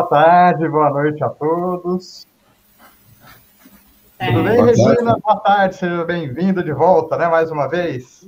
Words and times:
Boa 0.00 0.08
tarde, 0.08 0.66
boa 0.66 0.88
noite 0.88 1.22
a 1.22 1.28
todos. 1.28 2.26
É. 4.18 4.28
Tudo 4.28 4.44
bem, 4.44 4.56
boa 4.56 4.66
Regina? 4.66 4.94
Tarde. 4.94 5.20
Boa 5.20 5.36
tarde, 5.40 5.76
seja 5.76 6.04
bem-vinda 6.04 6.62
de 6.62 6.72
volta, 6.72 7.18
né, 7.18 7.28
mais 7.28 7.50
uma 7.50 7.66
vez. 7.66 8.26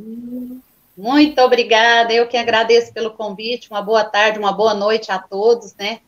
Muito 0.94 1.40
obrigada, 1.40 2.12
eu 2.12 2.28
que 2.28 2.36
agradeço 2.36 2.92
pelo 2.92 3.12
convite, 3.12 3.70
uma 3.70 3.80
boa 3.80 4.04
tarde, 4.04 4.38
uma 4.38 4.52
boa 4.52 4.74
noite 4.74 5.10
a 5.10 5.18
todos, 5.18 5.74
né? 5.76 6.00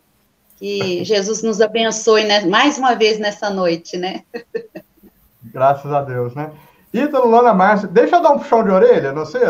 Que 0.58 1.02
Jesus 1.06 1.42
nos 1.42 1.62
abençoe 1.62 2.24
né, 2.24 2.44
mais 2.44 2.76
uma 2.76 2.94
vez 2.94 3.18
nessa 3.18 3.48
noite, 3.48 3.96
né? 3.96 4.22
Graças 5.42 5.90
a 5.90 6.02
Deus, 6.02 6.34
né? 6.34 6.52
Ítalo, 6.92 7.26
Lona 7.26 7.54
Márcia, 7.54 7.88
deixa 7.88 8.16
eu 8.16 8.22
dar 8.22 8.32
um 8.32 8.38
puxão 8.38 8.62
de 8.62 8.70
orelha, 8.70 9.12
não 9.12 9.24
sei. 9.24 9.40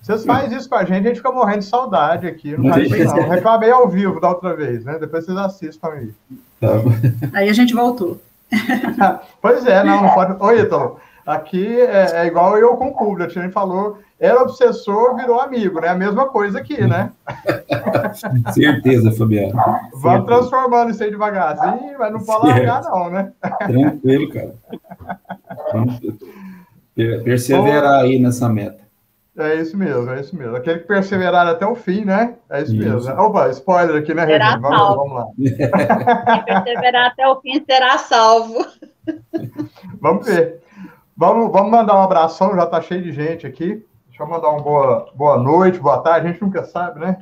Vocês 0.00 0.24
fazem 0.24 0.56
isso 0.56 0.68
com 0.68 0.76
a 0.76 0.84
gente, 0.84 1.04
a 1.04 1.08
gente 1.08 1.16
fica 1.16 1.30
morrendo 1.30 1.58
de 1.58 1.64
saudade 1.66 2.26
aqui. 2.26 2.56
Não 2.56 2.70
faz 2.70 2.90
isso, 2.90 3.16
não. 3.16 3.28
Reclamei 3.28 3.70
ao 3.70 3.88
vivo 3.88 4.18
da 4.18 4.30
outra 4.30 4.56
vez, 4.56 4.84
né? 4.84 4.98
Depois 4.98 5.26
vocês 5.26 5.36
assistam 5.36 5.88
aí. 5.88 6.10
Tá. 6.58 6.68
Aí 7.34 7.48
a 7.48 7.52
gente 7.52 7.74
voltou. 7.74 8.20
pois 9.40 9.66
é, 9.66 9.84
não, 9.84 10.02
não 10.02 10.10
pode. 10.14 10.42
Oi, 10.42 10.60
Ítalo. 10.60 10.98
Aqui 11.26 11.80
é, 11.80 12.22
é, 12.22 12.26
igual 12.26 12.58
eu 12.58 12.76
com 12.76 12.88
o 12.88 12.96
Publi, 12.96 13.24
a 13.24 13.28
gente 13.28 13.52
falou, 13.52 13.98
era 14.18 14.42
obsessor, 14.42 15.14
virou 15.16 15.40
amigo, 15.40 15.80
né? 15.80 15.88
A 15.88 15.94
mesma 15.94 16.26
coisa 16.26 16.58
aqui, 16.58 16.80
né? 16.80 17.12
Certeza, 18.52 19.12
Fabiano. 19.12 19.52
Vamos 19.94 20.26
transformando 20.26 20.90
isso 20.90 21.04
aí 21.04 21.10
devagarzinho, 21.10 21.96
mas 21.98 22.12
não 22.12 22.20
pode 22.20 22.48
largar, 22.48 22.82
não, 22.82 23.10
né? 23.10 23.32
Tranquilo, 23.58 24.30
cara. 24.30 24.54
Vamos 25.72 26.00
perseverar 26.96 28.00
aí 28.00 28.18
nessa 28.18 28.48
meta. 28.48 28.80
É 29.40 29.56
isso 29.56 29.76
mesmo, 29.76 30.10
é 30.10 30.20
isso 30.20 30.36
mesmo. 30.36 30.56
Aquele 30.56 30.80
que 30.80 30.86
perseverar 30.86 31.46
até 31.46 31.66
o 31.66 31.74
fim, 31.74 32.04
né? 32.04 32.36
É 32.50 32.62
isso, 32.62 32.74
isso. 32.74 32.88
mesmo. 32.88 33.22
Opa, 33.22 33.48
spoiler 33.48 33.96
aqui, 33.96 34.12
né, 34.12 34.24
Regina? 34.24 34.58
Vamos, 34.58 34.96
vamos, 34.96 35.12
lá. 35.12 35.26
Quem 36.44 36.44
perseverar 36.44 37.06
até 37.06 37.26
o 37.26 37.40
fim 37.40 37.64
será 37.64 37.98
salvo. 37.98 38.66
Vamos 40.00 40.26
ver. 40.26 40.60
Vamos, 41.16 41.52
vamos 41.52 41.70
mandar 41.70 41.96
um 41.96 42.02
abração, 42.02 42.54
já 42.54 42.64
está 42.64 42.80
cheio 42.80 43.02
de 43.02 43.12
gente 43.12 43.46
aqui. 43.46 43.84
Deixa 44.08 44.22
eu 44.22 44.26
mandar 44.26 44.50
uma 44.50 44.62
boa, 44.62 45.10
boa 45.14 45.38
noite, 45.38 45.78
boa 45.78 45.98
tarde, 45.98 46.28
a 46.28 46.30
gente 46.30 46.42
nunca 46.42 46.64
sabe, 46.64 47.00
né? 47.00 47.18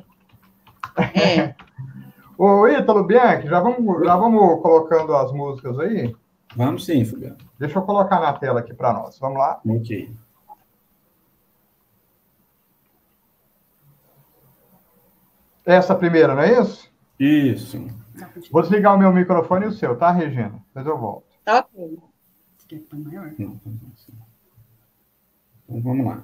É. 1.15 1.53
Ô, 2.37 2.65
Ítalo 2.67 3.03
Bianchi, 3.03 3.47
já 3.47 3.59
vamos, 3.59 4.05
já 4.05 4.15
vamos 4.15 4.61
colocando 4.61 5.13
as 5.13 5.31
músicas 5.33 5.77
aí? 5.79 6.15
Vamos 6.55 6.85
sim, 6.85 7.03
Fabiano. 7.03 7.37
Deixa 7.59 7.79
eu 7.79 7.83
colocar 7.83 8.21
na 8.21 8.31
tela 8.33 8.61
aqui 8.61 8.73
para 8.73 8.93
nós. 8.93 9.19
Vamos 9.19 9.37
lá? 9.37 9.59
Ok. 9.67 10.09
Essa 15.69 15.93
primeira, 15.93 16.33
não 16.33 16.41
é 16.41 16.59
isso? 16.59 16.91
Isso. 17.19 17.85
Vou 18.51 18.63
desligar 18.63 18.95
o 18.95 18.97
meu 18.97 19.13
microfone 19.13 19.65
e 19.65 19.67
o 19.67 19.71
seu, 19.71 19.95
tá, 19.95 20.09
Regina? 20.09 20.59
Depois 20.73 20.87
eu 20.87 20.97
volto. 20.97 21.27
Tá 21.45 21.59
ok. 21.59 22.07
Então 25.67 25.81
vamos 25.83 26.07
lá. 26.07 26.23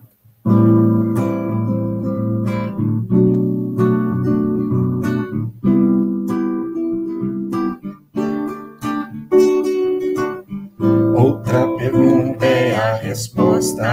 Outra 11.16 11.68
pergunta 11.78 12.46
é 12.48 12.76
a 12.76 12.96
resposta. 12.96 13.84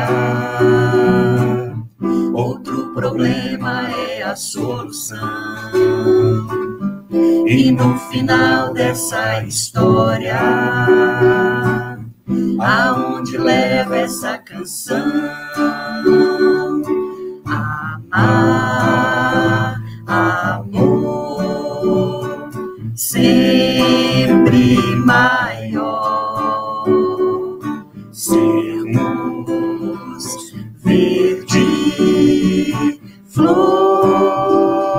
Outro 2.33 2.95
problema 2.95 3.91
é 3.91 4.22
a 4.22 4.34
solução. 4.34 5.18
E 7.46 7.70
no 7.70 7.98
final 7.98 8.73
dessa 8.73 9.45
história, 9.45 10.41
aonde 12.58 13.36
leva 13.36 13.98
essa 13.98 14.39
canção? 14.39 15.12
Amar, 18.11 19.83
amor, 20.07 21.29
sempre 22.95 24.96
maior. 24.96 25.52
Flor. 33.33 34.93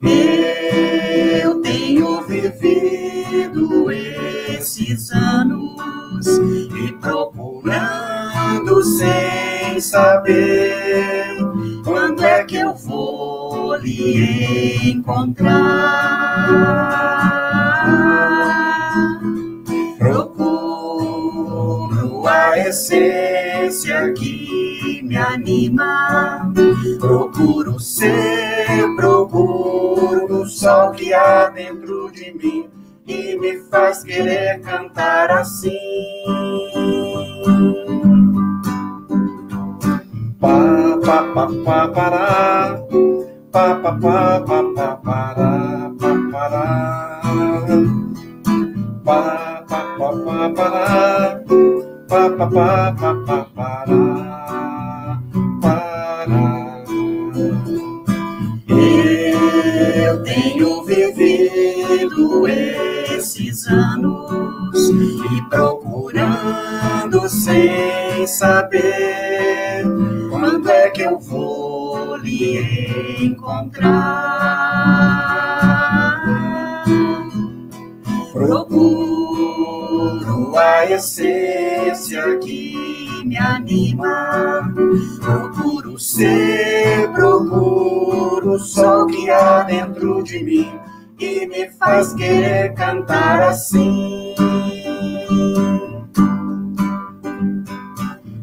Eu 0.00 1.60
tenho 1.60 2.22
vivido 2.22 3.90
esses 3.90 5.12
anos 5.12 6.26
e 6.26 6.92
procurando 7.00 8.82
sem 8.82 9.78
saber 9.80 11.36
quando 11.84 12.24
é 12.24 12.44
que 12.44 12.56
eu 12.56 12.74
vou 12.74 13.76
lhe 13.76 14.90
encontrar. 14.90 16.14
Procuro 19.98 21.34
a 22.26 22.58
essência 22.58 24.12
que 24.14 24.33
me 25.14 25.20
anima, 25.20 26.52
procuro 26.98 27.78
ser, 27.78 28.66
procuro 28.96 30.42
o 30.42 30.46
sol 30.46 30.90
que 30.90 31.14
há 31.14 31.50
dentro 31.50 32.10
de 32.10 32.32
mim 32.32 32.68
e 33.06 33.38
me 33.38 33.58
faz 33.70 34.02
querer 34.02 34.60
cantar 34.62 35.30
assim. 35.30 35.70
Pa 40.40 40.98
pa 41.04 41.22
pa 41.32 41.48
pa 41.64 41.88
pará, 41.88 42.80
pa 43.52 43.74
pa 43.76 43.92
pa 43.92 44.40
pa 44.40 44.62
pa 44.74 44.96
pará, 44.96 45.92
pa 46.00 46.10
pará. 46.32 47.20
Pa 49.04 49.64
pa 49.68 49.80
pa 49.98 50.12
pa 50.24 50.50
pará, 50.56 51.40
pa 52.08 52.30
pa 52.30 52.46
pa 52.48 52.92
pa 52.98 53.14
pa 53.26 53.46
pará, 53.54 54.33
esses 62.48 63.66
anos 63.68 64.88
e 64.88 65.42
procurando 65.48 67.28
sem 67.28 68.26
saber 68.26 69.84
quando 70.30 70.68
é 70.68 70.90
que 70.90 71.02
eu 71.02 71.18
vou 71.18 72.16
lhe 72.16 73.24
encontrar. 73.24 73.94
Procuro 78.32 79.54
a 80.56 80.90
essência 80.90 82.38
que 82.38 83.22
me 83.24 83.38
anima, 83.38 84.74
procuro 85.20 85.98
ser, 85.98 87.10
procuro 87.12 88.58
o 88.58 89.06
que 89.06 89.30
há 89.30 89.62
dentro 89.62 90.22
de 90.22 90.42
mim 90.42 90.93
e 91.18 91.46
me 91.46 91.68
faz 91.70 92.12
querer 92.14 92.74
cantar 92.74 93.42
assim. 93.42 94.34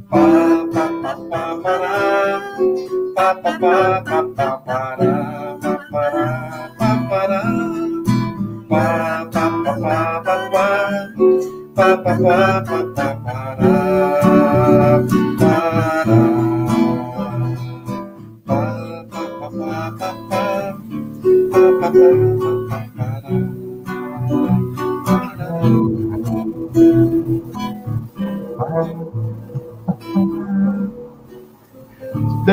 Pa 0.10 0.66
pa 0.74 0.86
pa 1.02 1.14
pa 1.30 1.44
pará, 1.64 2.42
pa 3.16 3.36
pa 3.36 3.52
pa 3.60 4.02
pa 4.02 4.20
pa 4.36 4.48
pará, 4.66 5.58
pa 5.62 5.74
pará, 5.92 6.28
pa 6.78 6.92
pará, 7.10 7.44
pa 8.70 8.86
pa 9.32 9.46
pa 9.64 9.74
pa 9.82 10.00
pa 10.26 10.36
pa, 10.52 10.68
pa 11.76 11.88
pa 11.98 12.14
pa 12.16 12.36
pa 12.64 12.80
pa 12.96 13.08
pará, 13.26 13.74
pará. 15.40 15.92
Pa 21.52 21.90
pa 21.92 22.51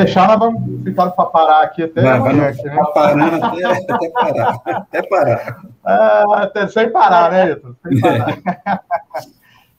deixar, 0.03 0.27
nós 0.27 0.39
vamos 0.39 0.83
ficar 0.83 1.11
para 1.11 1.25
parar 1.25 1.61
aqui 1.63 1.83
até 1.83 2.01
vai, 2.01 2.17
amanhã. 2.17 2.51
Vai, 2.51 2.63
né? 2.63 2.83
parando 2.93 3.45
até, 3.45 3.65
até 3.65 4.09
parar. 4.09 4.61
Até 4.65 5.03
parar. 5.03 5.61
É, 5.85 6.43
até, 6.43 6.67
sem 6.67 6.91
parar, 6.91 7.31
né, 7.31 7.51
Ito? 7.51 7.77
Sem 7.83 7.99
parar. 8.01 8.37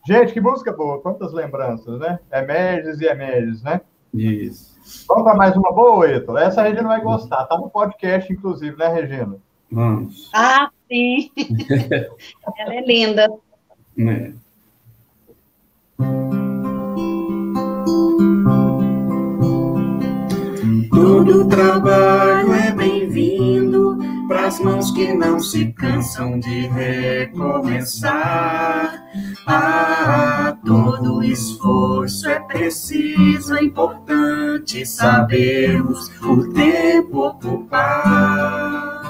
Gente, 0.06 0.32
que 0.32 0.40
música 0.40 0.72
boa, 0.72 1.00
quantas 1.00 1.32
lembranças, 1.32 1.98
né? 2.00 2.18
Emerges 2.32 3.00
e 3.00 3.06
Emerges, 3.06 3.62
né? 3.62 3.80
Isso. 4.14 4.70
Vamos 5.06 5.24
para 5.24 5.36
mais 5.36 5.56
uma 5.56 5.72
boa, 5.72 6.10
Ítalo? 6.10 6.38
Essa 6.38 6.62
a 6.62 6.64
Regina 6.64 6.88
vai 6.88 7.00
gostar. 7.00 7.44
Tá 7.44 7.56
no 7.56 7.70
podcast, 7.70 8.32
inclusive, 8.32 8.76
né, 8.76 8.88
Regina? 8.88 9.36
Vamos. 9.70 10.30
Ah, 10.34 10.70
sim. 10.88 11.30
Ela 12.58 12.74
é 12.74 12.80
linda. 12.80 13.28
É. 13.98 14.32
Todo 21.10 21.44
trabalho 21.44 22.54
é 22.54 22.70
bem-vindo 22.70 23.98
para 24.28 24.46
as 24.46 24.60
mãos 24.60 24.92
que 24.92 25.12
não 25.12 25.40
se 25.40 25.66
cansam 25.72 26.38
de 26.38 26.68
recomeçar. 26.68 28.14
Ah, 29.44 30.56
todo 30.64 31.20
esforço 31.24 32.28
é 32.28 32.38
preciso, 32.38 33.56
é 33.56 33.64
importante 33.64 34.86
sabermos 34.86 36.12
o 36.22 36.48
tempo 36.52 37.26
ocupar. 37.26 39.02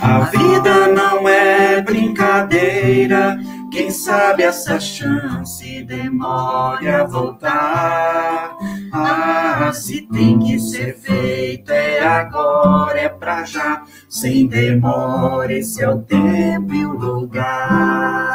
A 0.00 0.20
vida 0.30 0.86
não 0.86 1.28
é 1.28 1.82
brincadeira, 1.82 3.36
quem 3.72 3.90
sabe 3.90 4.44
essa 4.44 4.78
chance 4.78 5.82
demore 5.82 6.88
a 6.88 7.02
voltar. 7.02 8.56
Ah, 8.98 9.72
se 9.72 10.02
tem 10.02 10.38
que 10.38 10.58
ser 10.58 10.96
feito 10.98 11.70
é 11.70 12.04
agora, 12.04 12.98
é 12.98 13.08
pra 13.08 13.44
já, 13.44 13.82
sem 14.08 14.46
demora, 14.46 15.52
esse 15.52 15.82
é 15.82 15.88
o 15.88 15.98
tempo 16.02 16.72
e 16.72 16.86
o 16.86 16.92
lugar. 16.92 18.26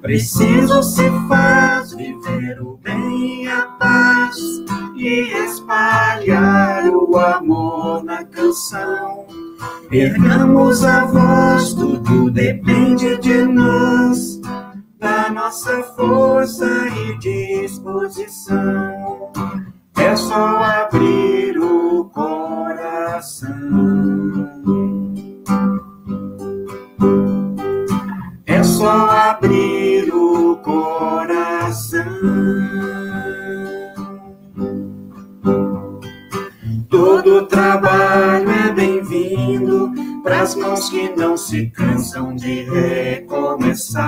Preciso 0.00 0.82
se 0.82 1.10
faz 1.28 1.92
viver 1.92 2.60
o 2.60 2.78
bem 2.82 3.48
a 3.48 3.62
paz 3.78 4.36
e 4.96 5.28
espalhar 5.44 6.86
o 6.88 7.18
amor 7.18 8.04
na 8.04 8.24
canção. 8.24 9.26
Ergamos 9.90 10.84
a 10.84 11.04
voz, 11.04 11.74
tudo 11.74 12.30
depende 12.30 13.16
de 13.18 13.44
nós, 13.44 14.37
da 14.98 15.30
nossa 15.30 15.82
força 15.96 16.66
e 16.88 17.16
disposição. 17.18 19.30
É 19.96 20.16
só 20.16 20.62
abrir 20.62 21.58
o 21.58 22.04
coração. 22.06 23.48
É 28.46 28.62
só 28.62 29.10
abrir 29.10 30.12
o 30.12 30.56
coração. 30.56 32.04
Todo 36.88 37.46
trabalho 37.46 38.50
é 38.50 38.72
bem-vindo 38.72 39.87
para 40.28 40.42
as 40.42 40.54
mãos 40.54 40.90
que 40.90 41.08
não 41.16 41.38
se 41.38 41.70
cansam 41.70 42.36
de 42.36 42.64
recomeçar. 42.64 44.06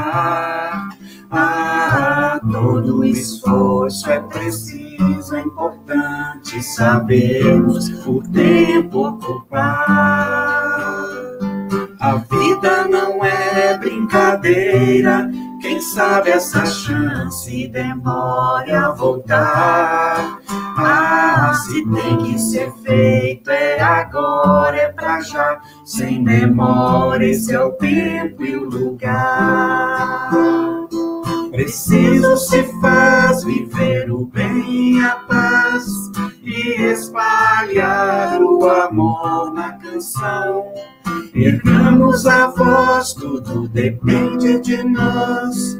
Ah, 1.31 2.39
todo 2.53 3.03
esforço 3.03 4.11
é 4.11 4.21
preciso, 4.21 5.35
é 5.35 5.41
importante 5.41 6.63
sabermos 6.63 7.89
o 8.07 8.23
tempo 8.23 9.09
ocupar. 9.09 9.71
A 11.99 12.17
vida 12.17 12.87
não 12.87 13.25
é 13.25 13.79
brincadeira, 13.79 15.31
quem 15.61 15.81
sabe 15.81 16.31
essa 16.31 16.65
chance 16.65 17.69
demore 17.69 18.73
a 18.73 18.91
voltar. 18.91 20.41
Ah, 20.77 21.53
se 21.55 21.85
tem 21.85 22.17
que 22.19 22.39
ser 22.39 22.73
feito 22.83 23.51
é 23.51 23.81
agora, 23.81 24.77
é 24.77 24.89
pra 24.89 25.21
já, 25.21 25.61
sem 25.85 26.25
demora, 26.25 27.25
esse 27.25 27.55
é 27.55 27.61
o 27.61 27.73
tempo 27.73 28.45
e 28.45 28.57
o 28.57 28.69
lugar. 28.69 30.31
Preciso 31.51 32.37
se 32.37 32.63
faz 32.81 33.45
viver 33.45 34.11
o 34.11 34.25
bem 34.27 34.97
e 34.97 35.05
a 35.05 35.17
paz 35.17 35.85
e 36.43 36.83
espalhar 36.83 38.41
o 38.41 38.69
amor 38.69 39.53
na 39.53 39.73
canção. 39.73 40.65
Ergamos 41.35 42.27
a 42.27 42.49
voz, 42.49 43.13
tudo 43.15 43.69
depende 43.69 44.59
de 44.61 44.83
nós, 44.83 45.79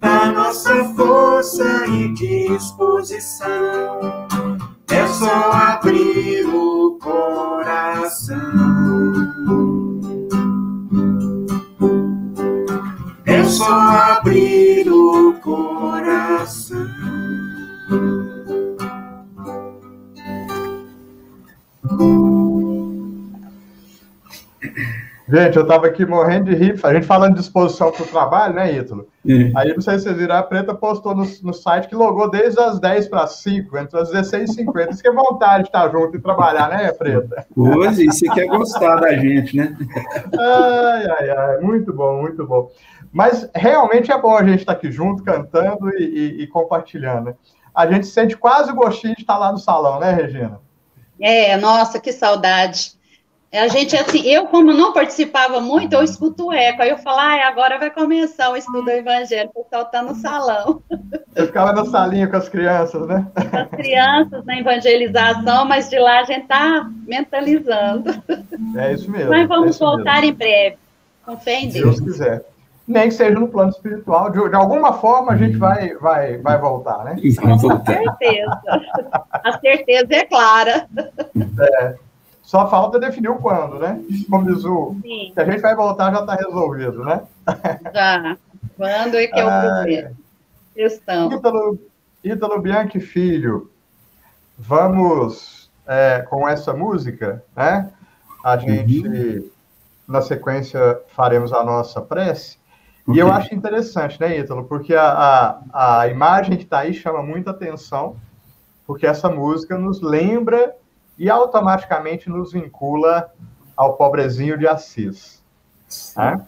da 0.00 0.32
nossa 0.32 0.84
força 0.96 1.86
e 1.86 2.12
disposição. 2.14 4.00
É 4.90 5.06
só 5.06 5.52
abrir 5.52 6.44
o 6.46 6.98
coração. 7.00 8.36
É 13.24 13.44
só 13.44 13.72
abrir 13.72 14.90
o 14.90 15.34
coração. 15.34 16.88
Gente, 25.30 25.56
eu 25.56 25.62
estava 25.62 25.86
aqui 25.86 26.04
morrendo 26.04 26.46
de 26.50 26.56
rir, 26.56 26.78
a 26.82 26.92
gente 26.92 27.06
falando 27.06 27.34
de 27.34 27.40
disposição 27.40 27.92
para 27.92 28.02
o 28.02 28.06
trabalho, 28.06 28.54
né, 28.54 28.72
Ítalo? 28.72 29.06
É. 29.28 29.52
Aí, 29.54 29.72
não 29.74 29.80
sei 29.80 29.98
se 29.98 30.04
vocês 30.04 30.16
viram, 30.16 30.34
a 30.34 30.42
Preta 30.42 30.74
postou 30.74 31.14
no, 31.14 31.24
no 31.42 31.52
site 31.54 31.88
que 31.88 31.94
logou 31.94 32.28
desde 32.30 32.58
as 32.58 32.80
10 32.80 33.06
para 33.08 33.26
5, 33.26 33.78
entre 33.78 34.00
as 34.00 34.10
16h50. 34.10 34.90
Isso 34.90 35.02
que 35.02 35.08
é 35.08 35.12
vontade 35.12 35.64
de 35.64 35.68
estar 35.68 35.88
junto 35.90 36.16
e 36.16 36.20
trabalhar, 36.20 36.68
né, 36.70 36.90
Preta? 36.92 37.46
Hoje, 37.56 38.06
você 38.06 38.28
quer 38.30 38.46
gostar 38.46 38.96
da 38.96 39.12
gente, 39.14 39.56
né? 39.56 39.76
Ai, 40.38 41.06
ai, 41.18 41.30
ai, 41.30 41.58
muito 41.60 41.92
bom, 41.92 42.20
muito 42.22 42.46
bom. 42.46 42.68
Mas 43.12 43.48
realmente 43.54 44.10
é 44.10 44.20
bom 44.20 44.36
a 44.36 44.44
gente 44.44 44.60
estar 44.60 44.72
aqui 44.72 44.90
junto, 44.90 45.22
cantando 45.22 45.90
e, 45.98 46.02
e- 46.02 46.42
e 46.42 46.46
compartilhando. 46.46 47.26
né? 47.26 47.34
A 47.74 47.86
gente 47.86 48.06
sente 48.06 48.36
quase 48.36 48.72
o 48.72 48.74
gostinho 48.74 49.14
de 49.14 49.20
estar 49.22 49.38
lá 49.38 49.52
no 49.52 49.58
salão, 49.58 50.00
né, 50.00 50.12
Regina? 50.12 50.60
É, 51.20 51.56
nossa, 51.56 52.00
que 52.00 52.12
saudade. 52.12 52.98
A 53.52 53.66
gente, 53.66 53.96
assim, 53.96 54.20
eu, 54.28 54.46
como 54.46 54.72
não 54.72 54.92
participava 54.92 55.60
muito, 55.60 55.94
eu 55.94 56.04
escuto 56.04 56.46
o 56.46 56.52
eco. 56.52 56.82
Aí 56.82 56.90
eu 56.90 56.98
falo, 56.98 57.18
ai, 57.18 57.42
agora 57.42 57.78
vai 57.78 57.90
começar 57.90 58.48
o 58.50 58.56
estudo 58.56 58.84
do 58.84 58.90
Evangelho, 58.90 59.50
o 59.52 59.64
pessoal 59.64 59.82
está 59.82 60.02
no 60.02 60.14
salão. 60.14 60.82
Eu 61.34 61.46
ficava 61.46 61.72
na 61.72 61.84
salinha 61.84 62.26
com 62.26 62.36
as 62.36 62.48
crianças, 62.48 63.06
né? 63.06 63.24
As 63.52 63.68
crianças 63.68 64.44
na 64.44 64.58
evangelização, 64.58 65.64
mas 65.64 65.88
de 65.88 65.96
lá 65.96 66.20
a 66.20 66.24
gente 66.24 66.42
está 66.42 66.90
mentalizando. 67.06 68.10
É 68.76 68.92
isso 68.92 69.08
mesmo. 69.08 69.30
Mas 69.30 69.44
é 69.44 69.46
vamos 69.46 69.76
isso 69.76 69.84
mesmo. 69.84 69.96
voltar 69.96 70.24
em 70.24 70.32
breve, 70.32 70.76
com 71.24 71.36
fé 71.38 71.60
em 71.60 71.70
Se 71.70 71.80
Deus. 71.80 72.00
Deus 72.00 72.00
quiser. 72.00 72.44
Nem 72.86 73.04
que 73.04 73.14
seja 73.14 73.38
no 73.38 73.46
plano 73.46 73.70
espiritual, 73.70 74.30
de, 74.30 74.48
de 74.48 74.56
alguma 74.56 74.94
forma 74.94 75.30
a 75.30 75.36
gente 75.36 75.56
vai, 75.56 75.94
vai, 75.94 76.38
vai 76.38 76.58
voltar, 76.58 77.04
né? 77.04 77.14
Vamos 77.40 77.62
Com 77.62 77.84
certeza. 77.86 78.60
A 79.32 79.58
certeza 79.60 80.08
é 80.10 80.24
clara. 80.24 80.88
Só 82.50 82.68
falta 82.68 82.98
definir 82.98 83.28
o 83.28 83.36
quando, 83.36 83.78
né? 83.78 84.02
Como 84.28 84.52
diz 84.52 84.64
o. 84.64 84.96
Sim, 85.02 85.30
Se 85.32 85.40
a 85.40 85.44
gente 85.44 85.60
vai 85.60 85.76
voltar, 85.76 86.12
já 86.12 86.18
está 86.18 86.34
resolvido, 86.34 87.04
né? 87.04 87.22
já. 87.94 88.36
Quando 88.76 89.14
é 89.14 89.26
que 89.28 89.38
é 89.38 89.44
o 89.44 89.60
problema? 89.60 90.12
Questão. 90.74 91.32
Ítalo, 91.32 91.78
Ítalo 92.24 92.60
Bianchi 92.60 92.98
Filho, 92.98 93.70
vamos 94.58 95.70
é, 95.86 96.26
com 96.28 96.48
essa 96.48 96.72
música, 96.72 97.40
né? 97.54 97.88
A 98.42 98.56
gente, 98.56 99.48
na 100.08 100.20
sequência, 100.20 101.02
faremos 101.14 101.52
a 101.52 101.62
nossa 101.62 102.00
prece. 102.00 102.58
E 103.06 103.16
eu 103.16 103.32
acho 103.32 103.54
interessante, 103.54 104.20
né, 104.20 104.36
Ítalo? 104.36 104.64
Porque 104.64 104.92
a, 104.92 105.60
a, 105.72 106.00
a 106.00 106.08
imagem 106.08 106.56
que 106.56 106.64
está 106.64 106.80
aí 106.80 106.94
chama 106.94 107.22
muita 107.22 107.52
atenção, 107.52 108.16
porque 108.88 109.06
essa 109.06 109.28
música 109.28 109.78
nos 109.78 110.02
lembra 110.02 110.74
e 111.20 111.28
automaticamente 111.28 112.30
nos 112.30 112.50
vincula 112.50 113.30
ao 113.76 113.92
pobrezinho 113.92 114.56
de 114.56 114.66
Assis. 114.66 115.42
Né? 116.16 116.40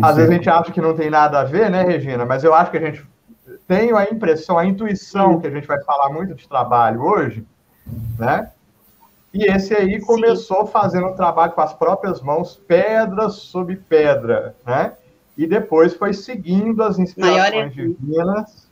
Às 0.00 0.16
vezes 0.16 0.30
a 0.30 0.34
gente 0.34 0.48
acha 0.48 0.72
que 0.72 0.80
não 0.80 0.96
tem 0.96 1.10
nada 1.10 1.40
a 1.40 1.44
ver, 1.44 1.70
né, 1.70 1.82
Regina? 1.82 2.24
Mas 2.24 2.42
eu 2.42 2.54
acho 2.54 2.70
que 2.70 2.78
a 2.78 2.80
gente 2.80 3.06
tem 3.68 3.92
a 3.92 4.04
impressão, 4.04 4.58
a 4.58 4.64
intuição 4.64 5.38
que 5.38 5.46
a 5.46 5.50
gente 5.50 5.66
vai 5.66 5.82
falar 5.84 6.08
muito 6.08 6.34
de 6.34 6.48
trabalho 6.48 7.02
hoje, 7.02 7.46
né? 8.18 8.50
E 9.34 9.44
esse 9.44 9.74
aí 9.74 10.00
Sim. 10.00 10.06
começou 10.06 10.66
fazendo 10.66 11.08
um 11.08 11.14
trabalho 11.14 11.52
com 11.52 11.60
as 11.60 11.74
próprias 11.74 12.22
mãos, 12.22 12.56
pedra 12.66 13.28
sobre 13.28 13.76
pedra, 13.76 14.56
né? 14.64 14.94
E 15.36 15.46
depois 15.46 15.92
foi 15.92 16.14
seguindo 16.14 16.82
as 16.82 16.98
inspirações 16.98 17.50
Maior 17.50 17.68
divinas 17.68 18.66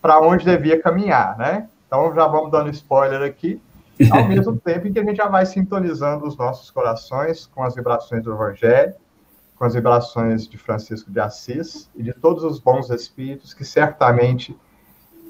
para 0.00 0.20
onde 0.20 0.44
devia 0.44 0.80
caminhar, 0.80 1.36
né? 1.36 1.68
Então 1.88 2.14
já 2.14 2.28
vamos 2.28 2.52
dando 2.52 2.70
spoiler 2.70 3.22
aqui, 3.22 3.60
ao 4.10 4.26
mesmo 4.26 4.56
tempo 4.56 4.88
em 4.88 4.92
que 4.92 4.98
a 4.98 5.04
gente 5.04 5.16
já 5.16 5.28
vai 5.28 5.46
sintonizando 5.46 6.26
os 6.26 6.36
nossos 6.36 6.70
corações 6.70 7.46
com 7.46 7.62
as 7.62 7.74
vibrações 7.74 8.22
do 8.22 8.32
Evangelho, 8.32 8.94
com 9.56 9.64
as 9.64 9.74
vibrações 9.74 10.48
de 10.48 10.58
Francisco 10.58 11.10
de 11.10 11.20
Assis 11.20 11.88
e 11.94 12.02
de 12.02 12.12
todos 12.12 12.42
os 12.44 12.58
bons 12.58 12.90
espíritos 12.90 13.54
que 13.54 13.64
certamente 13.64 14.56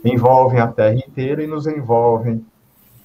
envolvem 0.05 0.61
a 0.61 0.69
Terra 0.69 0.95
inteira 0.95 1.43
e 1.43 1.47
nos 1.47 1.67
envolvem 1.67 2.45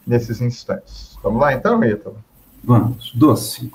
nesses 0.05 0.41
instantes. 0.41 1.17
Vamos 1.21 1.41
lá 1.41 1.53
então, 1.53 1.83
Ítalo? 1.83 2.17
Vamos, 2.63 3.11
doce. 3.13 3.71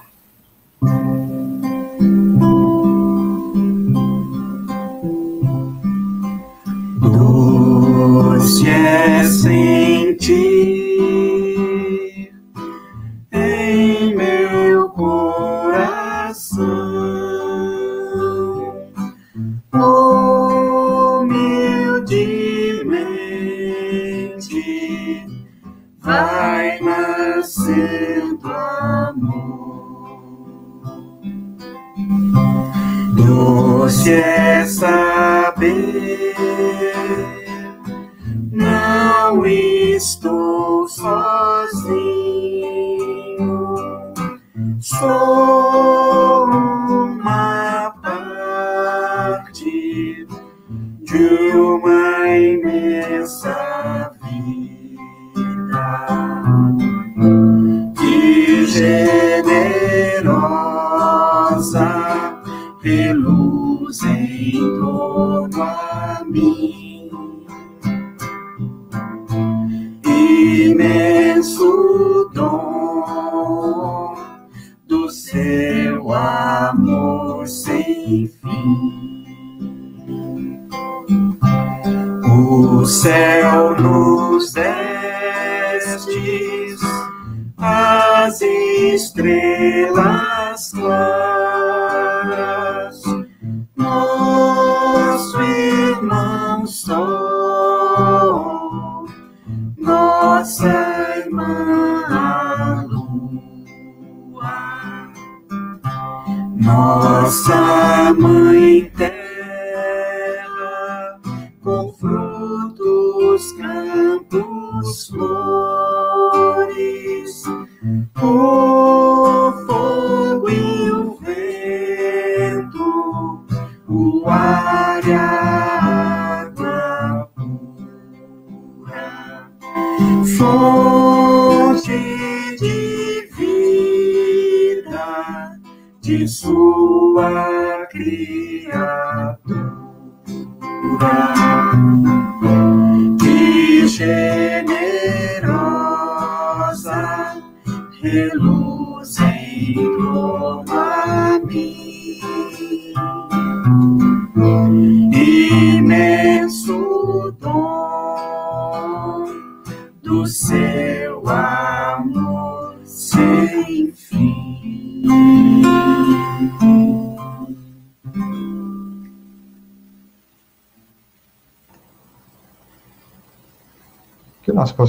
So. 96.66 97.03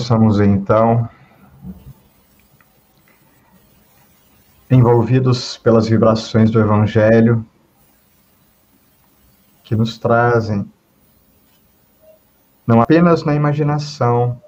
Possamos 0.06 0.40
então 0.40 1.10
envolvidos 4.70 5.58
pelas 5.58 5.88
vibrações 5.88 6.52
do 6.52 6.60
Evangelho, 6.60 7.44
que 9.64 9.76
nos 9.76 9.98
trazem, 9.98 10.72
não 12.68 12.82
apenas 12.82 13.24
na 13.24 13.34
imaginação, 13.34 14.40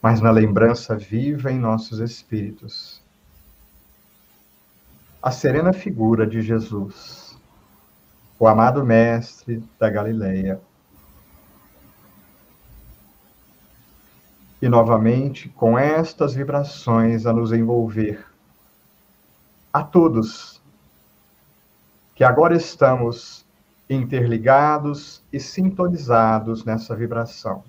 mas 0.00 0.22
na 0.22 0.30
lembrança 0.30 0.96
viva 0.96 1.52
em 1.52 1.58
nossos 1.58 1.98
espíritos. 1.98 3.02
A 5.22 5.30
serena 5.30 5.74
figura 5.74 6.26
de 6.26 6.40
Jesus, 6.40 7.38
o 8.38 8.48
amado 8.48 8.82
Mestre 8.82 9.62
da 9.78 9.90
Galileia. 9.90 10.58
E 14.60 14.68
novamente, 14.68 15.48
com 15.48 15.78
estas 15.78 16.34
vibrações 16.34 17.26
a 17.26 17.32
nos 17.32 17.52
envolver, 17.52 18.26
a 19.72 19.82
todos 19.82 20.60
que 22.14 22.24
agora 22.24 22.54
estamos 22.54 23.46
interligados 23.88 25.22
e 25.32 25.40
sintonizados 25.40 26.64
nessa 26.64 26.94
vibração. 26.94 27.64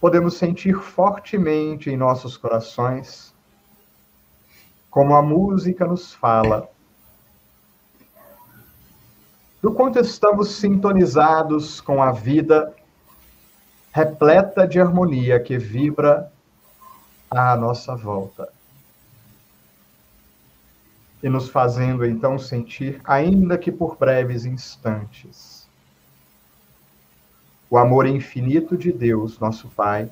Podemos 0.00 0.34
sentir 0.34 0.74
fortemente 0.80 1.90
em 1.90 1.96
nossos 1.96 2.36
corações 2.36 3.34
como 4.90 5.14
a 5.14 5.22
música 5.22 5.86
nos 5.86 6.14
fala 6.14 6.68
do 9.60 9.72
quanto 9.72 9.98
estamos 9.98 10.52
sintonizados 10.52 11.80
com 11.80 12.02
a 12.02 12.12
vida 12.12 12.74
repleta 13.96 14.68
de 14.68 14.78
harmonia 14.78 15.40
que 15.40 15.56
vibra 15.56 16.30
à 17.30 17.56
nossa 17.56 17.96
volta 17.96 18.52
e 21.22 21.30
nos 21.30 21.48
fazendo 21.48 22.04
então 22.04 22.38
sentir, 22.38 23.00
ainda 23.04 23.56
que 23.56 23.72
por 23.72 23.96
breves 23.96 24.44
instantes, 24.44 25.66
o 27.70 27.78
amor 27.78 28.06
infinito 28.06 28.76
de 28.76 28.92
Deus, 28.92 29.38
nosso 29.38 29.66
Pai, 29.68 30.10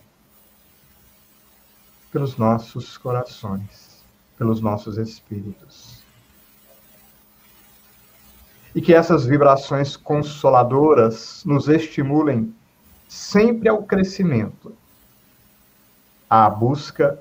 pelos 2.10 2.38
nossos 2.38 2.96
corações, 2.96 4.02
pelos 4.38 4.62
nossos 4.62 4.96
espíritos. 4.96 6.02
E 8.74 8.80
que 8.80 8.94
essas 8.94 9.26
vibrações 9.26 9.94
consoladoras 9.94 11.44
nos 11.44 11.68
estimulem 11.68 12.54
sempre 13.08 13.68
ao 13.68 13.82
crescimento, 13.82 14.74
à 16.28 16.48
busca 16.48 17.18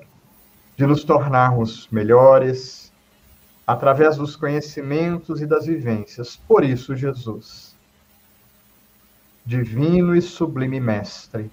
de 0.76 0.86
nos 0.86 1.04
tornarmos 1.04 1.88
melhores, 1.90 2.92
através 3.66 4.16
dos 4.16 4.36
conhecimentos 4.36 5.40
e 5.40 5.46
das 5.46 5.66
vivências. 5.66 6.36
Por 6.36 6.64
isso, 6.64 6.96
Jesus, 6.96 7.74
divino 9.44 10.14
e 10.14 10.20
sublime 10.20 10.80
Mestre, 10.80 11.50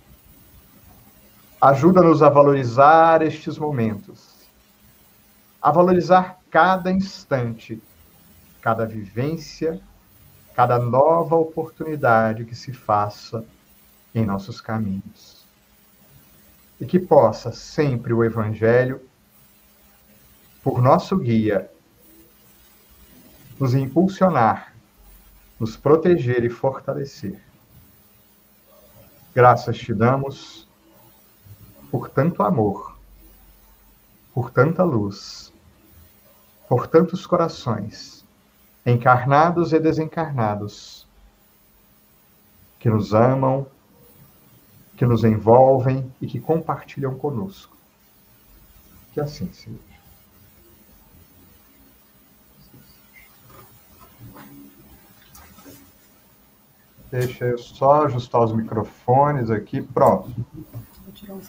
ajuda-nos 1.59 2.23
a 2.23 2.29
valorizar 2.29 3.21
estes 3.21 3.57
momentos, 3.57 4.35
a 5.61 5.71
valorizar 5.71 6.39
cada 6.49 6.91
instante, 6.91 7.81
cada 8.61 8.85
vivência, 8.85 9.79
cada 10.55 10.79
nova 10.79 11.35
oportunidade 11.35 12.45
que 12.45 12.55
se 12.55 12.73
faça 12.73 13.45
em 14.13 14.25
nossos 14.25 14.59
caminhos. 14.59 15.41
e 16.79 16.85
que 16.85 16.97
possa 16.97 17.51
sempre 17.51 18.11
o 18.11 18.23
Evangelho, 18.23 18.99
por 20.63 20.81
nosso 20.81 21.15
guia, 21.15 21.69
nos 23.59 23.75
impulsionar, 23.75 24.73
nos 25.59 25.77
proteger 25.77 26.43
e 26.43 26.49
fortalecer. 26.49 27.39
Graças 29.35 29.77
te 29.77 29.93
damos 29.93 30.67
por 31.91 32.09
tanto 32.09 32.41
amor, 32.41 32.97
por 34.33 34.49
tanta 34.49 34.83
luz, 34.83 35.53
por 36.67 36.87
tantos 36.87 37.27
corações, 37.27 38.25
encarnados 38.83 39.71
e 39.71 39.79
desencarnados, 39.79 41.05
que 42.79 42.89
nos 42.89 43.13
amam, 43.13 43.67
que 45.01 45.05
nos 45.07 45.23
envolvem 45.23 46.13
e 46.21 46.27
que 46.27 46.39
compartilham 46.39 47.15
conosco. 47.15 47.75
Que 49.11 49.19
assim 49.19 49.51
seja. 49.51 49.79
Deixa 57.09 57.45
eu 57.45 57.57
só 57.57 58.05
ajustar 58.05 58.43
os 58.43 58.53
microfones 58.53 59.49
aqui. 59.49 59.81
Pronto. 59.81 60.29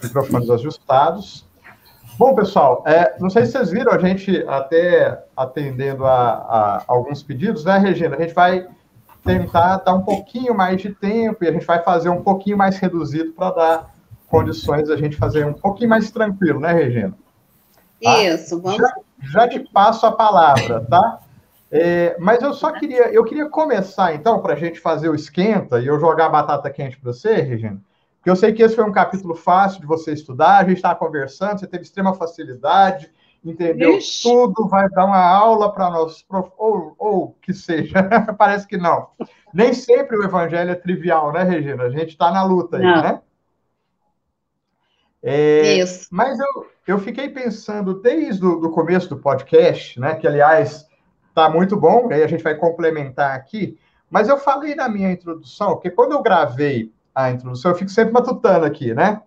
Microfones 0.02 0.48
ajustados. 0.48 1.46
Bom, 2.16 2.34
pessoal, 2.34 2.82
é, 2.86 3.18
não 3.20 3.28
sei 3.28 3.44
se 3.44 3.52
vocês 3.52 3.70
viram 3.70 3.92
a 3.92 3.98
gente 3.98 4.42
até 4.48 5.26
atendendo 5.36 6.06
a, 6.06 6.30
a, 6.30 6.84
alguns 6.88 7.22
pedidos, 7.22 7.66
né, 7.66 7.76
Regina? 7.76 8.16
A 8.16 8.18
gente 8.18 8.32
vai 8.32 8.66
tentar 9.24 9.78
dar 9.78 9.94
um 9.94 10.02
pouquinho 10.02 10.54
mais 10.54 10.80
de 10.80 10.90
tempo 10.90 11.44
e 11.44 11.48
a 11.48 11.52
gente 11.52 11.66
vai 11.66 11.82
fazer 11.82 12.08
um 12.08 12.22
pouquinho 12.22 12.56
mais 12.56 12.76
reduzido 12.78 13.32
para 13.32 13.50
dar 13.50 13.94
condições 14.28 14.90
a 14.90 14.96
gente 14.96 15.16
fazer 15.16 15.46
um 15.46 15.52
pouquinho 15.52 15.90
mais 15.90 16.10
tranquilo, 16.10 16.58
né, 16.58 16.72
Regina? 16.72 17.14
Tá? 18.02 18.22
Isso, 18.24 18.60
vamos. 18.60 18.78
Já, 18.78 18.94
já 19.20 19.48
te 19.48 19.60
passo 19.60 20.06
a 20.06 20.12
palavra, 20.12 20.80
tá? 20.80 21.20
É, 21.70 22.16
mas 22.18 22.42
eu 22.42 22.52
só 22.52 22.70
queria, 22.72 23.12
eu 23.12 23.24
queria 23.24 23.48
começar 23.48 24.14
então 24.14 24.40
para 24.40 24.52
a 24.52 24.56
gente 24.56 24.78
fazer 24.78 25.08
o 25.08 25.14
esquenta 25.14 25.80
e 25.80 25.86
eu 25.86 25.98
jogar 25.98 26.26
a 26.26 26.30
batata 26.30 26.70
quente 26.70 26.98
para 26.98 27.12
você, 27.12 27.36
Regina. 27.36 27.80
Porque 28.16 28.30
eu 28.30 28.36
sei 28.36 28.52
que 28.52 28.62
esse 28.62 28.74
foi 28.76 28.84
um 28.84 28.92
capítulo 28.92 29.34
fácil 29.34 29.80
de 29.80 29.86
você 29.86 30.12
estudar, 30.12 30.58
a 30.58 30.64
gente 30.64 30.76
estava 30.76 30.94
conversando, 30.94 31.58
você 31.58 31.66
teve 31.66 31.82
extrema 31.82 32.14
facilidade, 32.14 33.10
entendeu 33.44 33.96
Ixi. 33.98 34.22
tudo, 34.22 34.68
vai 34.68 34.88
dar 34.88 35.04
uma 35.04 35.24
aula 35.24 35.72
para 35.72 35.90
nós, 35.90 36.24
ou, 36.56 36.94
ou 36.98 37.36
que 37.42 37.52
seja, 37.52 38.02
parece 38.38 38.66
que 38.66 38.76
não. 38.76 39.08
Nem 39.52 39.72
sempre 39.72 40.16
o 40.16 40.24
evangelho 40.24 40.70
é 40.70 40.74
trivial, 40.74 41.32
né, 41.32 41.42
Regina? 41.42 41.84
A 41.84 41.90
gente 41.90 42.10
está 42.10 42.30
na 42.30 42.44
luta 42.44 42.76
aí, 42.76 42.82
não. 42.82 43.02
né? 43.02 43.20
É, 45.22 45.74
Isso. 45.76 46.08
Mas 46.10 46.38
eu, 46.38 46.66
eu 46.86 46.98
fiquei 46.98 47.28
pensando 47.28 47.94
desde 47.94 48.44
o 48.44 48.70
começo 48.70 49.08
do 49.08 49.16
podcast, 49.16 49.98
né, 50.00 50.16
que 50.16 50.26
aliás 50.26 50.86
está 51.28 51.48
muito 51.48 51.76
bom, 51.76 52.08
aí 52.10 52.22
a 52.22 52.26
gente 52.26 52.42
vai 52.42 52.54
complementar 52.54 53.34
aqui, 53.34 53.78
mas 54.10 54.28
eu 54.28 54.36
falei 54.36 54.74
na 54.74 54.88
minha 54.88 55.10
introdução 55.10 55.78
que 55.78 55.90
quando 55.90 56.12
eu 56.12 56.22
gravei 56.22 56.92
a 57.14 57.30
introdução, 57.30 57.70
eu 57.70 57.76
fico 57.76 57.90
sempre 57.90 58.12
matutando 58.12 58.66
aqui, 58.66 58.92
né? 58.94 59.22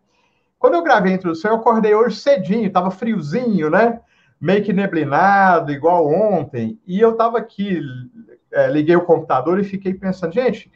Quando 0.58 0.76
eu 0.76 0.84
gravei 0.84 1.12
a 1.12 1.16
introdução, 1.16 1.52
eu 1.52 1.58
acordei 1.58 1.94
hoje 1.94 2.18
cedinho, 2.18 2.72
tava 2.72 2.90
friozinho, 2.90 3.70
né? 3.70 4.00
Meio 4.40 4.64
que 4.64 4.74
neblinado, 4.74 5.72
igual 5.72 6.08
ontem. 6.08 6.80
E 6.86 7.00
eu 7.00 7.16
tava 7.16 7.38
aqui, 7.38 7.82
é, 8.52 8.68
liguei 8.70 8.96
o 8.96 9.06
computador 9.06 9.60
e 9.60 9.64
fiquei 9.64 9.94
pensando, 9.94 10.34
gente, 10.34 10.72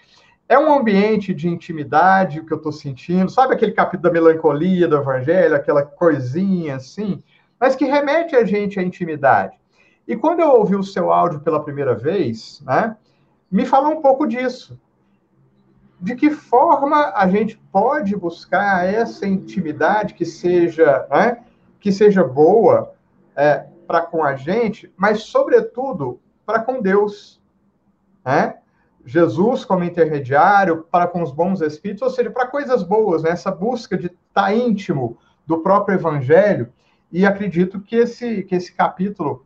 é 0.48 0.58
um 0.58 0.74
ambiente 0.74 1.34
de 1.34 1.48
intimidade 1.48 2.40
o 2.40 2.46
que 2.46 2.54
eu 2.54 2.58
estou 2.58 2.72
sentindo, 2.72 3.30
sabe 3.30 3.54
aquele 3.54 3.72
capítulo 3.72 4.04
da 4.04 4.12
melancolia 4.12 4.88
do 4.88 4.98
evangelho, 4.98 5.56
aquela 5.56 5.84
coisinha 5.84 6.76
assim, 6.76 7.24
mas 7.60 7.76
que 7.76 7.86
remete 7.86 8.36
a 8.36 8.44
gente 8.44 8.80
à 8.80 8.84
intimidade. 8.84 9.58
E 10.08 10.16
quando 10.16 10.40
eu 10.40 10.50
ouvi 10.50 10.76
o 10.76 10.84
seu 10.84 11.12
áudio 11.12 11.42
pela 11.42 11.64
primeira 11.64 11.94
vez, 11.94 12.62
né, 12.66 12.98
me 13.52 13.66
falou 13.66 13.92
um 13.92 14.02
pouco 14.02 14.26
disso 14.26 14.80
de 16.00 16.16
que 16.16 16.32
forma 16.32 17.12
a 17.16 17.28
gente 17.28 17.58
pode 17.72 18.16
buscar 18.16 18.86
essa 18.86 19.28
intimidade 19.28 20.14
que 20.14 20.26
seja, 20.26 21.06
né, 21.10 21.40
que 21.80 21.92
seja 21.92 22.24
boa 22.24 22.94
é, 23.36 23.66
para 23.86 24.02
com 24.02 24.24
a 24.24 24.36
gente, 24.36 24.92
mas 24.96 25.24
sobretudo 25.24 26.20
para 26.46 26.60
com 26.60 26.82
Deus, 26.82 27.42
né? 28.26 28.56
Jesus 29.06 29.66
como 29.66 29.84
intermediário 29.84 30.86
para 30.92 31.08
com 31.08 31.24
os 31.24 31.32
bons 31.32 31.62
espíritos, 31.62 32.04
ou 32.04 32.10
seja, 32.10 32.30
para 32.30 32.48
coisas 32.48 32.84
boas, 32.84 33.24
né? 33.24 33.32
essa 33.32 33.50
busca 33.50 33.98
de 33.98 34.08
estar 34.08 34.18
tá 34.34 34.54
íntimo 34.54 35.18
do 35.48 35.60
próprio 35.60 35.96
Evangelho. 35.96 36.72
E 37.12 37.26
acredito 37.26 37.80
que 37.80 37.96
esse 37.96 38.44
que 38.44 38.56
esse 38.56 38.74
capítulo 38.74 39.44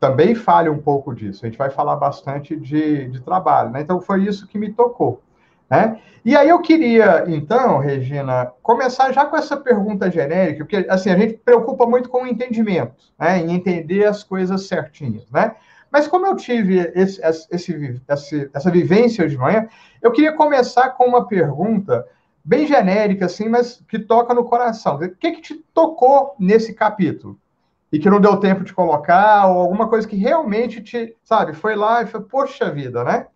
também 0.00 0.34
fale 0.34 0.68
um 0.68 0.78
pouco 0.78 1.14
disso. 1.14 1.44
A 1.44 1.48
gente 1.48 1.58
vai 1.58 1.70
falar 1.70 1.96
bastante 1.96 2.56
de, 2.56 3.08
de 3.08 3.20
trabalho, 3.20 3.70
né? 3.70 3.80
Então 3.80 4.00
foi 4.00 4.24
isso 4.24 4.46
que 4.48 4.58
me 4.58 4.72
tocou. 4.72 5.22
Né? 5.70 6.00
E 6.24 6.36
aí 6.36 6.48
eu 6.48 6.60
queria, 6.60 7.24
então, 7.28 7.78
Regina, 7.78 8.52
começar 8.62 9.12
já 9.12 9.24
com 9.24 9.36
essa 9.36 9.56
pergunta 9.56 10.10
genérica, 10.10 10.64
porque 10.64 10.86
assim, 10.88 11.10
a 11.10 11.18
gente 11.18 11.34
preocupa 11.34 11.86
muito 11.86 12.08
com 12.08 12.22
o 12.22 12.26
entendimento, 12.26 12.94
né? 13.18 13.38
em 13.38 13.52
entender 13.52 14.04
as 14.04 14.22
coisas 14.22 14.66
certinhas. 14.66 15.30
Né? 15.30 15.54
Mas 15.90 16.06
como 16.06 16.26
eu 16.26 16.36
tive 16.36 16.78
esse, 16.94 17.20
esse, 17.50 18.02
esse, 18.08 18.50
essa 18.52 18.70
vivência 18.70 19.28
de 19.28 19.36
manhã, 19.36 19.68
eu 20.02 20.12
queria 20.12 20.32
começar 20.32 20.90
com 20.90 21.04
uma 21.04 21.26
pergunta 21.26 22.06
bem 22.44 22.66
genérica, 22.66 23.26
assim, 23.26 23.48
mas 23.48 23.82
que 23.88 23.98
toca 23.98 24.32
no 24.32 24.44
coração. 24.44 24.96
O 24.96 25.16
que, 25.16 25.32
que 25.32 25.40
te 25.40 25.54
tocou 25.74 26.34
nesse 26.38 26.72
capítulo? 26.74 27.38
E 27.90 27.98
que 27.98 28.10
não 28.10 28.20
deu 28.20 28.36
tempo 28.36 28.64
de 28.64 28.72
colocar, 28.72 29.46
ou 29.46 29.60
alguma 29.60 29.88
coisa 29.88 30.06
que 30.06 30.16
realmente 30.16 30.82
te, 30.82 31.16
sabe, 31.24 31.54
foi 31.54 31.74
lá 31.74 32.02
e 32.02 32.06
foi, 32.06 32.22
poxa 32.22 32.70
vida, 32.70 33.02
né? 33.02 33.26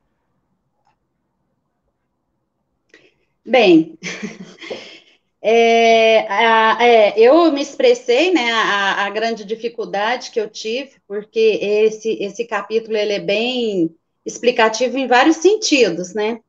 Bem, 3.44 3.98
é, 5.42 6.26
a, 6.28 6.78
é, 6.80 7.18
eu 7.18 7.50
me 7.50 7.60
expressei, 7.60 8.32
né, 8.32 8.52
a, 8.52 9.04
a, 9.04 9.10
grande 9.10 9.44
dificuldade 9.44 10.30
que 10.30 10.40
eu 10.40 10.48
tive, 10.48 10.92
porque 11.08 11.58
esse, 11.60 12.10
esse 12.22 12.44
capítulo 12.46 12.96
ele 12.96 13.14
é 13.14 13.18
bem 13.18 13.94
explicativo 14.24 14.96
em 14.96 15.08
vários 15.08 15.38
sentidos, 15.38 16.14
né? 16.14 16.40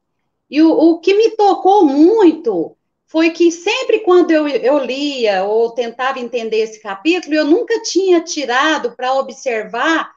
E 0.50 0.62
o, 0.62 0.70
o 0.70 1.00
que 1.00 1.16
me 1.16 1.32
tocou 1.32 1.84
muito 1.84 2.78
foi 3.08 3.32
que 3.32 3.52
sempre 3.52 4.02
quando 4.02 4.30
eu, 4.30 4.48
eu 4.48 4.78
lia 4.78 5.44
ou 5.44 5.72
tentava 5.72 6.20
entender 6.20 6.58
esse 6.58 6.80
capítulo, 6.80 7.34
eu 7.34 7.46
nunca 7.46 7.82
tinha 7.82 8.22
tirado 8.22 8.96
para 8.96 9.16
observar 9.16 10.12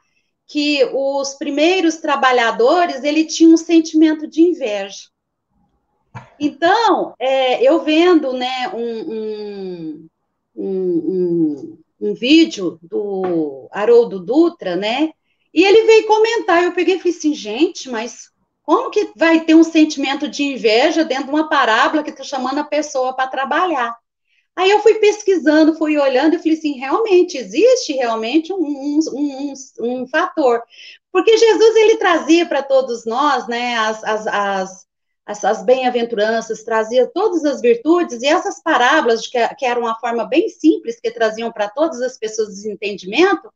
que 0.47 0.83
os 0.93 1.33
primeiros 1.33 1.97
trabalhadores 1.97 3.03
ele 3.03 3.25
tinham 3.25 3.53
um 3.53 3.57
sentimento 3.57 4.27
de 4.27 4.41
inveja. 4.41 5.09
Então, 6.39 7.13
é, 7.19 7.63
eu 7.63 7.83
vendo 7.83 8.33
né, 8.33 8.69
um, 8.73 9.11
um, 9.13 10.07
um, 10.55 11.77
um, 11.99 12.13
vídeo 12.13 12.79
do 12.81 13.67
Haroldo 13.71 14.19
Dutra, 14.19 14.75
né? 14.75 15.11
E 15.53 15.63
ele 15.63 15.83
veio 15.85 16.07
comentar, 16.07 16.63
eu 16.63 16.71
peguei 16.71 16.95
e 16.95 16.99
falei 16.99 17.17
assim, 17.17 17.33
gente, 17.33 17.89
mas 17.89 18.29
como 18.63 18.91
que 18.91 19.11
vai 19.15 19.41
ter 19.41 19.55
um 19.55 19.63
sentimento 19.63 20.27
de 20.27 20.43
inveja 20.43 21.05
dentro 21.05 21.25
de 21.25 21.29
uma 21.31 21.49
parábola 21.49 22.03
que 22.03 22.09
está 22.11 22.23
chamando 22.23 22.59
a 22.59 22.63
pessoa 22.63 23.13
para 23.13 23.27
trabalhar? 23.27 23.95
Aí 24.57 24.71
eu 24.71 24.79
fui 24.79 24.95
pesquisando, 24.95 25.75
fui 25.75 25.97
olhando 25.99 26.35
e 26.35 26.39
falei 26.39 26.57
assim, 26.57 26.73
realmente, 26.73 27.37
existe 27.37 27.93
realmente 27.93 28.51
um, 28.51 28.57
um, 28.57 28.99
um, 29.13 29.53
um 29.79 30.07
fator. 30.07 30.63
Porque 31.11 31.37
Jesus, 31.37 31.75
ele 31.75 31.97
trazia 31.97 32.45
para 32.45 32.63
todos 32.63 33.05
nós, 33.05 33.47
né, 33.47 33.77
as, 33.77 34.03
as, 34.03 34.27
as 34.27 34.86
essas 35.27 35.61
bem-aventuranças, 35.63 36.63
trazia 36.63 37.05
todas 37.13 37.43
as 37.43 37.59
virtudes, 37.59 38.21
e 38.21 38.27
essas 38.27 38.61
parábolas, 38.61 39.27
que, 39.27 39.55
que 39.55 39.65
eram 39.65 39.81
uma 39.81 39.99
forma 39.99 40.25
bem 40.25 40.47
simples, 40.47 40.99
que 40.99 41.11
traziam 41.11 41.51
para 41.51 41.69
todas 41.69 42.01
as 42.01 42.17
pessoas 42.17 42.49
desentendimento, 42.49 43.51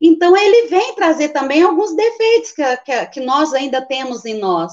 então 0.00 0.36
ele 0.36 0.68
vem 0.68 0.94
trazer 0.94 1.30
também 1.30 1.62
alguns 1.62 1.96
defeitos 1.96 2.52
que, 2.52 2.76
que, 2.78 3.06
que 3.06 3.20
nós 3.20 3.54
ainda 3.54 3.80
temos 3.80 4.26
em 4.26 4.38
nós, 4.38 4.72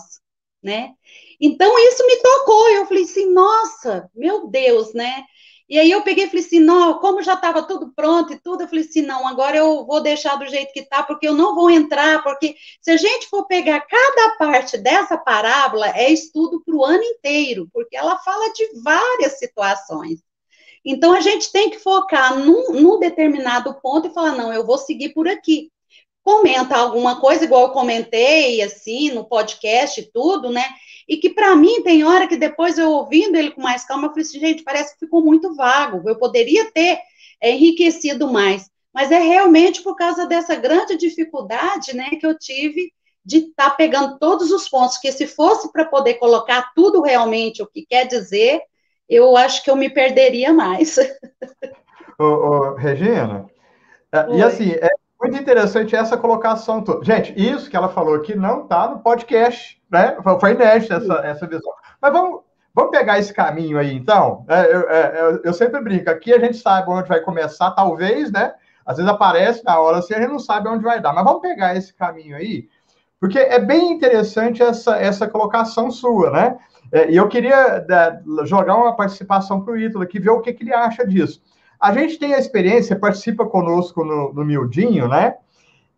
né? 0.61 0.91
Então 1.39 1.77
isso 1.87 2.05
me 2.05 2.17
tocou, 2.17 2.69
eu 2.69 2.85
falei 2.85 3.03
assim, 3.03 3.31
nossa, 3.31 4.09
meu 4.13 4.47
Deus, 4.47 4.93
né? 4.93 5.23
E 5.69 5.79
aí 5.79 5.89
eu 5.89 6.01
peguei 6.01 6.25
e 6.25 6.27
falei 6.27 6.45
assim, 6.45 6.59
não, 6.59 6.99
como 6.99 7.23
já 7.23 7.33
estava 7.33 7.63
tudo 7.63 7.91
pronto 7.95 8.33
e 8.33 8.39
tudo, 8.39 8.61
eu 8.61 8.67
falei 8.67 8.83
assim, 8.83 9.01
não, 9.01 9.27
agora 9.27 9.57
eu 9.57 9.85
vou 9.85 10.01
deixar 10.01 10.35
do 10.35 10.45
jeito 10.47 10.73
que 10.73 10.81
está, 10.81 11.03
porque 11.03 11.27
eu 11.27 11.33
não 11.33 11.55
vou 11.55 11.69
entrar, 11.71 12.21
porque 12.21 12.55
se 12.81 12.91
a 12.91 12.97
gente 12.97 13.27
for 13.29 13.45
pegar 13.47 13.81
cada 13.81 14.37
parte 14.37 14.77
dessa 14.77 15.17
parábola, 15.17 15.87
é 15.89 16.11
estudo 16.11 16.61
para 16.63 16.75
o 16.75 16.83
ano 16.83 17.03
inteiro, 17.03 17.67
porque 17.71 17.95
ela 17.95 18.19
fala 18.19 18.51
de 18.53 18.81
várias 18.83 19.39
situações. 19.39 20.21
Então 20.85 21.13
a 21.13 21.21
gente 21.21 21.51
tem 21.51 21.69
que 21.69 21.79
focar 21.79 22.37
num, 22.37 22.73
num 22.73 22.99
determinado 22.99 23.73
ponto 23.81 24.07
e 24.07 24.13
falar, 24.13 24.33
não, 24.33 24.53
eu 24.53 24.65
vou 24.65 24.77
seguir 24.77 25.13
por 25.13 25.27
aqui. 25.27 25.71
Comenta 26.23 26.75
alguma 26.75 27.19
coisa, 27.19 27.43
igual 27.43 27.63
eu 27.63 27.69
comentei, 27.69 28.61
assim, 28.61 29.11
no 29.11 29.25
podcast 29.25 29.99
e 29.99 30.11
tudo, 30.11 30.49
né? 30.49 30.63
E 31.07 31.17
que 31.17 31.29
para 31.29 31.55
mim 31.55 31.83
tem 31.83 32.03
hora 32.03 32.27
que 32.27 32.37
depois 32.37 32.77
eu 32.77 32.89
ouvindo 32.89 33.35
ele 33.35 33.51
com 33.51 33.61
mais 33.61 33.83
calma, 33.85 34.07
eu 34.07 34.09
falei 34.09 34.23
assim, 34.23 34.39
gente, 34.39 34.63
parece 34.63 34.93
que 34.93 35.05
ficou 35.05 35.21
muito 35.21 35.53
vago. 35.53 36.07
Eu 36.07 36.17
poderia 36.17 36.71
ter 36.71 36.99
é, 37.41 37.51
enriquecido 37.51 38.31
mais. 38.31 38.71
Mas 38.93 39.11
é 39.11 39.19
realmente 39.19 39.81
por 39.81 39.95
causa 39.95 40.25
dessa 40.25 40.55
grande 40.55 40.95
dificuldade, 40.95 41.95
né, 41.95 42.11
que 42.11 42.25
eu 42.25 42.37
tive 42.37 42.93
de 43.25 43.37
estar 43.37 43.71
tá 43.71 43.75
pegando 43.75 44.17
todos 44.19 44.51
os 44.51 44.69
pontos, 44.69 44.97
que 44.97 45.11
se 45.11 45.25
fosse 45.27 45.71
para 45.71 45.85
poder 45.85 46.15
colocar 46.15 46.71
tudo 46.75 47.01
realmente 47.01 47.61
o 47.61 47.67
que 47.67 47.85
quer 47.85 48.05
dizer, 48.05 48.61
eu 49.09 49.35
acho 49.35 49.63
que 49.63 49.71
eu 49.71 49.75
me 49.75 49.89
perderia 49.89 50.53
mais. 50.53 50.97
ô, 52.19 52.23
ô, 52.23 52.75
Regina, 52.75 53.45
é, 54.11 54.25
Oi. 54.27 54.37
e 54.37 54.43
assim, 54.43 54.71
é 54.71 54.89
muito 55.23 55.41
interessante 55.41 55.95
essa 55.95 56.17
colocação 56.17 56.83
toda. 56.83 57.03
Gente, 57.03 57.33
isso 57.37 57.69
que 57.69 57.77
ela 57.77 57.89
falou 57.89 58.15
aqui 58.15 58.35
não 58.35 58.63
está 58.63 58.87
no 58.87 58.99
podcast, 58.99 59.81
né? 59.89 60.17
Foi 60.39 60.51
inédito 60.51 60.93
essa, 60.93 61.13
essa 61.25 61.47
visão. 61.47 61.71
Mas 62.01 62.11
vamos, 62.11 62.41
vamos 62.75 62.91
pegar 62.91 63.19
esse 63.19 63.33
caminho 63.33 63.79
aí, 63.79 63.93
então. 63.93 64.45
É, 64.49 64.75
eu, 64.75 64.89
é, 64.89 65.21
eu, 65.21 65.41
eu, 65.45 65.53
sempre 65.53 65.81
brinco, 65.81 66.09
aqui 66.09 66.33
a 66.33 66.39
gente 66.39 66.57
sabe 66.57 66.89
onde 66.89 67.07
vai 67.07 67.21
começar, 67.21 67.71
talvez, 67.71 68.31
né? 68.31 68.53
Às 68.85 68.97
vezes 68.97 69.09
aparece 69.09 69.63
na 69.63 69.79
hora 69.79 69.99
assim, 69.99 70.13
a 70.13 70.19
gente 70.19 70.31
não 70.31 70.39
sabe 70.39 70.67
onde 70.67 70.83
vai 70.83 70.99
dar. 70.99 71.13
Mas 71.13 71.23
vamos 71.23 71.41
pegar 71.41 71.75
esse 71.75 71.93
caminho 71.93 72.35
aí, 72.35 72.67
porque 73.19 73.39
é 73.39 73.59
bem 73.59 73.93
interessante 73.93 74.61
essa, 74.61 74.97
essa 74.97 75.27
colocação 75.27 75.89
sua, 75.89 76.29
né? 76.31 76.57
É, 76.91 77.09
e 77.09 77.15
eu 77.15 77.27
queria 77.29 77.79
da, 77.79 78.19
jogar 78.43 78.75
uma 78.75 78.95
participação 78.95 79.63
para 79.63 79.73
o 79.73 79.77
Ítalo 79.77 80.03
aqui, 80.03 80.19
ver 80.19 80.31
o 80.31 80.41
que, 80.41 80.51
que 80.51 80.63
ele 80.63 80.73
acha 80.73 81.07
disso. 81.07 81.41
A 81.83 81.91
gente 81.91 82.17
tem 82.17 82.33
a 82.33 82.39
experiência, 82.39 82.97
participa 82.97 83.45
conosco 83.45 84.05
no, 84.05 84.31
no 84.31 84.45
Mildinho, 84.45 85.09
né? 85.09 85.35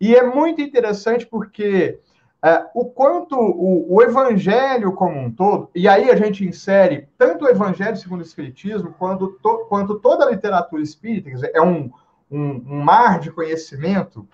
E 0.02 0.16
é 0.16 0.24
muito 0.24 0.60
interessante 0.60 1.28
porque 1.28 2.00
é, 2.44 2.66
o 2.74 2.86
quanto 2.86 3.36
o, 3.36 3.94
o, 3.94 4.02
evangelho 4.02 4.94
como 4.94 5.16
um 5.20 5.32
todo, 5.32 5.70
e 5.76 5.88
aí 5.88 6.10
a 6.10 6.16
gente 6.16 6.44
insere 6.44 7.08
tanto 7.20 7.46
o 7.46 7.48
evangelho 7.48 7.96
segundo 7.96 8.22
o 8.22 8.24
Espiritismo, 8.24 8.96
quanto, 8.98 9.38
to, 9.44 9.68
quanto 9.70 10.00
toda 10.00 10.26
a 10.26 10.32
literatura 10.32 10.82
espírita, 10.82 11.30
quer 11.30 11.36
dizer, 11.36 11.52
é 11.54 11.62
um, 11.62 11.92
um, 12.32 12.64
um 12.68 12.82
mar 12.82 13.20
de 13.20 13.32
conhecimento, 13.32 14.28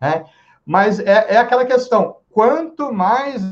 né? 0.00 0.26
Mas 0.64 1.00
é, 1.00 1.34
é 1.34 1.38
aquela 1.38 1.64
questão, 1.64 2.18
quanto 2.30 2.92
mais 2.92 3.42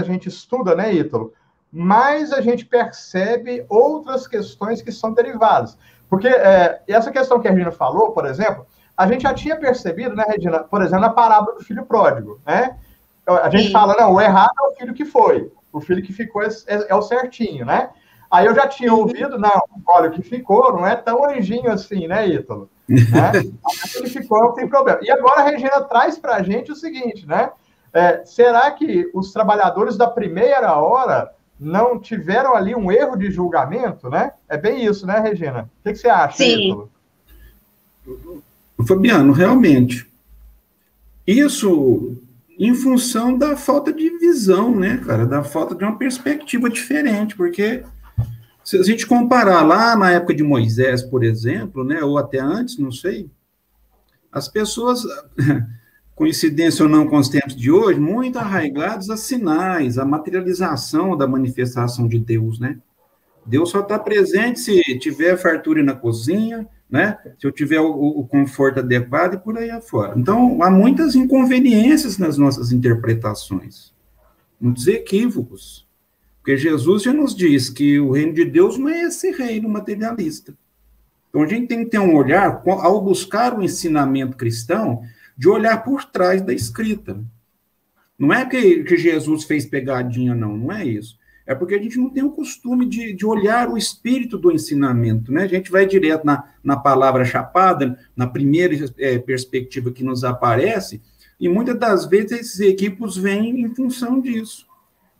a 0.00 0.02
gente 0.02 0.28
estuda, 0.28 0.74
né, 0.74 0.92
Ítalo, 0.92 1.32
mais 1.70 2.32
a 2.32 2.40
gente 2.40 2.66
percebe 2.66 3.64
outras 3.68 4.26
questões 4.26 4.82
que 4.82 4.90
são 4.90 5.14
derivadas. 5.14 5.78
Porque 6.10 6.26
é, 6.26 6.82
essa 6.88 7.12
questão 7.12 7.40
que 7.40 7.46
a 7.46 7.52
Regina 7.52 7.70
falou, 7.70 8.10
por 8.10 8.26
exemplo, 8.26 8.66
a 8.96 9.06
gente 9.06 9.22
já 9.22 9.32
tinha 9.32 9.56
percebido, 9.56 10.16
né, 10.16 10.24
Regina, 10.26 10.58
por 10.58 10.82
exemplo, 10.82 11.00
na 11.02 11.10
parábola 11.10 11.56
do 11.56 11.64
filho 11.64 11.86
pródigo, 11.86 12.40
né? 12.44 12.76
A 13.26 13.48
gente 13.48 13.68
Sim. 13.68 13.72
fala, 13.72 13.94
não, 13.94 14.14
o 14.14 14.20
errado 14.20 14.50
é 14.58 14.68
o 14.68 14.74
filho 14.74 14.92
que 14.92 15.04
foi, 15.04 15.52
o 15.72 15.80
filho 15.80 16.02
que 16.02 16.12
ficou 16.12 16.42
é, 16.42 16.48
é, 16.66 16.94
o 16.94 17.00
certinho, 17.00 17.64
né? 17.64 17.90
Aí 18.28 18.46
eu 18.46 18.54
já 18.54 18.66
tinha 18.66 18.92
ouvido, 18.92 19.38
não, 19.38 19.62
olha, 19.86 20.10
o 20.10 20.12
que 20.12 20.22
ficou 20.22 20.72
não 20.72 20.86
é 20.86 20.96
tão 20.96 21.24
anjinho 21.28 21.70
assim, 21.70 22.08
né, 22.08 22.26
Ítalo? 22.26 22.68
Né? 22.88 23.32
que 24.02 24.08
ficou 24.08 24.40
não 24.40 24.52
tem 24.52 24.68
problema. 24.68 24.98
E 25.02 25.10
agora 25.10 25.40
a 25.40 25.44
Regina 25.44 25.80
traz 25.82 26.18
para 26.18 26.36
a 26.36 26.42
gente 26.42 26.72
o 26.72 26.76
seguinte, 26.76 27.26
né? 27.26 27.50
É, 27.92 28.24
será 28.24 28.70
que 28.72 29.10
os 29.14 29.32
trabalhadores 29.32 29.96
da 29.96 30.08
primeira 30.08 30.76
hora 30.76 31.30
não 31.60 32.00
tiveram 32.00 32.56
ali 32.56 32.74
um 32.74 32.90
erro 32.90 33.16
de 33.16 33.30
julgamento, 33.30 34.08
né? 34.08 34.32
É 34.48 34.56
bem 34.56 34.84
isso, 34.84 35.06
né, 35.06 35.20
Regina? 35.20 35.70
O 35.80 35.82
que, 35.82 35.92
que 35.92 35.98
você 35.98 36.08
acha? 36.08 36.38
Sim. 36.38 36.88
Fabiano, 38.88 39.32
realmente. 39.32 40.10
Isso 41.26 42.16
em 42.58 42.74
função 42.74 43.36
da 43.36 43.56
falta 43.56 43.92
de 43.92 44.18
visão, 44.18 44.74
né, 44.74 44.96
cara? 44.98 45.26
Da 45.26 45.44
falta 45.44 45.74
de 45.74 45.84
uma 45.84 45.96
perspectiva 45.96 46.68
diferente, 46.68 47.36
porque 47.36 47.84
se 48.64 48.78
a 48.78 48.82
gente 48.82 49.06
comparar 49.06 49.62
lá 49.62 49.96
na 49.96 50.10
época 50.10 50.34
de 50.34 50.42
Moisés, 50.42 51.02
por 51.02 51.22
exemplo, 51.22 51.84
né, 51.84 52.02
ou 52.02 52.18
até 52.18 52.38
antes, 52.38 52.78
não 52.78 52.92
sei, 52.92 53.30
as 54.32 54.48
pessoas 54.48 55.02
coincidência 56.14 56.84
ou 56.84 56.88
não 56.88 57.06
com 57.06 57.16
os 57.16 57.28
tempos 57.28 57.56
de 57.56 57.70
hoje, 57.70 57.98
muito 57.98 58.38
arraigados 58.38 59.08
a 59.10 59.16
sinais, 59.16 59.98
a 59.98 60.04
materialização 60.04 61.16
da 61.16 61.26
manifestação 61.26 62.06
de 62.06 62.18
Deus, 62.18 62.58
né? 62.58 62.78
Deus 63.46 63.70
só 63.70 63.80
está 63.80 63.98
presente 63.98 64.60
se 64.60 64.80
tiver 64.98 65.36
fartura 65.36 65.82
na 65.82 65.94
cozinha, 65.94 66.68
né? 66.90 67.16
Se 67.38 67.46
eu 67.46 67.52
tiver 67.52 67.80
o, 67.80 67.90
o, 67.90 68.26
conforto 68.26 68.80
adequado 68.80 69.34
e 69.34 69.38
por 69.38 69.56
aí 69.56 69.70
afora. 69.70 70.14
Então, 70.16 70.62
há 70.62 70.70
muitas 70.70 71.14
inconveniências 71.14 72.18
nas 72.18 72.36
nossas 72.36 72.72
interpretações, 72.72 73.92
muitos 74.60 74.86
equívocos. 74.86 75.88
Porque 76.38 76.56
Jesus 76.56 77.02
já 77.02 77.12
nos 77.12 77.34
diz 77.34 77.68
que 77.68 78.00
o 78.00 78.12
reino 78.12 78.32
de 78.32 78.44
Deus 78.44 78.78
não 78.78 78.88
é 78.88 79.02
esse 79.02 79.30
reino 79.30 79.68
materialista. 79.68 80.54
Então, 81.28 81.42
a 81.42 81.46
gente 81.46 81.68
tem 81.68 81.84
que 81.84 81.90
ter 81.90 81.98
um 81.98 82.16
olhar, 82.16 82.62
ao 82.66 83.00
buscar 83.00 83.56
o 83.56 83.62
ensinamento 83.62 84.36
cristão, 84.36 85.02
de 85.40 85.48
olhar 85.48 85.82
por 85.82 86.04
trás 86.04 86.42
da 86.42 86.52
escrita. 86.52 87.18
Não 88.18 88.30
é 88.30 88.44
que, 88.44 88.84
que 88.84 88.98
Jesus 88.98 89.44
fez 89.44 89.64
pegadinha, 89.64 90.34
não, 90.34 90.54
não 90.54 90.70
é 90.70 90.84
isso. 90.84 91.18
É 91.46 91.54
porque 91.54 91.74
a 91.74 91.82
gente 91.82 91.96
não 91.96 92.10
tem 92.10 92.22
o 92.22 92.30
costume 92.30 92.84
de, 92.84 93.14
de 93.14 93.24
olhar 93.24 93.70
o 93.70 93.78
espírito 93.78 94.36
do 94.36 94.52
ensinamento, 94.52 95.32
né? 95.32 95.44
A 95.44 95.46
gente 95.46 95.70
vai 95.70 95.86
direto 95.86 96.26
na, 96.26 96.44
na 96.62 96.76
palavra 96.76 97.24
chapada, 97.24 97.98
na 98.14 98.26
primeira 98.26 98.74
é, 98.98 99.18
perspectiva 99.18 99.90
que 99.90 100.04
nos 100.04 100.24
aparece, 100.24 101.00
e 101.40 101.48
muitas 101.48 101.78
das 101.78 102.04
vezes 102.04 102.32
esses 102.32 102.60
equipos 102.60 103.16
vêm 103.16 103.62
em 103.62 103.74
função 103.74 104.20
disso. 104.20 104.66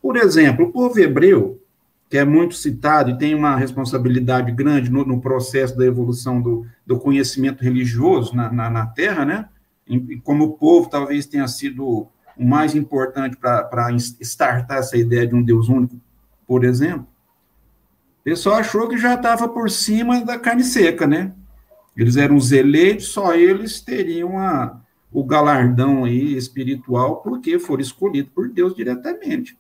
Por 0.03 0.19
exemplo, 0.19 0.67
o 0.67 0.71
povo 0.71 1.01
hebreu, 1.01 1.63
que 2.11 2.19
é 2.19 2.27
muito 2.27 2.55
citado 2.57 3.09
e 3.09 3.17
tem 3.17 3.35
uma 3.35 3.57
responsabilidade 3.57 4.53
grande 4.53 4.91
no, 4.91 5.03
no 5.03 5.19
processo 5.19 5.79
da 5.79 5.87
evolução 5.87 6.43
do, 6.43 6.67
do 6.87 6.99
conhecimento 6.99 7.65
religioso 7.65 8.37
na, 8.37 8.53
na, 8.53 8.69
na 8.69 8.87
Terra, 8.87 9.25
né? 9.25 9.49
Como 10.23 10.45
o 10.45 10.53
povo 10.53 10.89
talvez 10.89 11.27
tenha 11.27 11.49
sido 11.49 12.09
o 12.37 12.45
mais 12.45 12.75
importante 12.75 13.37
para 13.37 13.91
startar 14.21 14.79
essa 14.79 14.97
ideia 14.97 15.27
de 15.27 15.35
um 15.35 15.43
Deus 15.43 15.69
único, 15.69 16.01
por 16.47 16.65
exemplo, 16.65 17.07
o 18.21 18.23
pessoal 18.25 18.57
achou 18.57 18.89
que 18.89 18.99
já 18.99 19.15
estava 19.15 19.49
por 19.49 19.71
cima 19.71 20.25
da 20.25 20.39
carne 20.39 20.63
seca, 20.63 21.07
né? 21.07 21.33
Eles 21.97 22.17
eram 22.17 22.37
os 22.37 22.53
eleitos, 22.53 23.09
só 23.09 23.35
eles 23.35 23.81
teriam 23.81 24.39
a, 24.39 24.81
o 25.13 25.25
galardão 25.25 26.05
aí 26.05 26.37
espiritual 26.37 27.17
porque 27.17 27.59
foram 27.59 27.83
escolhidos 27.83 28.33
por 28.33 28.49
Deus 28.49 28.75
diretamente. 28.75 29.59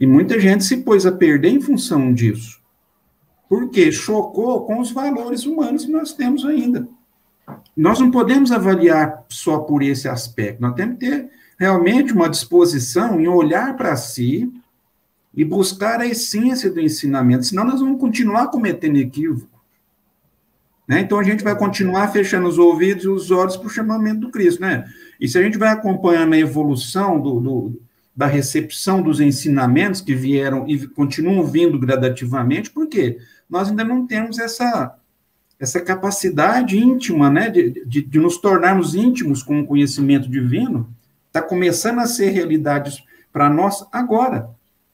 E 0.00 0.06
muita 0.06 0.40
gente 0.40 0.64
se 0.64 0.78
pôs 0.78 1.06
a 1.06 1.12
perder 1.12 1.50
em 1.50 1.60
função 1.60 2.12
disso. 2.12 2.60
Porque 3.48 3.92
chocou 3.92 4.66
com 4.66 4.80
os 4.80 4.90
valores 4.90 5.44
humanos 5.46 5.84
que 5.84 5.92
nós 5.92 6.12
temos 6.12 6.44
ainda 6.44 6.88
nós 7.76 7.98
não 8.00 8.10
podemos 8.10 8.52
avaliar 8.52 9.24
só 9.28 9.58
por 9.58 9.82
esse 9.82 10.08
aspecto, 10.08 10.62
nós 10.62 10.74
temos 10.74 10.98
que 10.98 11.06
ter 11.06 11.30
realmente 11.58 12.12
uma 12.12 12.28
disposição 12.28 13.20
em 13.20 13.28
olhar 13.28 13.76
para 13.76 13.96
si 13.96 14.52
e 15.34 15.44
buscar 15.44 16.00
a 16.00 16.06
essência 16.06 16.70
do 16.70 16.80
ensinamento, 16.80 17.44
senão 17.44 17.64
nós 17.64 17.80
vamos 17.80 18.00
continuar 18.00 18.48
cometendo 18.48 18.96
equívoco. 18.96 19.54
Né? 20.86 21.00
Então 21.00 21.18
a 21.18 21.24
gente 21.24 21.42
vai 21.42 21.56
continuar 21.56 22.08
fechando 22.08 22.46
os 22.46 22.58
ouvidos 22.58 23.04
e 23.04 23.08
os 23.08 23.30
olhos 23.30 23.56
para 23.56 23.66
o 23.66 23.70
chamamento 23.70 24.20
do 24.20 24.30
Cristo. 24.30 24.60
Né? 24.60 24.84
E 25.20 25.26
se 25.26 25.38
a 25.38 25.42
gente 25.42 25.58
vai 25.58 25.70
acompanhando 25.70 26.34
a 26.34 26.38
evolução 26.38 27.20
do, 27.20 27.40
do, 27.40 27.82
da 28.14 28.26
recepção 28.26 29.02
dos 29.02 29.20
ensinamentos 29.20 30.00
que 30.00 30.14
vieram 30.14 30.68
e 30.68 30.86
continuam 30.86 31.44
vindo 31.44 31.78
gradativamente, 31.78 32.70
por 32.70 32.86
quê? 32.86 33.18
Nós 33.48 33.70
ainda 33.70 33.84
não 33.84 34.06
temos 34.06 34.38
essa 34.38 34.94
essa 35.64 35.80
capacidade 35.80 36.78
íntima, 36.78 37.30
né, 37.30 37.48
de, 37.48 37.84
de, 37.86 38.02
de 38.02 38.18
nos 38.18 38.36
tornarmos 38.36 38.94
íntimos 38.94 39.42
com 39.42 39.60
o 39.60 39.66
conhecimento 39.66 40.28
divino, 40.28 40.88
está 41.26 41.40
começando 41.40 42.00
a 42.00 42.06
ser 42.06 42.30
realidade 42.30 43.02
para 43.32 43.48
nós 43.48 43.84
agora. 43.90 44.50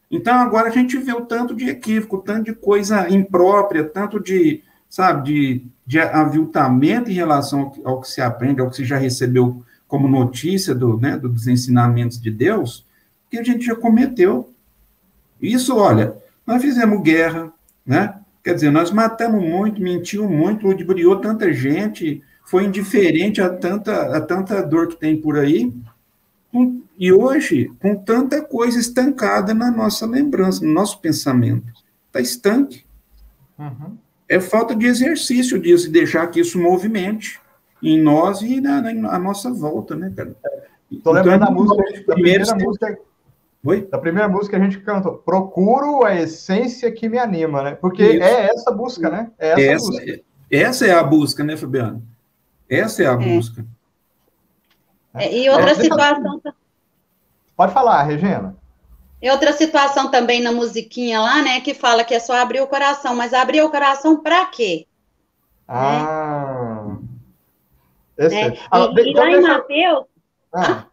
Então, 0.09 0.35
agora 0.35 0.68
a 0.68 0.72
gente 0.72 0.96
vê 0.96 1.12
o 1.12 1.26
tanto 1.26 1.54
de 1.54 1.68
equívoco, 1.68 2.18
tanto 2.18 2.44
de 2.44 2.54
coisa 2.54 3.11
imprópria, 3.11 3.85
tanto 3.85 4.20
de, 4.20 4.62
sabe, 4.88 5.24
de, 5.24 5.64
de 5.85 5.98
aviltamento 5.98 7.11
em 7.11 7.14
relação 7.14 7.72
ao, 7.85 7.92
ao 7.92 8.00
que 8.00 8.09
se 8.09 8.20
aprende, 8.20 8.61
ao 8.61 8.70
que 8.70 8.76
se 8.76 8.85
já 8.85 8.96
recebeu 8.96 9.64
como 9.88 10.06
notícia 10.06 10.72
do, 10.72 10.98
né, 10.98 11.16
dos 11.16 11.48
ensinamentos 11.48 12.20
de 12.20 12.30
Deus, 12.30 12.87
que 13.28 13.38
a 13.38 13.42
gente 13.42 13.66
já 13.66 13.74
cometeu. 13.74 14.52
Isso, 15.42 15.76
olha, 15.76 16.14
nós 16.46 16.62
fizemos 16.62 17.02
guerra, 17.02 17.52
né? 17.85 18.19
Quer 18.42 18.55
dizer, 18.55 18.70
nós 18.70 18.90
matamos 18.90 19.42
muito, 19.42 19.83
mentimos 19.83 20.31
muito, 20.31 20.66
ludibriou 20.66 21.20
tanta 21.20 21.53
gente, 21.53 22.22
foi 22.44 22.64
indiferente 22.64 23.40
a 23.40 23.48
tanta, 23.48 24.16
a 24.16 24.20
tanta 24.20 24.62
dor 24.62 24.88
que 24.88 24.96
tem 24.96 25.20
por 25.20 25.38
aí. 25.38 25.72
E 26.98 27.12
hoje, 27.12 27.70
com 27.81 27.94
tanta 27.94 28.42
coisa 28.42 28.79
estancada 28.79 29.55
na 29.55 29.70
nossa 29.70 30.07
lembrança, 30.07 30.64
no 30.64 30.72
nosso 30.72 31.00
pensamento, 31.00 31.66
está 32.07 32.20
estanque. 32.20 32.85
Uhum. 33.59 33.96
É 34.29 34.40
falta 34.40 34.74
de 34.74 34.87
exercício 34.87 35.61
disso, 35.61 35.88
e 35.88 35.90
deixar 35.90 36.26
que 36.29 36.40
isso 36.40 36.59
movimente. 36.59 37.40
em 37.83 38.00
nós 38.00 38.42
e 38.42 38.61
na, 38.61 38.81
na, 38.81 39.18
nossa 39.18 39.50
volta, 39.50 39.94
né, 39.94 40.12
cara? 40.14 40.37
Estou 40.90 41.12
lembrando 41.12 41.44
então, 41.44 41.55
da 41.55 41.61
música, 41.61 42.07
da 42.07 42.14
primeira 42.14 42.55
música. 42.55 42.98
Oi? 43.64 43.87
Da 43.87 43.99
primeira 43.99 44.29
música 44.29 44.57
que 44.57 44.62
a 44.62 44.64
gente 44.64 44.81
canta, 44.81 45.11
procuro 45.11 46.05
a 46.05 46.14
essência 46.14 46.90
que 46.90 47.09
me 47.09 47.18
anima, 47.18 47.62
né? 47.62 47.75
Porque 47.75 48.03
Isso. 48.03 48.23
é 48.23 48.46
essa 48.46 48.70
busca, 48.70 49.11
né? 49.11 49.31
É 49.38 49.51
essa, 49.51 49.61
essa, 49.61 49.87
busca. 49.87 50.20
essa 50.51 50.87
é 50.87 50.92
a 50.92 51.03
busca, 51.03 51.44
né, 51.44 51.57
Fabiano? 51.57 52.03
Essa 52.68 53.03
é 53.03 53.07
a 53.07 53.12
é. 53.12 53.16
busca. 53.16 53.66
É, 55.14 55.37
e 55.37 55.51
outra 55.51 55.75
situação. 55.75 56.40
Pode 57.57 57.73
falar, 57.75 58.03
Regina. 58.05 58.57
E 59.20 59.31
outra 59.31 59.53
situação 59.53 60.11
também 60.11 60.40
na 60.40 60.51
musiquinha 60.51 61.20
lá, 61.20 61.42
né, 61.42 61.61
que 61.61 61.75
fala 61.75 62.05
que 62.05 62.14
é 62.14 62.20
só 62.20 62.35
abrir 62.35 62.62
o 62.62 62.66
coração, 62.66 63.14
mas 63.14 63.35
abrir 63.35 63.61
o 63.61 63.70
coração 63.70 64.23
para 64.23 64.46
quê? 64.46 64.87
Ah. 65.68 66.96
Né? 68.16 68.49
É. 68.49 68.59
Ah, 68.70 68.90
e, 68.96 69.11
e, 69.11 69.14
lá 69.14 69.31
em 69.31 69.40
Mateus. 69.42 70.05
Ah. 70.55 70.87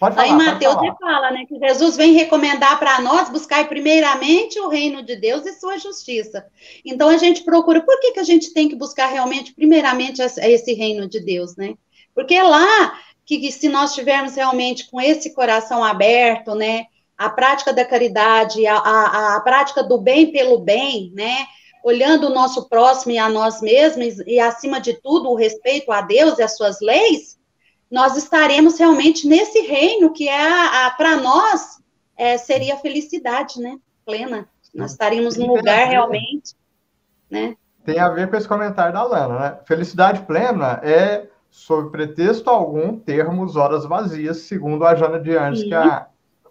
Pode 0.00 0.14
falar, 0.14 0.28
Aí 0.28 0.32
Mateus 0.32 0.82
ele 0.82 0.94
fala, 0.98 1.30
né, 1.30 1.44
que 1.46 1.58
Jesus 1.58 1.94
vem 1.94 2.14
recomendar 2.14 2.78
para 2.78 3.02
nós 3.02 3.28
buscar 3.28 3.68
primeiramente 3.68 4.58
o 4.58 4.66
reino 4.66 5.02
de 5.02 5.14
Deus 5.14 5.44
e 5.44 5.52
sua 5.52 5.76
justiça. 5.76 6.46
Então 6.82 7.10
a 7.10 7.18
gente 7.18 7.44
procura, 7.44 7.82
por 7.82 8.00
que, 8.00 8.12
que 8.12 8.18
a 8.18 8.24
gente 8.24 8.54
tem 8.54 8.66
que 8.66 8.74
buscar 8.74 9.08
realmente 9.08 9.52
primeiramente 9.52 10.22
esse 10.22 10.72
reino 10.72 11.06
de 11.06 11.20
Deus, 11.20 11.54
né? 11.54 11.74
Porque 12.14 12.34
é 12.34 12.42
lá 12.42 12.98
que, 13.26 13.40
que 13.40 13.52
se 13.52 13.68
nós 13.68 13.94
tivermos 13.94 14.36
realmente 14.36 14.90
com 14.90 14.98
esse 14.98 15.34
coração 15.34 15.84
aberto, 15.84 16.54
né, 16.54 16.86
a 17.18 17.28
prática 17.28 17.70
da 17.70 17.84
caridade, 17.84 18.66
a, 18.66 18.78
a, 18.78 19.36
a 19.36 19.40
prática 19.40 19.82
do 19.82 19.98
bem 19.98 20.32
pelo 20.32 20.60
bem, 20.60 21.12
né, 21.14 21.46
olhando 21.84 22.28
o 22.28 22.34
nosso 22.34 22.70
próximo 22.70 23.12
e 23.12 23.18
a 23.18 23.28
nós 23.28 23.60
mesmos, 23.60 24.18
e 24.26 24.40
acima 24.40 24.80
de 24.80 24.94
tudo 24.94 25.28
o 25.28 25.36
respeito 25.36 25.92
a 25.92 26.00
Deus 26.00 26.38
e 26.38 26.42
as 26.42 26.56
suas 26.56 26.80
leis, 26.80 27.38
nós 27.90 28.16
estaremos 28.16 28.78
realmente 28.78 29.26
nesse 29.26 29.60
reino 29.62 30.12
que 30.12 30.28
é 30.28 30.90
para 30.96 31.16
nós 31.16 31.82
é, 32.16 32.38
seria 32.38 32.76
felicidade, 32.76 33.60
né? 33.60 33.78
Plena. 34.04 34.46
Nós 34.74 34.92
estaríamos 34.92 35.36
num 35.36 35.48
lugar 35.48 35.88
realmente, 35.88 36.54
né? 37.28 37.56
Tem 37.84 37.98
a 37.98 38.08
ver 38.08 38.30
com 38.30 38.36
esse 38.36 38.46
comentário 38.46 38.92
da 38.92 39.02
Lana, 39.02 39.38
né? 39.38 39.58
Felicidade 39.64 40.22
plena 40.22 40.80
é, 40.82 41.26
sob 41.50 41.90
pretexto 41.90 42.48
algum, 42.48 42.96
termos 42.96 43.56
horas 43.56 43.84
vazias, 43.84 44.42
segundo 44.42 44.84
a 44.84 44.94
Jana 44.94 45.18
de 45.18 45.36
Anjos, 45.36 45.64
que 45.64 45.74
a, 45.74 46.06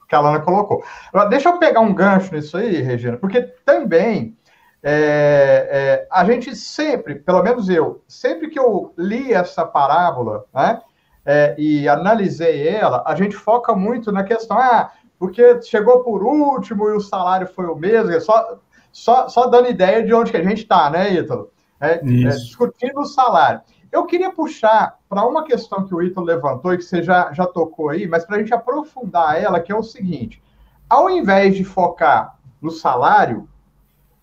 que 0.07 0.15
a 0.15 0.19
Lana 0.19 0.41
colocou. 0.41 0.83
Deixa 1.29 1.49
eu 1.49 1.59
pegar 1.59 1.79
um 1.79 1.93
gancho 1.93 2.33
nisso 2.33 2.57
aí, 2.57 2.81
Regina, 2.81 3.15
porque 3.15 3.41
também 3.63 4.35
é, 4.83 5.69
é, 5.71 6.07
a 6.11 6.25
gente 6.25 6.55
sempre, 6.55 7.15
pelo 7.15 7.43
menos 7.43 7.69
eu, 7.69 8.03
sempre 8.07 8.49
que 8.49 8.59
eu 8.59 8.93
li 8.97 9.33
essa 9.33 9.65
parábola, 9.65 10.45
né? 10.53 10.81
É, 11.25 11.55
e 11.57 11.87
analisei 11.87 12.67
ela, 12.67 13.03
a 13.05 13.15
gente 13.15 13.35
foca 13.35 13.75
muito 13.75 14.11
na 14.11 14.23
questão, 14.23 14.57
ah, 14.57 14.91
porque 15.17 15.61
chegou 15.61 16.03
por 16.03 16.23
último 16.23 16.89
e 16.89 16.93
o 16.93 17.01
salário 17.01 17.47
foi 17.47 17.65
o 17.65 17.75
mesmo, 17.75 18.11
é 18.11 18.19
só, 18.19 18.57
só, 18.91 19.27
só 19.27 19.47
dando 19.47 19.69
ideia 19.69 20.03
de 20.03 20.13
onde 20.13 20.31
que 20.31 20.37
a 20.37 20.43
gente 20.43 20.63
está, 20.63 20.89
né, 20.89 21.13
Ítalo? 21.13 21.51
É, 21.79 21.93
é, 21.93 21.99
discutindo 21.99 22.99
o 22.99 23.05
salário. 23.05 23.61
Eu 23.91 24.05
queria 24.05 24.31
puxar 24.31 24.97
para 25.07 25.25
uma 25.25 25.43
questão 25.43 25.85
que 25.85 25.95
o 25.95 26.01
Ítalo 26.01 26.25
levantou 26.25 26.73
e 26.73 26.77
que 26.77 26.83
você 26.83 27.01
já, 27.01 27.33
já 27.33 27.47
tocou 27.47 27.89
aí, 27.89 28.07
mas 28.07 28.25
para 28.25 28.35
a 28.35 28.39
gente 28.39 28.53
aprofundar 28.53 29.41
ela, 29.41 29.59
que 29.59 29.71
é 29.71 29.75
o 29.75 29.83
seguinte: 29.83 30.43
ao 30.89 31.09
invés 31.09 31.55
de 31.55 31.63
focar 31.63 32.37
no 32.61 32.69
salário, 32.69 33.47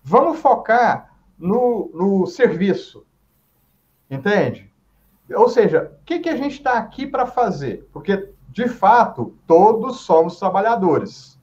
vamos 0.03 0.39
focar 0.39 1.11
no, 1.37 1.91
no 1.93 2.27
serviço. 2.27 3.05
Entende? 4.09 4.66
Ou 5.33 5.49
seja, 5.49 5.91
o 6.01 6.05
que, 6.05 6.19
que 6.19 6.29
a 6.29 6.35
gente 6.35 6.53
está 6.53 6.73
aqui 6.73 7.05
para 7.05 7.25
fazer? 7.25 7.87
Porque, 7.91 8.29
de 8.49 8.67
fato, 8.67 9.35
todos 9.45 10.01
somos 10.01 10.39
trabalhadores. 10.39 11.37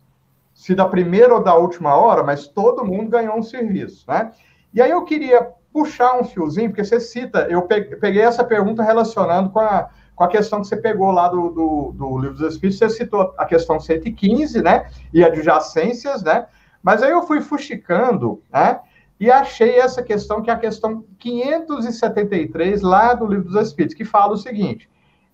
Se 0.55 0.75
da 0.75 0.87
primeira 0.87 1.35
ou 1.35 1.43
da 1.43 1.55
última 1.55 1.95
hora, 1.97 2.23
mas 2.23 2.47
todo 2.47 2.85
mundo 2.85 3.11
ganhou 3.11 3.37
um 3.37 3.43
serviço, 3.43 4.05
né? 4.09 4.33
E 4.73 4.81
aí 4.81 4.91
eu 4.91 5.05
queria 5.05 5.51
puxar 5.73 6.19
um 6.19 6.25
fiozinho, 6.25 6.71
porque 6.71 6.85
você 6.85 7.01
cita, 7.01 7.49
eu 7.51 7.63
peguei 7.63 8.23
essa 8.23 8.45
pergunta 8.45 8.83
relacionando 8.83 9.51
com 9.51 9.59
a, 9.59 9.89
com 10.15 10.25
a 10.25 10.29
questão 10.29 10.61
que 10.61 10.69
você 10.69 10.77
pegou 10.77 11.11
lá 11.11 11.29
do, 11.29 11.51
do, 11.51 11.93
do 11.93 12.19
Livro 12.19 12.39
dos 12.39 12.55
Espíritos, 12.55 12.79
você 12.79 12.91
citou 12.91 13.35
a 13.37 13.45
questão 13.45 13.81
115, 13.81 14.63
né? 14.63 14.89
E 15.13 15.25
adjacências, 15.25 16.23
né? 16.23 16.47
Mas 16.83 17.03
aí 17.03 17.11
eu 17.11 17.27
fui 17.27 17.41
fuxicando, 17.41 18.41
né? 18.53 18.81
E 19.19 19.31
achei 19.31 19.79
essa 19.79 20.03
questão, 20.03 20.43
que 20.43 20.51
é 20.51 20.53
a 20.53 20.59
questão 20.59 21.05
573, 21.19 22.83
lá 22.83 23.15
do 23.15 23.27
Livro 23.27 23.51
dos 23.51 23.67
Espíritos, 23.67 23.97
que 23.97 24.05
fala 24.05 24.33
o 24.33 24.39
seguinte: 24.39 24.91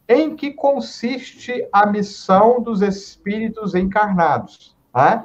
em 0.09 0.35
que 0.35 0.53
consiste 0.53 1.67
a 1.73 1.87
missão 1.87 2.61
dos 2.61 2.83
espíritos 2.83 3.75
encarnados? 3.75 4.77
Né? 4.95 5.25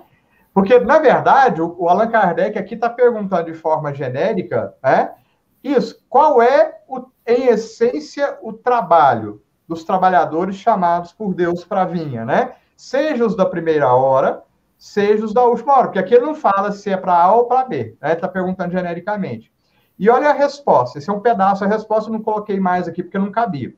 Porque, 0.54 0.80
na 0.80 1.00
verdade, 1.00 1.62
o 1.62 1.89
Allan 1.89 2.08
Kardec 2.08 2.58
aqui 2.58 2.76
está 2.76 2.89
perguntando 2.89 3.52
de 3.52 3.54
forma 3.54 3.94
genérica, 3.94 4.74
né? 4.82 5.12
Isso, 5.62 6.00
qual 6.08 6.41
é, 6.41 6.80
o, 6.88 7.04
em 7.28 7.48
essência, 7.48 8.38
o 8.41 8.54
trabalho 8.54 9.41
dos 9.68 9.84
trabalhadores 9.84 10.56
chamados 10.56 11.12
por 11.12 11.34
Deus 11.34 11.65
para 11.65 11.82
a 11.82 11.86
vinha, 11.86 12.24
né? 12.24 12.54
Seja 12.78 13.26
os 13.26 13.36
da 13.36 13.46
primeira 13.46 13.91
hora, 13.94 14.44
seja 14.78 15.26
os 15.26 15.34
da 15.34 15.44
última 15.44 15.74
hora, 15.74 15.88
porque 15.88 16.00
aqui 16.00 16.14
ele 16.14 16.26
não 16.26 16.36
fala 16.36 16.72
se 16.72 16.90
é 16.90 16.98
para 16.98 17.16
A 17.16 17.34
ou 17.34 17.46
para 17.46 17.66
B, 17.66 17.98
né? 18.02 18.14
Está 18.14 18.28
perguntando 18.28 18.72
genericamente. 18.72 19.52
E 19.98 20.10
olha 20.10 20.30
a 20.30 20.34
resposta, 20.34 21.00
esse 21.00 21.10
é 21.10 21.14
um 21.14 21.22
pedaço, 21.22 21.64
a 21.64 21.68
resposta 21.68 22.10
eu 22.10 22.14
não 22.14 22.22
coloquei 22.22 22.60
mais 22.60 22.88
aqui 22.88 23.02
porque 23.02 23.18
não 23.18 23.32
cabia. 23.32 23.74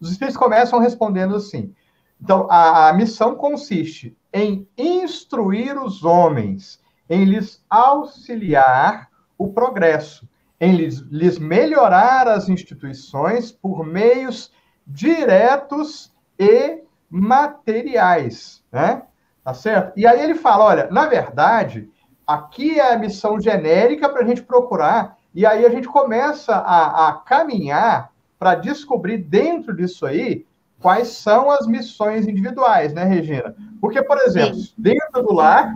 Os 0.00 0.10
espíritos 0.10 0.36
começam 0.36 0.80
respondendo 0.80 1.36
assim. 1.36 1.72
Então, 2.20 2.46
a, 2.50 2.88
a 2.88 2.92
missão 2.92 3.36
consiste 3.36 4.16
em 4.32 4.68
instruir 4.76 5.80
os 5.80 6.04
homens, 6.04 6.80
em 7.08 7.24
lhes 7.24 7.64
auxiliar 7.70 9.08
o 9.38 9.52
progresso, 9.52 10.28
em 10.60 10.74
lhes, 10.74 10.98
lhes 11.10 11.38
melhorar 11.38 12.26
as 12.26 12.48
instituições 12.48 13.52
por 13.52 13.84
meios 13.84 14.52
diretos 14.86 16.12
e 16.38 16.82
materiais, 17.08 18.64
né? 18.72 19.02
Tá 19.44 19.52
certo? 19.52 19.92
E 19.96 20.06
aí 20.06 20.22
ele 20.22 20.34
fala: 20.34 20.64
olha, 20.64 20.88
na 20.90 21.06
verdade, 21.06 21.90
aqui 22.26 22.80
é 22.80 22.94
a 22.94 22.98
missão 22.98 23.38
genérica 23.38 24.08
para 24.08 24.22
a 24.22 24.24
gente 24.24 24.42
procurar, 24.42 25.18
e 25.34 25.44
aí 25.44 25.66
a 25.66 25.68
gente 25.68 25.86
começa 25.86 26.54
a, 26.54 27.08
a 27.08 27.12
caminhar 27.12 28.10
para 28.38 28.54
descobrir 28.54 29.18
dentro 29.18 29.76
disso 29.76 30.06
aí 30.06 30.46
quais 30.80 31.08
são 31.08 31.50
as 31.50 31.66
missões 31.66 32.26
individuais, 32.26 32.92
né, 32.92 33.04
Regina? 33.04 33.54
Porque, 33.80 34.02
por 34.02 34.18
exemplo, 34.18 34.56
Sim. 34.56 34.72
dentro 34.76 35.22
do 35.22 35.32
lar, 35.32 35.74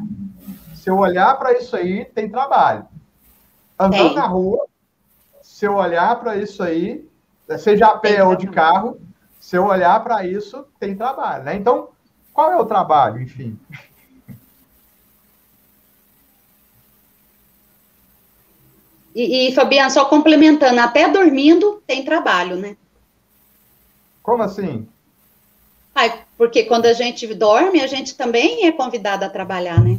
se 0.74 0.90
eu 0.90 0.98
olhar 0.98 1.38
para 1.38 1.52
isso 1.52 1.76
aí, 1.76 2.04
tem 2.04 2.28
trabalho. 2.28 2.86
Andando 3.78 4.10
Sim. 4.10 4.14
na 4.16 4.26
rua, 4.26 4.66
se 5.40 5.64
eu 5.64 5.76
olhar 5.76 6.18
para 6.20 6.36
isso 6.36 6.62
aí, 6.62 7.08
seja 7.58 7.86
a 7.86 7.98
pé 7.98 8.22
ou 8.22 8.36
de 8.36 8.48
carro, 8.48 9.00
se 9.40 9.56
eu 9.56 9.64
olhar 9.64 10.02
para 10.02 10.26
isso, 10.26 10.66
tem 10.78 10.94
trabalho, 10.94 11.44
né? 11.44 11.54
Então, 11.54 11.88
qual 12.38 12.52
é 12.52 12.56
o 12.56 12.66
trabalho, 12.66 13.20
enfim? 13.20 13.58
E, 19.12 19.48
e 19.48 19.54
Fabiana, 19.56 19.90
só 19.90 20.04
complementando, 20.04 20.78
até 20.78 21.08
dormindo 21.08 21.82
tem 21.84 22.04
trabalho, 22.04 22.54
né? 22.54 22.76
Como 24.22 24.44
assim? 24.44 24.88
Ai, 25.92 26.22
porque 26.36 26.62
quando 26.62 26.86
a 26.86 26.92
gente 26.92 27.26
dorme, 27.34 27.80
a 27.80 27.88
gente 27.88 28.16
também 28.16 28.68
é 28.68 28.70
convidado 28.70 29.24
a 29.24 29.28
trabalhar, 29.28 29.80
né? 29.80 29.98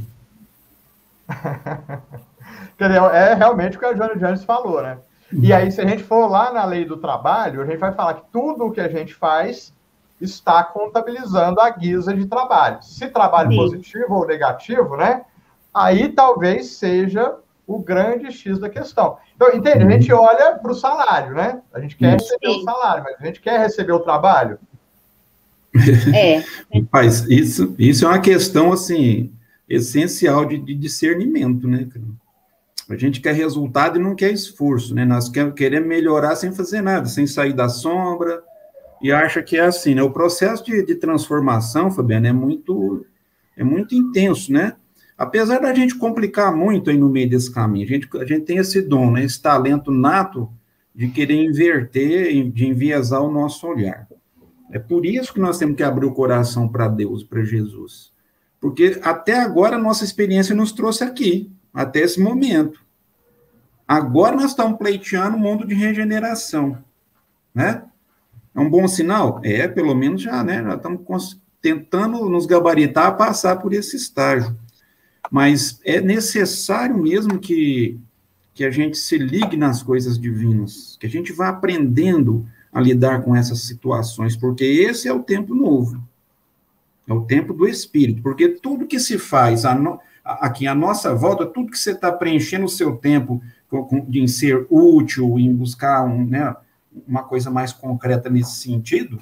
é 3.13 3.33
realmente 3.33 3.75
o 3.75 3.79
que 3.81 3.85
a 3.85 3.93
Joana 3.93 4.15
Jones 4.15 4.45
falou, 4.45 4.81
né? 4.81 4.97
E 5.33 5.51
aí, 5.51 5.69
se 5.69 5.81
a 5.81 5.85
gente 5.85 6.03
for 6.03 6.25
lá 6.27 6.53
na 6.53 6.63
lei 6.63 6.85
do 6.85 6.95
trabalho, 6.95 7.61
a 7.61 7.65
gente 7.65 7.79
vai 7.79 7.93
falar 7.93 8.13
que 8.13 8.31
tudo 8.31 8.67
o 8.67 8.71
que 8.71 8.79
a 8.79 8.87
gente 8.87 9.13
faz 9.13 9.73
está 10.21 10.63
contabilizando 10.63 11.59
a 11.61 11.69
guisa 11.69 12.13
de 12.13 12.25
trabalho. 12.25 12.81
Se 12.81 13.07
trabalho 13.07 13.51
Sim. 13.51 13.57
positivo 13.57 14.15
ou 14.15 14.27
negativo, 14.27 14.97
né? 14.97 15.23
Aí 15.73 16.09
talvez 16.09 16.71
seja 16.71 17.35
o 17.65 17.79
grande 17.79 18.31
X 18.31 18.59
da 18.59 18.69
questão. 18.69 19.17
Então, 19.35 19.55
entende? 19.55 19.83
A 19.83 19.89
gente 19.89 20.11
olha 20.11 20.55
para 20.55 20.71
o 20.71 20.75
salário, 20.75 21.35
né? 21.35 21.61
A 21.73 21.79
gente 21.79 21.95
quer 21.95 22.13
receber 22.13 22.51
Sim. 22.51 22.59
o 22.59 22.63
salário, 22.63 23.03
mas 23.03 23.15
a 23.19 23.25
gente 23.25 23.39
quer 23.39 23.59
receber 23.59 23.91
o 23.91 23.99
trabalho. 23.99 24.59
É. 26.13 26.43
Mas 26.91 27.25
isso, 27.29 27.75
isso 27.77 28.03
é 28.03 28.07
uma 28.07 28.19
questão, 28.19 28.73
assim, 28.73 29.31
essencial 29.69 30.43
de, 30.45 30.57
de 30.57 30.73
discernimento, 30.73 31.67
né? 31.67 31.87
A 32.89 32.95
gente 32.95 33.21
quer 33.21 33.35
resultado 33.35 33.99
e 33.99 34.01
não 34.01 34.15
quer 34.15 34.31
esforço, 34.31 34.95
né? 34.95 35.05
Nós 35.05 35.29
queremos 35.29 35.87
melhorar 35.87 36.35
sem 36.35 36.51
fazer 36.51 36.81
nada, 36.81 37.05
sem 37.05 37.27
sair 37.27 37.53
da 37.53 37.69
sombra, 37.69 38.41
e 39.01 39.11
acha 39.11 39.41
que 39.41 39.57
é 39.57 39.61
assim, 39.61 39.95
né? 39.95 40.03
O 40.03 40.11
processo 40.11 40.63
de, 40.63 40.85
de 40.85 40.95
transformação, 40.95 41.91
Fabiano, 41.91 42.27
é 42.27 42.33
muito, 42.33 43.05
é 43.55 43.63
muito 43.63 43.95
intenso, 43.95 44.51
né? 44.51 44.75
Apesar 45.17 45.59
da 45.59 45.73
gente 45.73 45.95
complicar 45.95 46.55
muito 46.55 46.89
aí 46.89 46.97
no 46.97 47.09
meio 47.09 47.29
desse 47.29 47.51
caminho, 47.51 47.85
a 47.85 47.89
gente, 47.89 48.09
a 48.17 48.25
gente 48.25 48.45
tem 48.45 48.57
esse 48.57 48.81
dom, 48.81 49.11
né? 49.11 49.23
Esse 49.23 49.41
talento 49.41 49.91
nato 49.91 50.49
de 50.93 51.07
querer 51.09 51.43
inverter, 51.43 52.51
de 52.51 52.67
enviesar 52.67 53.21
o 53.21 53.31
nosso 53.31 53.67
olhar. 53.67 54.07
É 54.71 54.77
por 54.77 55.05
isso 55.05 55.33
que 55.33 55.39
nós 55.39 55.57
temos 55.57 55.75
que 55.75 55.83
abrir 55.83 56.05
o 56.05 56.13
coração 56.13 56.67
para 56.67 56.87
Deus, 56.87 57.23
para 57.23 57.43
Jesus. 57.43 58.11
Porque 58.59 58.99
até 59.01 59.39
agora 59.39 59.77
a 59.77 59.79
nossa 59.79 60.03
experiência 60.03 60.53
nos 60.53 60.71
trouxe 60.71 61.03
aqui, 61.03 61.51
até 61.73 62.01
esse 62.01 62.19
momento. 62.19 62.81
Agora 63.87 64.35
nós 64.35 64.51
estamos 64.51 64.77
pleiteando 64.77 65.37
um 65.37 65.39
mundo 65.39 65.65
de 65.65 65.73
regeneração, 65.73 66.77
né? 67.53 67.83
É 68.59 68.61
um 68.61 68.69
bom 68.69 68.85
sinal? 68.89 69.39
É, 69.41 69.69
pelo 69.69 69.95
menos 69.95 70.21
já, 70.21 70.43
né? 70.43 70.61
Já 70.61 70.75
estamos 70.75 71.39
tentando 71.61 72.29
nos 72.29 72.45
gabaritar 72.45 73.07
a 73.07 73.11
passar 73.13 73.55
por 73.55 73.71
esse 73.71 73.95
estágio. 73.95 74.53
Mas 75.31 75.79
é 75.85 76.01
necessário 76.01 76.97
mesmo 76.97 77.39
que, 77.39 77.97
que 78.53 78.65
a 78.65 78.69
gente 78.69 78.97
se 78.97 79.17
ligue 79.17 79.55
nas 79.55 79.81
coisas 79.81 80.19
divinas, 80.19 80.97
que 80.99 81.07
a 81.07 81.09
gente 81.09 81.31
vá 81.31 81.47
aprendendo 81.47 82.45
a 82.73 82.81
lidar 82.81 83.21
com 83.21 83.33
essas 83.33 83.61
situações, 83.61 84.35
porque 84.35 84.65
esse 84.65 85.07
é 85.07 85.13
o 85.13 85.23
tempo 85.23 85.55
novo. 85.55 86.03
É 87.07 87.13
o 87.13 87.21
tempo 87.21 87.53
do 87.53 87.65
Espírito, 87.65 88.21
porque 88.21 88.49
tudo 88.49 88.85
que 88.85 88.99
se 88.99 89.17
faz 89.17 89.63
a 89.63 89.73
no, 89.73 89.99
aqui 90.23 90.67
à 90.67 90.75
nossa 90.75 91.15
volta, 91.15 91.45
tudo 91.45 91.71
que 91.71 91.79
você 91.79 91.91
está 91.91 92.11
preenchendo 92.11 92.65
o 92.65 92.69
seu 92.69 92.97
tempo 92.97 93.41
de, 94.09 94.19
em 94.19 94.27
ser 94.27 94.67
útil, 94.69 95.39
em 95.39 95.53
buscar 95.55 96.03
um, 96.03 96.25
né, 96.25 96.53
uma 97.07 97.23
coisa 97.23 97.49
mais 97.49 97.73
concreta 97.73 98.29
nesse 98.29 98.55
sentido, 98.55 99.19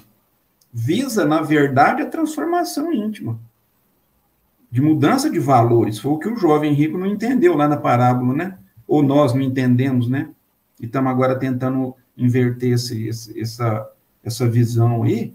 visa, 0.72 1.24
na 1.24 1.40
verdade, 1.40 2.02
a 2.02 2.06
transformação 2.06 2.92
íntima, 2.92 3.38
de 4.70 4.80
mudança 4.80 5.30
de 5.30 5.38
valores. 5.38 5.98
Foi 5.98 6.12
o 6.12 6.18
que 6.18 6.28
o 6.28 6.36
jovem 6.36 6.72
rico 6.72 6.98
não 6.98 7.06
entendeu 7.06 7.54
lá 7.54 7.66
na 7.66 7.76
parábola, 7.76 8.34
né? 8.34 8.58
Ou 8.86 9.02
nós 9.02 9.32
não 9.32 9.40
entendemos, 9.40 10.08
né? 10.08 10.30
E 10.80 10.86
estamos 10.86 11.10
agora 11.10 11.38
tentando 11.38 11.94
inverter 12.16 12.72
esse, 12.72 13.08
esse, 13.08 13.40
essa, 13.40 13.90
essa 14.22 14.48
visão 14.48 15.02
aí, 15.02 15.34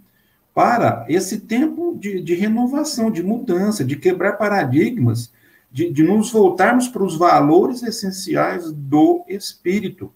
para 0.54 1.06
esse 1.10 1.40
tempo 1.40 1.98
de, 2.00 2.22
de 2.22 2.36
renovação, 2.36 3.10
de 3.10 3.24
mudança, 3.24 3.84
de 3.84 3.96
quebrar 3.96 4.34
paradigmas, 4.34 5.32
de, 5.72 5.92
de 5.92 6.04
nos 6.04 6.32
voltarmos 6.32 6.88
para 6.88 7.04
os 7.04 7.18
valores 7.18 7.82
essenciais 7.82 8.72
do 8.72 9.26
espírito. 9.28 10.14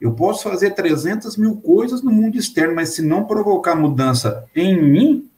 Eu 0.00 0.12
posso 0.12 0.42
fazer 0.42 0.72
300 0.72 1.36
mil 1.36 1.56
coisas 1.56 2.02
no 2.02 2.12
mundo 2.12 2.36
externo, 2.36 2.74
mas 2.74 2.90
se 2.90 3.02
não 3.02 3.24
provocar 3.24 3.74
mudança 3.74 4.44
em 4.54 4.80
mim, 4.80 5.30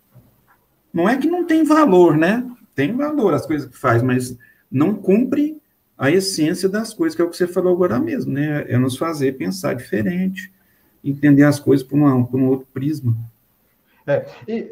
não 0.93 1.09
é 1.09 1.17
que 1.17 1.29
não 1.29 1.45
tem 1.45 1.65
valor, 1.65 2.17
né? 2.17 2.45
Tem 2.75 2.93
valor 2.93 3.35
as 3.35 3.47
coisas 3.47 3.69
que 3.69 3.77
faz, 3.77 4.03
mas 4.03 4.37
não 4.71 4.95
cumpre 4.95 5.61
a 5.97 6.11
essência 6.11 6.69
das 6.69 6.93
coisas, 6.93 7.15
que 7.15 7.23
é 7.23 7.25
o 7.25 7.31
que 7.31 7.37
você 7.37 7.47
falou 7.47 7.73
agora 7.73 7.99
mesmo, 7.99 8.33
né? 8.33 8.65
É 8.69 8.79
nos 8.79 8.97
fazer 8.97 9.37
pensar 9.37 9.75
diferente, 9.75 10.53
entender 11.05 11.45
as 11.45 11.59
coisas 11.59 11.87
por, 11.87 11.97
uma, 11.97 12.27
por 12.27 12.39
um 12.39 12.49
outro 12.49 12.67
prisma. 12.73 13.17
É, 14.07 14.25
e, 14.47 14.71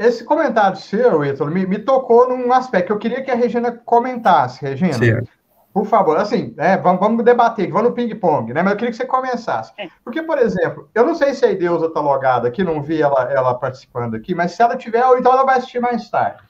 esse 0.00 0.22
comentário 0.24 0.78
seu, 0.78 1.24
Ítalo, 1.24 1.50
me, 1.50 1.66
me, 1.66 1.78
tocou 1.78 2.28
num 2.28 2.52
aspecto 2.52 2.88
que 2.88 2.92
eu 2.92 2.98
queria 2.98 3.22
que 3.22 3.30
a 3.30 3.34
Regina 3.34 3.72
comentasse, 3.72 4.62
Regina. 4.62 4.92
Certo. 4.92 5.30
Por 5.74 5.86
favor, 5.86 6.16
assim, 6.16 6.54
né, 6.56 6.76
vamos, 6.76 7.00
vamos 7.00 7.24
debater, 7.24 7.68
vamos 7.68 7.88
no 7.88 7.94
ping-pong, 7.96 8.54
né? 8.54 8.62
Mas 8.62 8.74
eu 8.74 8.76
queria 8.76 8.92
que 8.92 8.96
você 8.96 9.06
começasse. 9.06 9.72
É. 9.76 9.88
Porque, 10.04 10.22
por 10.22 10.38
exemplo, 10.38 10.88
eu 10.94 11.04
não 11.04 11.16
sei 11.16 11.34
se 11.34 11.44
a 11.44 11.50
Ideusa 11.50 11.86
está 11.86 12.00
logada 12.00 12.46
aqui, 12.46 12.62
não 12.62 12.80
vi 12.80 13.02
ela, 13.02 13.24
ela 13.32 13.54
participando 13.54 14.14
aqui, 14.14 14.36
mas 14.36 14.52
se 14.52 14.62
ela 14.62 14.76
tiver, 14.76 15.04
então 15.18 15.32
ela 15.32 15.44
vai 15.44 15.58
assistir 15.58 15.80
mais 15.80 16.08
tarde. 16.08 16.44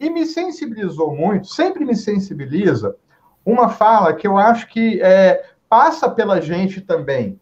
E 0.00 0.08
me 0.08 0.24
sensibilizou 0.24 1.14
muito, 1.14 1.46
sempre 1.48 1.84
me 1.84 1.94
sensibiliza, 1.94 2.96
uma 3.44 3.68
fala 3.68 4.14
que 4.14 4.26
eu 4.26 4.38
acho 4.38 4.66
que 4.68 4.98
é, 5.02 5.44
passa 5.68 6.08
pela 6.08 6.40
gente 6.40 6.80
também, 6.80 7.38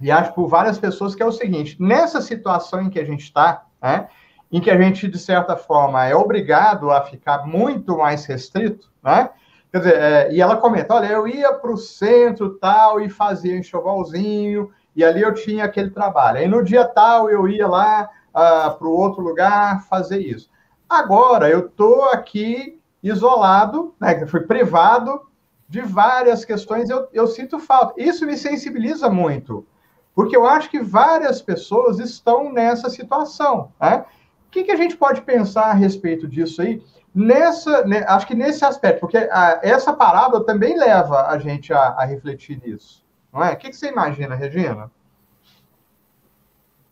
e 0.00 0.12
acho 0.12 0.32
por 0.32 0.46
várias 0.46 0.78
pessoas 0.78 1.16
que 1.16 1.24
é 1.24 1.26
o 1.26 1.32
seguinte: 1.32 1.76
nessa 1.80 2.20
situação 2.20 2.82
em 2.82 2.90
que 2.90 3.00
a 3.00 3.04
gente 3.04 3.24
está, 3.24 3.64
né, 3.82 4.06
em 4.50 4.60
que 4.60 4.70
a 4.70 4.80
gente, 4.80 5.08
de 5.08 5.18
certa 5.18 5.56
forma, 5.56 6.06
é 6.06 6.14
obrigado 6.14 6.88
a 6.88 7.02
ficar 7.02 7.44
muito 7.46 7.98
mais 7.98 8.24
restrito, 8.26 8.92
né? 9.02 9.28
Quer 9.72 9.78
dizer, 9.78 9.94
é, 9.94 10.32
e 10.32 10.40
ela 10.40 10.58
comenta: 10.58 10.94
olha, 10.94 11.06
eu 11.06 11.26
ia 11.26 11.52
para 11.54 11.72
o 11.72 11.78
centro 11.78 12.58
tal 12.58 13.00
e 13.00 13.08
fazia 13.08 13.56
enxovalzinho, 13.56 14.70
e 14.94 15.02
ali 15.02 15.22
eu 15.22 15.32
tinha 15.32 15.64
aquele 15.64 15.90
trabalho. 15.90 16.38
Aí 16.38 16.46
no 16.46 16.62
dia 16.62 16.84
tal 16.84 17.30
eu 17.30 17.48
ia 17.48 17.66
lá 17.66 18.10
ah, 18.34 18.70
para 18.78 18.86
o 18.86 18.92
outro 18.92 19.22
lugar 19.22 19.82
fazer 19.88 20.18
isso. 20.18 20.50
Agora 20.88 21.48
eu 21.48 21.66
estou 21.66 22.04
aqui 22.10 22.78
isolado, 23.02 23.94
né, 23.98 24.26
fui 24.26 24.40
privado 24.40 25.22
de 25.66 25.80
várias 25.80 26.44
questões, 26.44 26.90
eu, 26.90 27.08
eu 27.12 27.26
sinto 27.26 27.58
falta. 27.58 27.94
Isso 27.96 28.26
me 28.26 28.36
sensibiliza 28.36 29.08
muito. 29.08 29.66
Porque 30.14 30.36
eu 30.36 30.46
acho 30.46 30.68
que 30.68 30.80
várias 30.82 31.40
pessoas 31.40 31.98
estão 31.98 32.52
nessa 32.52 32.90
situação. 32.90 33.72
Né? 33.80 34.04
O 34.46 34.50
que, 34.50 34.64
que 34.64 34.70
a 34.70 34.76
gente 34.76 34.98
pode 34.98 35.22
pensar 35.22 35.70
a 35.70 35.72
respeito 35.72 36.28
disso 36.28 36.60
aí? 36.60 36.82
Nessa, 37.14 37.84
né, 37.84 38.04
acho 38.08 38.26
que 38.26 38.34
nesse 38.34 38.64
aspecto, 38.64 39.00
porque 39.00 39.18
a, 39.18 39.60
essa 39.62 39.92
parábola 39.92 40.44
também 40.44 40.78
leva 40.78 41.28
a 41.28 41.38
gente 41.38 41.72
a, 41.72 41.78
a, 41.78 42.04
refletir 42.04 42.60
nisso. 42.64 43.04
Não 43.32 43.44
é? 43.44 43.52
O 43.52 43.56
que, 43.56 43.68
que 43.68 43.76
você 43.76 43.88
imagina, 43.88 44.34
Regina? 44.34 44.90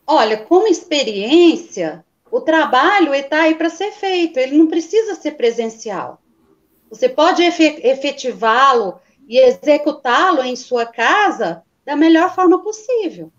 Olha, 0.06 0.44
como 0.44 0.66
experiência, 0.66 2.04
o 2.30 2.40
trabalho 2.40 3.14
está 3.14 3.42
aí 3.42 3.54
para 3.54 3.70
ser 3.70 3.92
feito, 3.92 4.38
ele 4.38 4.58
não 4.58 4.66
precisa 4.66 5.14
ser 5.14 5.32
presencial. 5.32 6.20
Você 6.90 7.08
pode 7.08 7.42
efetivá-lo 7.42 9.00
e 9.28 9.38
executá-lo 9.38 10.42
em 10.42 10.56
sua 10.56 10.84
casa 10.84 11.62
da 11.84 11.96
melhor 11.96 12.34
forma 12.34 12.62
possível. 12.62 13.32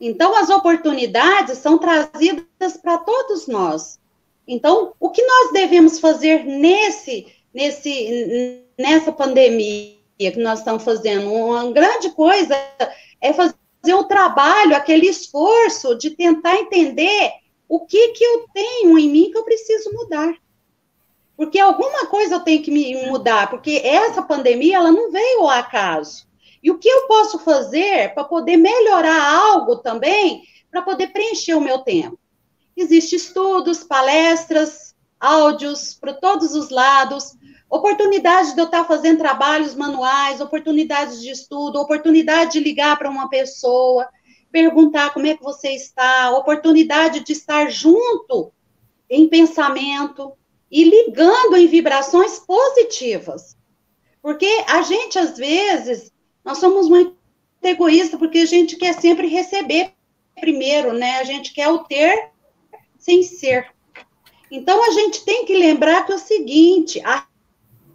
Então, 0.00 0.36
as 0.36 0.50
oportunidades 0.50 1.58
são 1.58 1.78
trazidas 1.78 2.76
para 2.82 2.98
todos 2.98 3.46
nós. 3.46 4.00
Então, 4.46 4.94
o 5.00 5.10
que 5.10 5.22
nós 5.22 5.52
devemos 5.52 5.98
fazer 5.98 6.44
nesse, 6.44 7.26
nesse, 7.52 8.62
nessa 8.78 9.10
pandemia 9.10 9.94
que 10.18 10.38
nós 10.38 10.58
estamos 10.58 10.84
fazendo? 10.84 11.32
Uma 11.32 11.70
grande 11.72 12.10
coisa 12.10 12.54
é 13.20 13.32
fazer 13.32 13.94
o 13.94 14.04
trabalho, 14.04 14.76
aquele 14.76 15.06
esforço 15.06 15.94
de 15.96 16.10
tentar 16.10 16.56
entender 16.56 17.32
o 17.68 17.86
que, 17.86 18.08
que 18.08 18.24
eu 18.24 18.46
tenho 18.52 18.98
em 18.98 19.08
mim 19.08 19.30
que 19.30 19.38
eu 19.38 19.44
preciso 19.44 19.90
mudar. 19.92 20.34
Porque 21.36 21.58
alguma 21.58 22.06
coisa 22.06 22.36
eu 22.36 22.40
tenho 22.40 22.62
que 22.62 22.70
me 22.70 23.06
mudar, 23.06 23.50
porque 23.50 23.80
essa 23.84 24.22
pandemia 24.22 24.76
ela 24.76 24.92
não 24.92 25.10
veio 25.10 25.40
ao 25.40 25.50
acaso. 25.50 26.26
E 26.62 26.70
o 26.70 26.78
que 26.78 26.88
eu 26.88 27.06
posso 27.06 27.38
fazer 27.38 28.14
para 28.14 28.24
poder 28.24 28.56
melhorar 28.56 29.34
algo 29.34 29.76
também, 29.76 30.42
para 30.70 30.82
poder 30.82 31.08
preencher 31.08 31.54
o 31.54 31.60
meu 31.60 31.80
tempo? 31.80 32.18
Existem 32.76 33.16
estudos, 33.16 33.84
palestras, 33.84 34.94
áudios 35.20 35.94
para 35.94 36.12
todos 36.12 36.54
os 36.54 36.70
lados, 36.70 37.34
oportunidades 37.70 38.54
de 38.54 38.60
eu 38.60 38.66
estar 38.66 38.84
fazendo 38.84 39.18
trabalhos 39.18 39.74
manuais, 39.74 40.40
oportunidades 40.40 41.20
de 41.20 41.30
estudo, 41.30 41.80
oportunidade 41.80 42.52
de 42.52 42.60
ligar 42.60 42.98
para 42.98 43.08
uma 43.08 43.28
pessoa, 43.28 44.08
perguntar 44.50 45.12
como 45.12 45.26
é 45.26 45.36
que 45.36 45.42
você 45.42 45.70
está, 45.70 46.30
oportunidade 46.32 47.20
de 47.20 47.32
estar 47.32 47.70
junto 47.70 48.52
em 49.08 49.28
pensamento 49.28 50.32
e 50.70 50.84
ligando 50.84 51.56
em 51.56 51.66
vibrações 51.66 52.38
positivas. 52.40 53.56
Porque 54.20 54.64
a 54.68 54.82
gente, 54.82 55.18
às 55.18 55.36
vezes, 55.36 56.12
nós 56.44 56.58
somos 56.58 56.88
muito 56.88 57.16
egoístas 57.62 58.18
porque 58.18 58.38
a 58.38 58.46
gente 58.46 58.76
quer 58.76 58.94
sempre 58.94 59.26
receber 59.26 59.92
primeiro, 60.40 60.92
né? 60.92 61.18
A 61.18 61.24
gente 61.24 61.52
quer 61.52 61.68
o 61.68 61.84
ter 61.84 62.30
sem 63.04 63.22
ser. 63.22 63.66
Então 64.50 64.82
a 64.82 64.90
gente 64.90 65.24
tem 65.24 65.44
que 65.44 65.54
lembrar 65.54 66.06
que 66.06 66.12
é 66.12 66.14
o 66.14 66.18
seguinte: 66.18 67.02
a 67.04 67.26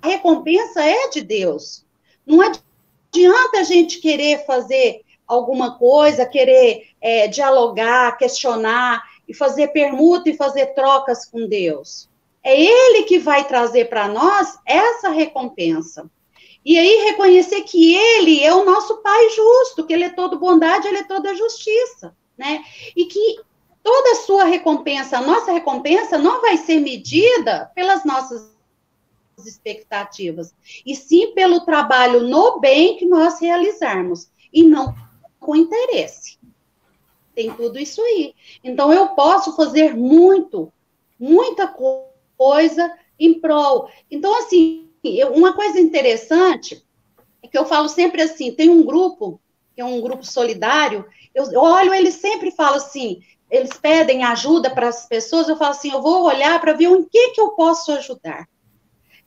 recompensa 0.04 0.84
é 0.84 1.10
de 1.10 1.22
Deus. 1.22 1.84
Não 2.26 2.42
adianta 2.42 3.60
a 3.60 3.64
gente 3.64 4.00
querer 4.00 4.46
fazer 4.46 5.02
alguma 5.28 5.78
coisa, 5.78 6.28
querer 6.28 6.90
é, 7.02 7.28
dialogar, 7.28 8.18
questionar 8.18 9.04
e 9.28 9.34
fazer 9.34 9.70
permuta 9.70 10.30
e 10.30 10.38
fazer 10.38 10.68
trocas 10.68 11.26
com 11.26 11.48
Deus. 11.48 12.08
É 12.44 12.60
Ele 12.60 13.04
que 13.04 13.18
vai 13.18 13.48
trazer 13.48 13.90
para 13.90 14.08
nós 14.08 14.60
essa 14.66 15.10
recompensa. 15.10 16.10
E 16.64 16.78
aí 16.78 17.06
reconhecer 17.06 17.62
que 17.62 17.96
ele 17.96 18.44
é 18.44 18.54
o 18.54 18.66
nosso 18.66 18.98
Pai 18.98 19.30
justo, 19.30 19.86
que 19.86 19.94
ele 19.94 20.04
é 20.04 20.10
todo 20.10 20.38
bondade, 20.38 20.88
ele 20.88 20.98
é 20.98 21.04
toda 21.04 21.34
justiça, 21.34 22.16
né? 22.38 22.64
E 22.96 23.06
que 23.06 23.40
toda 23.90 24.12
a 24.12 24.16
sua 24.16 24.44
recompensa, 24.44 25.18
a 25.18 25.22
nossa 25.22 25.52
recompensa 25.52 26.16
não 26.16 26.42
vai 26.42 26.58
ser 26.58 26.80
medida 26.80 27.72
pelas 27.74 28.06
nossas 28.06 28.56
expectativas, 29.44 30.54
e 30.86 30.96
sim 30.96 31.34
pelo 31.34 31.62
trabalho 31.62 32.22
no 32.22 32.60
bem 32.60 32.98
que 32.98 33.08
nós 33.08 33.40
realizarmos, 33.42 34.30
e 34.54 34.62
não 34.62 34.94
com 35.40 35.56
interesse. 35.56 36.38
Tem 37.34 37.52
tudo 37.52 37.80
isso 37.80 38.00
aí. 38.00 38.36
Então, 38.64 38.94
eu 38.94 39.08
posso 39.10 39.56
fazer 39.56 39.96
muito, 39.96 40.72
muita 41.20 41.68
coisa 42.38 42.96
em 43.20 43.40
prol. 43.40 43.90
Então, 44.12 44.38
assim, 44.38 44.88
uma 45.34 45.54
coisa 45.54 45.80
interessante 45.80 46.86
é 47.42 47.48
que 47.48 47.58
eu 47.58 47.66
falo 47.66 47.90
sempre 47.90 48.22
assim: 48.22 48.54
tem 48.54 48.70
um 48.70 48.84
grupo 48.84 49.42
que 49.74 49.82
é 49.82 49.86
um 49.86 50.00
grupo 50.00 50.24
solidário, 50.24 51.06
eu, 51.34 51.52
eu 51.52 51.62
olho, 51.62 51.92
eles 51.92 52.16
sempre 52.16 52.52
falam 52.52 52.76
assim, 52.76 53.24
eles 53.50 53.72
pedem 53.74 54.24
ajuda 54.24 54.70
para 54.70 54.88
as 54.88 55.08
pessoas, 55.08 55.50
eu 55.50 55.58
falo 55.58 55.72
assim, 55.72 55.92
eu 55.92 56.02
vou 56.02 56.24
olhar 56.24 56.60
para 56.60 56.74
ver 56.74 56.88
em 56.88 57.04
que, 57.04 57.30
que 57.32 57.42
eu 57.42 57.50
posso 57.52 57.92
ajudar. 57.94 58.48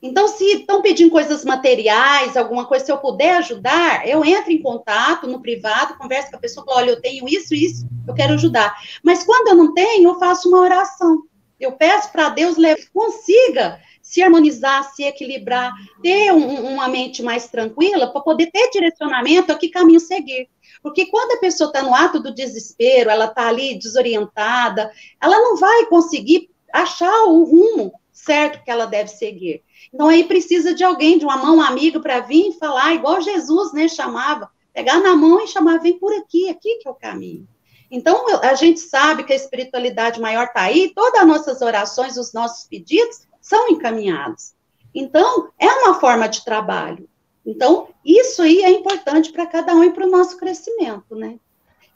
Então, 0.02 0.26
se 0.26 0.44
estão 0.44 0.82
pedindo 0.82 1.12
coisas 1.12 1.44
materiais, 1.44 2.36
alguma 2.36 2.64
coisa, 2.64 2.84
se 2.84 2.90
eu 2.90 2.98
puder 2.98 3.36
ajudar, 3.36 4.06
eu 4.08 4.24
entro 4.24 4.50
em 4.50 4.60
contato 4.60 5.28
no 5.28 5.40
privado, 5.40 5.96
converso 5.96 6.30
com 6.30 6.36
a 6.36 6.40
pessoa, 6.40 6.66
falo, 6.66 6.78
olha, 6.78 6.90
eu 6.90 7.00
tenho 7.00 7.28
isso, 7.28 7.54
isso, 7.54 7.86
eu 8.06 8.12
quero 8.12 8.34
ajudar. 8.34 8.74
Mas 9.02 9.22
quando 9.22 9.48
eu 9.48 9.54
não 9.54 9.72
tenho, 9.72 10.10
eu 10.10 10.18
faço 10.18 10.48
uma 10.48 10.60
oração. 10.60 11.22
Eu 11.60 11.72
peço 11.72 12.10
para 12.10 12.30
Deus 12.30 12.56
consiga 12.92 13.78
se 14.12 14.22
harmonizar, 14.22 14.92
se 14.92 15.04
equilibrar, 15.04 15.72
ter 16.02 16.32
um, 16.32 16.74
uma 16.74 16.86
mente 16.86 17.22
mais 17.22 17.48
tranquila 17.48 18.12
para 18.12 18.20
poder 18.20 18.50
ter 18.50 18.68
direcionamento 18.68 19.50
a 19.50 19.54
que 19.54 19.70
caminho 19.70 19.98
seguir. 19.98 20.50
Porque 20.82 21.06
quando 21.06 21.32
a 21.32 21.40
pessoa 21.40 21.68
está 21.68 21.82
no 21.82 21.94
ato 21.94 22.20
do 22.20 22.34
desespero, 22.34 23.08
ela 23.08 23.24
está 23.24 23.48
ali 23.48 23.78
desorientada, 23.78 24.92
ela 25.18 25.38
não 25.38 25.56
vai 25.56 25.86
conseguir 25.86 26.50
achar 26.70 27.24
o 27.24 27.42
rumo 27.44 27.94
certo 28.12 28.62
que 28.62 28.70
ela 28.70 28.84
deve 28.84 29.08
seguir. 29.08 29.62
Então 29.92 30.08
aí 30.08 30.24
precisa 30.24 30.74
de 30.74 30.84
alguém, 30.84 31.16
de 31.18 31.24
uma 31.24 31.38
mão 31.38 31.62
amiga 31.62 31.98
para 31.98 32.20
vir 32.20 32.50
e 32.50 32.58
falar, 32.58 32.92
igual 32.92 33.18
Jesus, 33.22 33.72
né, 33.72 33.88
chamava, 33.88 34.50
pegar 34.74 35.00
na 35.00 35.16
mão 35.16 35.42
e 35.42 35.48
chamar, 35.48 35.78
vem 35.78 35.98
por 35.98 36.12
aqui, 36.12 36.50
aqui 36.50 36.78
que 36.80 36.86
é 36.86 36.90
o 36.90 36.94
caminho. 36.94 37.48
Então 37.90 38.26
a 38.42 38.54
gente 38.54 38.80
sabe 38.80 39.24
que 39.24 39.32
a 39.32 39.36
espiritualidade 39.36 40.20
maior 40.20 40.44
está 40.44 40.62
aí, 40.64 40.92
todas 40.94 41.18
as 41.18 41.26
nossas 41.26 41.62
orações, 41.62 42.18
os 42.18 42.34
nossos 42.34 42.66
pedidos 42.68 43.31
são 43.42 43.68
encaminhados. 43.68 44.54
Então 44.94 45.50
é 45.58 45.66
uma 45.66 45.94
forma 46.00 46.28
de 46.28 46.42
trabalho. 46.42 47.06
Então 47.44 47.88
isso 48.02 48.40
aí 48.40 48.62
é 48.62 48.70
importante 48.70 49.30
para 49.30 49.46
cada 49.46 49.74
um 49.74 49.84
e 49.84 49.92
para 49.92 50.06
o 50.06 50.10
nosso 50.10 50.38
crescimento, 50.38 51.14
né? 51.14 51.38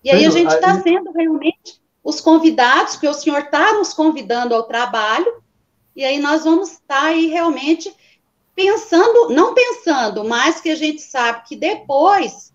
E 0.05 0.11
aí 0.11 0.27
a 0.27 0.31
gente 0.31 0.53
está 0.53 0.81
sendo 0.83 1.11
realmente 1.13 1.81
os 2.05 2.21
convidados, 2.21 2.97
que 2.97 3.09
o 3.09 3.15
senhor 3.15 3.41
está 3.41 3.73
nos 3.73 3.93
convidando 3.93 4.55
ao 4.55 4.63
trabalho, 4.63 5.43
e 5.95 6.05
aí 6.05 6.21
nós 6.21 6.45
vamos 6.45 6.73
estar 6.73 7.07
aí 7.07 7.27
realmente 7.27 7.93
pensando, 8.55 9.31
não 9.31 9.55
pensando, 9.55 10.25
mas 10.25 10.61
que 10.61 10.71
a 10.71 10.77
gente 10.77 11.03
sabe 11.03 11.43
que 11.49 11.57
depois 11.57 12.53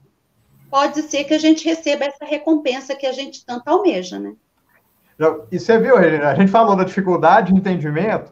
pode 0.70 1.02
ser 1.02 1.26
que 1.26 1.34
a 1.34 1.38
gente 1.38 1.66
receba 1.66 2.06
essa 2.06 2.24
recompensa 2.24 2.96
que 2.96 3.06
a 3.06 3.12
gente 3.12 3.46
tanto 3.46 3.68
almeja, 3.68 4.18
né? 4.18 4.34
E 5.52 5.60
você 5.60 5.78
viu, 5.78 5.98
Regina, 5.98 6.30
a 6.30 6.36
gente 6.36 6.50
falou 6.50 6.76
da 6.76 6.86
dificuldade 6.86 7.52
de 7.52 7.60
entendimento, 7.60 8.32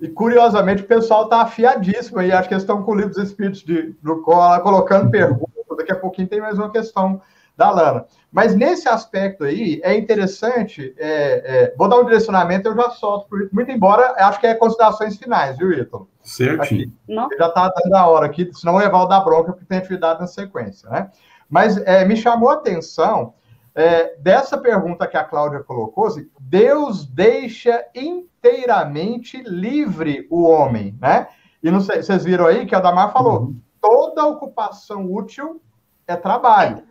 e 0.00 0.08
curiosamente 0.08 0.82
o 0.82 0.86
pessoal 0.86 1.24
está 1.24 1.42
afiadíssimo 1.42 2.18
aí, 2.18 2.32
acho 2.32 2.48
que 2.48 2.54
eles 2.54 2.62
estão 2.62 2.82
com 2.82 2.92
o 2.92 2.94
livro 2.94 3.10
dos 3.10 3.22
Espíritos 3.22 3.62
de, 3.62 3.94
do 4.02 4.22
Cola, 4.22 4.60
colocando 4.60 5.10
perguntas, 5.10 5.76
daqui 5.76 5.92
a 5.92 5.96
pouquinho 5.96 6.28
tem 6.28 6.40
mais 6.40 6.58
uma 6.58 6.70
questão 6.70 7.20
da 7.56 7.70
Lana. 7.70 8.06
Mas 8.32 8.54
nesse 8.54 8.88
aspecto 8.88 9.44
aí, 9.44 9.80
é 9.84 9.94
interessante, 9.94 10.94
é, 10.96 11.42
é, 11.44 11.74
vou 11.76 11.88
dar 11.88 11.98
um 11.98 12.04
direcionamento, 12.04 12.68
eu 12.68 12.74
já 12.74 12.90
solto, 12.90 13.26
muito 13.52 13.70
embora, 13.70 14.14
acho 14.16 14.40
que 14.40 14.46
é 14.46 14.54
considerações 14.54 15.18
finais, 15.18 15.58
viu, 15.58 15.70
Ítalo? 15.72 16.08
Certinho. 16.22 16.92
Já 17.38 17.48
está 17.48 17.68
dando 17.68 17.94
a 17.94 18.06
hora 18.06 18.26
aqui, 18.26 18.48
senão 18.54 18.76
o 18.76 18.80
Evaldo 18.80 19.10
dá 19.10 19.20
bronca, 19.20 19.52
porque 19.52 19.66
tem 19.66 19.78
atividade 19.78 20.20
na 20.20 20.26
sequência, 20.26 20.88
né? 20.88 21.10
Mas 21.48 21.76
é, 21.78 22.04
me 22.04 22.16
chamou 22.16 22.48
a 22.48 22.54
atenção 22.54 23.34
é, 23.74 24.16
dessa 24.18 24.58
pergunta 24.58 25.06
que 25.06 25.16
a 25.16 25.24
Cláudia 25.24 25.60
colocou, 25.60 26.08
Deus 26.40 27.06
deixa 27.06 27.84
inteiramente 27.94 29.42
livre 29.42 30.26
o 30.30 30.42
homem, 30.42 30.96
né? 31.00 31.28
E 31.62 31.70
não 31.70 31.80
sei, 31.80 32.02
vocês 32.02 32.24
viram 32.24 32.46
aí 32.46 32.66
que 32.66 32.74
a 32.74 32.80
Damar 32.80 33.12
falou, 33.12 33.40
uhum. 33.40 33.60
toda 33.80 34.26
ocupação 34.26 35.12
útil 35.12 35.60
é 36.06 36.16
trabalho. 36.16 36.82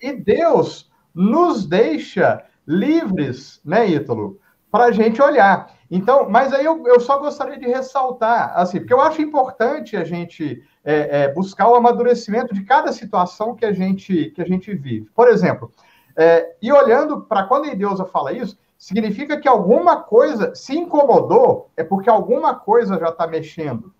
E 0.00 0.12
Deus 0.12 0.90
nos 1.14 1.66
deixa 1.66 2.44
livres, 2.66 3.60
né, 3.64 3.88
Ítalo, 3.88 4.38
para 4.70 4.84
a 4.84 4.92
gente 4.92 5.20
olhar. 5.20 5.74
Então, 5.90 6.30
mas 6.30 6.52
aí 6.52 6.64
eu, 6.64 6.86
eu, 6.86 7.00
só 7.00 7.18
gostaria 7.18 7.58
de 7.58 7.66
ressaltar, 7.66 8.52
assim, 8.54 8.78
porque 8.78 8.94
eu 8.94 9.00
acho 9.00 9.20
importante 9.20 9.96
a 9.96 10.04
gente 10.04 10.62
é, 10.84 11.22
é, 11.22 11.32
buscar 11.32 11.68
o 11.68 11.74
amadurecimento 11.74 12.54
de 12.54 12.62
cada 12.62 12.92
situação 12.92 13.56
que 13.56 13.64
a 13.64 13.72
gente, 13.72 14.30
que 14.30 14.40
a 14.40 14.46
gente 14.46 14.72
vive. 14.72 15.10
Por 15.12 15.28
exemplo, 15.28 15.72
é, 16.20 16.54
e 16.60 16.70
olhando 16.70 17.22
para 17.22 17.44
quando 17.44 17.70
a 17.70 17.74
Deusa 17.74 18.04
fala 18.04 18.30
isso, 18.30 18.58
significa 18.76 19.40
que 19.40 19.48
alguma 19.48 19.96
coisa 20.02 20.54
se 20.54 20.76
incomodou, 20.76 21.70
é 21.76 21.82
porque 21.82 22.10
alguma 22.10 22.54
coisa 22.54 22.98
já 22.98 23.08
está 23.08 23.26
mexendo, 23.26 23.90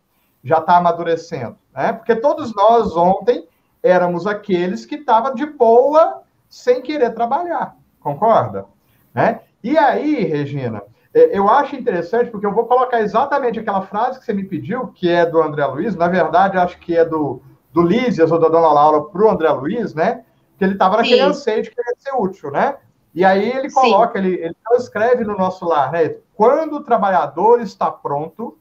já 0.45 0.59
está 0.59 0.77
amadurecendo. 0.77 1.57
Né? 1.75 1.95
Porque 1.95 2.15
todos 2.15 2.55
nós 2.55 2.95
ontem 2.95 3.49
éramos 3.83 4.27
aqueles 4.27 4.85
que 4.85 4.97
estavam 4.97 5.35
de 5.35 5.47
boa, 5.47 6.23
sem 6.47 6.83
querer 6.83 7.15
trabalhar, 7.15 7.75
concorda? 8.01 8.67
Né? 9.15 9.41
E 9.65 9.79
aí, 9.79 10.23
Regina, 10.25 10.83
é, 11.15 11.39
eu 11.39 11.49
acho 11.49 11.75
interessante, 11.75 12.31
porque 12.31 12.45
eu 12.45 12.53
vou 12.53 12.67
colocar 12.67 13.01
exatamente 13.01 13.59
aquela 13.59 13.81
frase 13.81 14.19
que 14.19 14.27
você 14.27 14.35
me 14.35 14.45
pediu, 14.45 14.89
que 14.89 15.09
é 15.09 15.25
do 15.25 15.43
André 15.43 15.65
Luiz, 15.65 15.97
na 15.97 16.09
verdade, 16.09 16.59
acho 16.59 16.79
que 16.81 16.95
é 16.95 17.05
do, 17.05 17.41
do 17.73 17.81
Lízias 17.81 18.31
ou 18.31 18.39
da 18.39 18.49
Dona 18.49 18.73
Laura 18.73 19.03
para 19.05 19.23
o 19.23 19.31
André 19.31 19.49
Luiz, 19.51 19.95
né? 19.95 20.23
Que 20.61 20.65
ele 20.67 20.75
estava 20.75 20.99
naquele 20.99 21.23
anseio 21.23 21.63
de 21.63 21.71
querer 21.71 21.95
ser 21.97 22.15
útil, 22.15 22.51
né? 22.51 22.77
E 23.15 23.25
aí 23.25 23.51
ele 23.51 23.73
coloca, 23.73 24.19
ele, 24.19 24.35
ele 24.35 24.55
escreve 24.77 25.25
no 25.25 25.35
nosso 25.35 25.65
lar, 25.65 25.91
né? 25.91 26.17
Quando 26.35 26.75
o 26.75 26.85
trabalhador 26.85 27.63
está 27.63 27.91
pronto, 27.91 28.59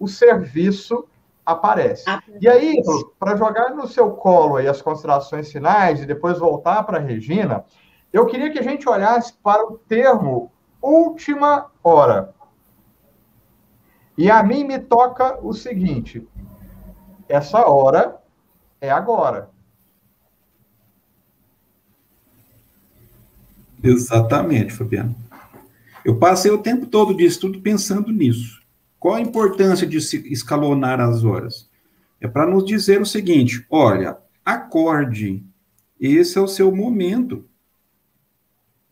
o 0.00 0.08
serviço 0.08 1.06
aparece. 1.44 2.06
E 2.40 2.48
aí, 2.48 2.80
para 3.18 3.36
jogar 3.36 3.74
no 3.74 3.86
seu 3.86 4.12
colo 4.12 4.56
aí 4.56 4.66
as 4.66 4.80
considerações 4.80 5.52
finais 5.52 6.00
e 6.00 6.06
depois 6.06 6.38
voltar 6.38 6.82
para 6.84 6.96
a 6.96 7.00
Regina, 7.02 7.62
eu 8.10 8.24
queria 8.24 8.50
que 8.50 8.58
a 8.58 8.62
gente 8.62 8.88
olhasse 8.88 9.34
para 9.34 9.62
o 9.66 9.76
termo 9.76 10.50
última 10.80 11.70
hora. 11.82 12.34
E 14.16 14.30
a 14.30 14.42
mim 14.42 14.64
me 14.64 14.78
toca 14.78 15.38
o 15.42 15.52
seguinte: 15.52 16.26
essa 17.28 17.68
hora 17.68 18.18
é 18.80 18.90
agora. 18.90 19.50
Exatamente, 23.84 24.72
Fabiano. 24.72 25.14
Eu 26.04 26.16
passei 26.16 26.50
o 26.50 26.58
tempo 26.58 26.86
todo 26.86 27.14
de 27.14 27.24
estudo 27.24 27.60
pensando 27.60 28.10
nisso. 28.10 28.62
Qual 28.98 29.14
a 29.14 29.20
importância 29.20 29.86
de 29.86 30.00
se 30.00 30.16
escalonar 30.32 31.00
as 31.00 31.24
horas? 31.24 31.70
É 32.20 32.26
para 32.26 32.46
nos 32.46 32.64
dizer 32.64 33.00
o 33.00 33.06
seguinte: 33.06 33.64
olha, 33.70 34.16
acorde, 34.44 35.44
esse 36.00 36.38
é 36.38 36.40
o 36.40 36.48
seu 36.48 36.74
momento 36.74 37.44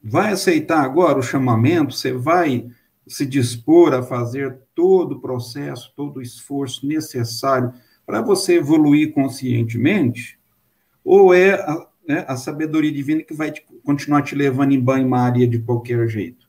vai 0.02 0.32
aceitar 0.32 0.80
agora 0.80 1.18
o 1.18 1.22
chamamento, 1.22 1.94
você 1.94 2.12
vai 2.12 2.68
se 3.06 3.24
dispor 3.24 3.94
a 3.94 4.02
fazer 4.02 4.58
todo 4.74 5.12
o 5.12 5.20
processo, 5.20 5.92
todo 5.94 6.16
o 6.16 6.22
esforço 6.22 6.86
necessário 6.86 7.72
para 8.04 8.20
você 8.20 8.54
evoluir 8.54 9.12
conscientemente? 9.12 10.38
Ou 11.04 11.32
é 11.32 11.64
né, 12.06 12.24
a 12.28 12.36
sabedoria 12.36 12.92
divina 12.92 13.22
que 13.22 13.34
vai 13.34 13.50
te, 13.50 13.64
continuar 13.84 14.22
te 14.22 14.34
levando 14.34 14.72
em 14.72 14.80
banho-maria 14.80 15.46
de 15.46 15.58
qualquer 15.58 16.08
jeito? 16.08 16.48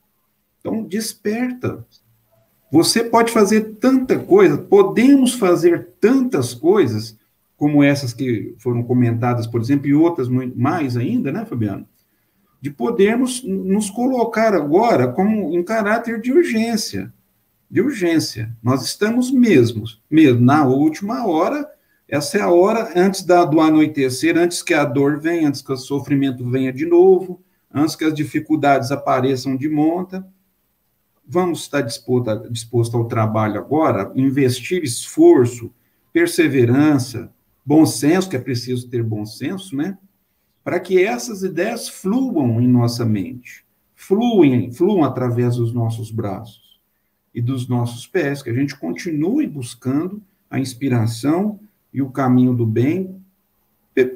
Então, 0.60 0.84
desperta. 0.84 1.86
Você 2.72 3.04
pode 3.04 3.32
fazer 3.32 3.76
tanta 3.76 4.18
coisa, 4.18 4.58
podemos 4.58 5.34
fazer 5.34 5.90
tantas 6.00 6.54
coisas, 6.54 7.18
como 7.56 7.84
essas 7.84 8.14
que 8.14 8.56
foram 8.58 8.82
comentadas, 8.84 9.46
por 9.46 9.62
exemplo, 9.62 9.88
e 9.88 9.94
outras 9.94 10.28
mais 10.28 10.98
ainda, 10.98 11.32
né, 11.32 11.46
Fabiano? 11.46 11.88
de 12.64 12.72
podermos 12.72 13.44
nos 13.44 13.90
colocar 13.90 14.54
agora 14.54 15.10
como 15.10 15.54
em 15.54 15.62
caráter 15.62 16.22
de 16.22 16.32
urgência, 16.32 17.14
de 17.70 17.82
urgência. 17.82 18.56
Nós 18.64 18.86
estamos 18.86 19.30
mesmo 19.30 19.84
na 20.40 20.66
última 20.66 21.28
hora, 21.28 21.70
essa 22.14 22.38
é 22.38 22.42
a 22.42 22.52
hora 22.52 22.92
antes 22.96 23.24
da, 23.24 23.44
do 23.44 23.60
anoitecer, 23.60 24.38
antes 24.38 24.62
que 24.62 24.76
a 24.76 24.86
dor 24.86 25.20
venha, 25.20 25.48
antes 25.48 25.64
que 25.64 25.72
o 25.72 25.76
sofrimento 25.76 26.48
venha 26.48 26.72
de 26.72 26.86
novo, 26.86 27.42
antes 27.74 27.96
que 27.96 28.06
as 28.06 28.14
dificuldades 28.14 28.92
apareçam 28.92 29.58
de 29.58 29.68
monta. 29.68 30.24
Vamos 31.28 31.62
estar 31.62 31.82
disposto, 31.82 32.48
disposto 32.52 32.96
ao 32.96 33.06
trabalho 33.06 33.58
agora, 33.58 34.12
investir 34.16 34.84
esforço, 34.84 35.74
perseverança, 36.12 37.34
bom 37.66 37.84
senso, 37.84 38.30
que 38.30 38.36
é 38.36 38.40
preciso 38.40 38.88
ter 38.88 39.02
bom 39.02 39.26
senso, 39.26 39.76
né? 39.76 39.98
para 40.64 40.80
que 40.80 41.04
essas 41.04 41.42
ideias 41.42 41.90
fluam 41.90 42.62
em 42.62 42.68
nossa 42.68 43.04
mente, 43.04 43.66
fluem, 43.96 44.72
fluam 44.72 45.04
através 45.04 45.56
dos 45.56 45.74
nossos 45.74 46.12
braços 46.12 46.80
e 47.34 47.42
dos 47.42 47.68
nossos 47.68 48.06
pés, 48.06 48.44
que 48.44 48.52
a 48.52 48.54
gente 48.54 48.78
continue 48.78 49.48
buscando 49.48 50.22
a 50.48 50.60
inspiração 50.60 51.60
e 51.94 52.02
o 52.02 52.10
caminho 52.10 52.54
do 52.54 52.66
bem 52.66 53.22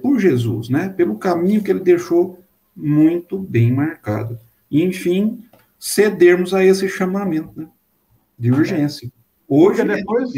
por 0.02 0.20
Jesus, 0.20 0.70
né? 0.70 0.90
Pelo 0.90 1.18
caminho 1.18 1.62
que 1.62 1.70
ele 1.70 1.80
deixou 1.80 2.40
muito 2.76 3.38
bem 3.38 3.72
marcado. 3.72 4.40
E, 4.70 4.84
enfim, 4.84 5.44
cedermos 5.80 6.54
a 6.54 6.64
esse 6.64 6.90
chamamento 6.90 7.52
né? 7.56 7.68
de 8.38 8.52
urgência. 8.52 9.12
Hoje, 9.48 9.84
depois, 9.84 10.32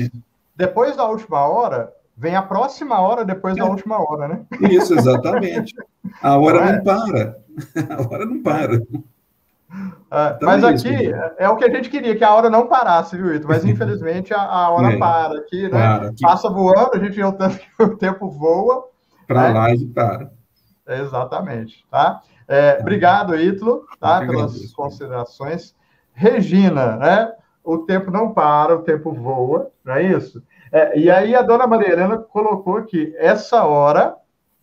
depois 0.55 0.95
da 0.95 1.07
última 1.07 1.47
hora, 1.47 1.91
vem 2.15 2.35
a 2.35 2.41
próxima 2.41 2.99
hora 2.99 3.23
depois 3.25 3.55
da 3.55 3.65
última 3.65 3.97
hora, 3.97 4.27
né? 4.27 4.45
Isso, 4.69 4.93
exatamente. 4.93 5.73
A 6.21 6.37
hora 6.37 6.59
não, 6.59 6.67
é? 6.67 6.75
não 6.75 6.83
para. 6.83 7.39
A 7.89 8.01
hora 8.07 8.25
não 8.25 8.41
para. 8.41 8.81
É, 10.11 10.33
então 10.35 10.49
mas 10.49 10.63
é 10.63 10.67
aqui 10.67 11.13
é, 11.13 11.33
é, 11.37 11.49
o 11.49 11.55
que 11.55 11.65
a 11.65 11.69
gente 11.69 11.89
queria, 11.89 12.15
que 12.15 12.23
a 12.23 12.33
hora 12.33 12.49
não 12.49 12.67
parasse, 12.67 13.15
viu, 13.15 13.35
Ito? 13.35 13.47
Mas 13.47 13.63
infelizmente 13.65 14.33
a, 14.33 14.41
a 14.41 14.69
hora 14.71 14.93
é, 14.93 14.97
para 14.97 15.39
aqui, 15.39 15.63
né? 15.63 15.69
Para. 15.69 16.13
Passa 16.21 16.49
voando, 16.49 16.91
a 16.93 16.99
gente 16.99 17.15
vê 17.15 17.23
o 17.23 17.31
tanto 17.31 17.59
que 17.59 17.83
o 17.83 17.95
tempo 17.95 18.29
voa. 18.29 18.87
Para 19.27 19.49
né? 19.49 19.59
lá 19.59 19.73
e 19.73 19.85
para. 19.85 20.31
Exatamente, 20.87 21.85
tá? 21.89 22.21
É, 22.47 22.79
obrigado, 22.81 23.35
Ítalo, 23.35 23.85
tá? 23.99 24.25
Pelas 24.25 24.73
considerações. 24.73 25.75
Regina, 26.13 26.97
né? 26.97 27.31
O 27.63 27.77
tempo 27.79 28.09
não 28.09 28.33
para, 28.33 28.75
o 28.75 28.81
tempo 28.81 29.13
voa, 29.13 29.69
não 29.85 29.93
é 29.93 30.03
isso? 30.03 30.41
É, 30.71 30.97
e 30.97 31.11
aí 31.11 31.35
a 31.35 31.43
dona 31.43 31.67
Mariana 31.67 32.17
colocou 32.17 32.77
aqui, 32.77 33.13
essa 33.17 33.63
hora 33.65 34.15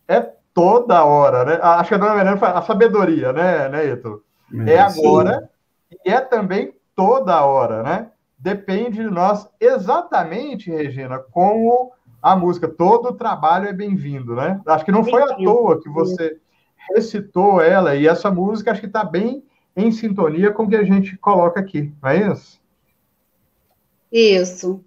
é 0.07 0.19
toda 0.53 1.05
hora, 1.05 1.45
né? 1.45 1.59
Acho 1.61 1.89
que 1.89 1.95
a 1.95 1.97
dona 1.97 2.15
Mariana 2.15 2.37
fala 2.37 2.59
a 2.59 2.63
sabedoria, 2.63 3.31
né, 3.31 3.69
né 3.69 3.85
Ítalo? 3.87 4.26
É, 4.53 4.73
é 4.73 4.79
agora 4.79 5.49
sim. 5.89 5.97
e 6.05 6.09
é 6.09 6.21
também 6.21 6.73
toda 6.95 7.45
hora, 7.45 7.83
né? 7.83 8.11
Depende 8.37 8.97
de 8.97 9.09
nós 9.09 9.47
exatamente, 9.59 10.69
Regina, 10.69 11.19
como 11.19 11.91
a 12.21 12.35
música, 12.35 12.67
todo 12.67 13.09
o 13.09 13.13
trabalho 13.13 13.67
é 13.67 13.73
bem-vindo, 13.73 14.35
né? 14.35 14.61
Acho 14.65 14.85
que 14.85 14.91
não 14.91 15.03
foi 15.03 15.21
à 15.21 15.35
toa 15.35 15.81
que 15.81 15.89
você 15.89 16.37
recitou 16.93 17.61
ela, 17.61 17.95
e 17.95 18.07
essa 18.07 18.31
música 18.31 18.71
acho 18.71 18.81
que 18.81 18.87
está 18.87 19.03
bem 19.03 19.43
em 19.75 19.91
sintonia 19.91 20.51
com 20.51 20.63
o 20.63 20.69
que 20.69 20.75
a 20.75 20.83
gente 20.83 21.17
coloca 21.17 21.59
aqui, 21.59 21.93
não 22.01 22.09
é 22.09 22.31
isso? 22.31 22.59
Isso. 24.11 24.83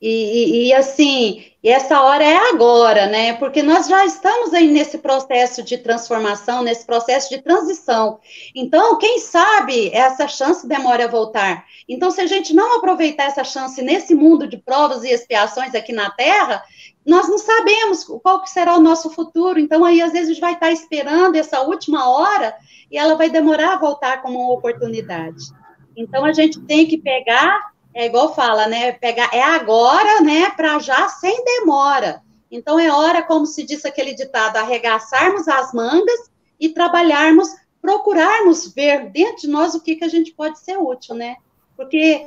E, 0.00 0.08
e, 0.08 0.68
e, 0.68 0.72
assim, 0.72 1.44
essa 1.62 2.00
hora 2.00 2.22
é 2.22 2.50
agora, 2.50 3.06
né? 3.06 3.32
Porque 3.34 3.62
nós 3.64 3.88
já 3.88 4.06
estamos 4.06 4.54
aí 4.54 4.68
nesse 4.68 4.98
processo 4.98 5.60
de 5.62 5.76
transformação, 5.76 6.62
nesse 6.62 6.86
processo 6.86 7.28
de 7.28 7.42
transição. 7.42 8.20
Então, 8.54 8.96
quem 8.96 9.18
sabe 9.18 9.90
essa 9.92 10.28
chance 10.28 10.68
demora 10.68 11.04
a 11.04 11.08
voltar. 11.08 11.64
Então, 11.88 12.12
se 12.12 12.20
a 12.20 12.26
gente 12.26 12.54
não 12.54 12.78
aproveitar 12.78 13.24
essa 13.24 13.42
chance 13.42 13.82
nesse 13.82 14.14
mundo 14.14 14.46
de 14.46 14.56
provas 14.56 15.02
e 15.02 15.08
expiações 15.08 15.74
aqui 15.74 15.92
na 15.92 16.10
Terra, 16.10 16.62
nós 17.04 17.28
não 17.28 17.38
sabemos 17.38 18.04
qual 18.04 18.40
que 18.42 18.50
será 18.50 18.76
o 18.76 18.82
nosso 18.82 19.10
futuro. 19.10 19.58
Então, 19.58 19.84
aí, 19.84 20.00
às 20.00 20.12
vezes, 20.12 20.28
a 20.28 20.32
gente 20.32 20.40
vai 20.40 20.52
estar 20.52 20.70
esperando 20.70 21.34
essa 21.34 21.62
última 21.62 22.08
hora 22.08 22.54
e 22.88 22.96
ela 22.96 23.16
vai 23.16 23.30
demorar 23.30 23.72
a 23.72 23.78
voltar 23.78 24.22
como 24.22 24.38
uma 24.38 24.54
oportunidade. 24.54 25.46
Então, 25.96 26.24
a 26.24 26.32
gente 26.32 26.60
tem 26.60 26.86
que 26.86 26.98
pegar 26.98 27.72
é 27.98 28.06
igual 28.06 28.32
fala, 28.32 28.68
né? 28.68 28.92
Pegar 28.92 29.28
é 29.34 29.42
agora, 29.42 30.20
né? 30.20 30.50
Para 30.50 30.78
já 30.78 31.08
sem 31.08 31.44
demora. 31.44 32.22
Então 32.48 32.78
é 32.78 32.92
hora, 32.92 33.24
como 33.24 33.44
se 33.44 33.64
diz 33.64 33.84
aquele 33.84 34.14
ditado, 34.14 34.56
arregaçarmos 34.56 35.48
as 35.48 35.72
mangas 35.72 36.30
e 36.60 36.68
trabalharmos, 36.68 37.48
procurarmos 37.82 38.72
ver 38.72 39.10
dentro 39.10 39.38
de 39.38 39.48
nós 39.48 39.74
o 39.74 39.80
que, 39.80 39.96
que 39.96 40.04
a 40.04 40.08
gente 40.08 40.32
pode 40.32 40.60
ser 40.60 40.78
útil, 40.78 41.16
né? 41.16 41.38
Porque 41.76 42.24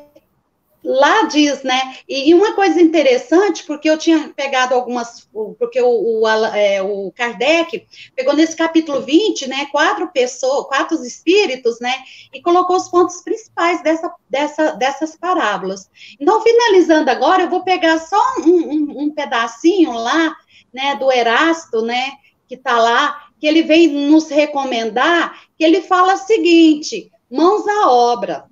lá 0.83 1.23
diz, 1.23 1.63
né? 1.63 1.95
E, 2.07 2.33
uma 2.33 2.53
coisa 2.53 2.81
interessante, 2.81 3.63
porque 3.63 3.89
eu 3.89 3.97
tinha 3.97 4.29
pegado 4.29 4.73
algumas, 4.73 5.27
porque 5.59 5.81
o, 5.81 6.21
o, 6.21 6.27
é, 6.27 6.81
o, 6.81 7.11
Kardec 7.15 7.85
pegou 8.15 8.35
nesse 8.35 8.55
capítulo 8.55 9.01
20, 9.01 9.47
né? 9.47 9.67
Quatro 9.71 10.11
pessoas, 10.11 10.67
quatro 10.67 11.01
espíritos, 11.05 11.79
né? 11.79 11.93
E 12.33 12.41
colocou 12.41 12.75
os 12.75 12.87
pontos 12.87 13.21
principais 13.21 13.81
dessa, 13.83 14.11
dessa, 14.29 14.71
dessas 14.71 15.15
parábolas. 15.15 15.89
Então, 16.19 16.41
finalizando 16.41 17.09
agora, 17.09 17.43
eu 17.43 17.49
vou 17.49 17.63
pegar 17.63 17.99
só 17.99 18.21
um, 18.39 18.51
um, 18.51 19.03
um 19.03 19.13
pedacinho 19.13 19.93
lá, 19.93 20.35
né? 20.73 20.95
Do 20.95 21.11
Erasto, 21.11 21.81
né? 21.81 22.13
Que 22.47 22.55
está 22.55 22.79
lá, 22.79 23.27
que 23.39 23.47
ele 23.47 23.63
vem 23.63 23.87
nos 23.87 24.29
recomendar, 24.29 25.41
que 25.57 25.63
ele 25.63 25.81
fala 25.81 26.15
o 26.15 26.17
seguinte: 26.17 27.11
mãos 27.29 27.67
à 27.67 27.89
obra 27.89 28.50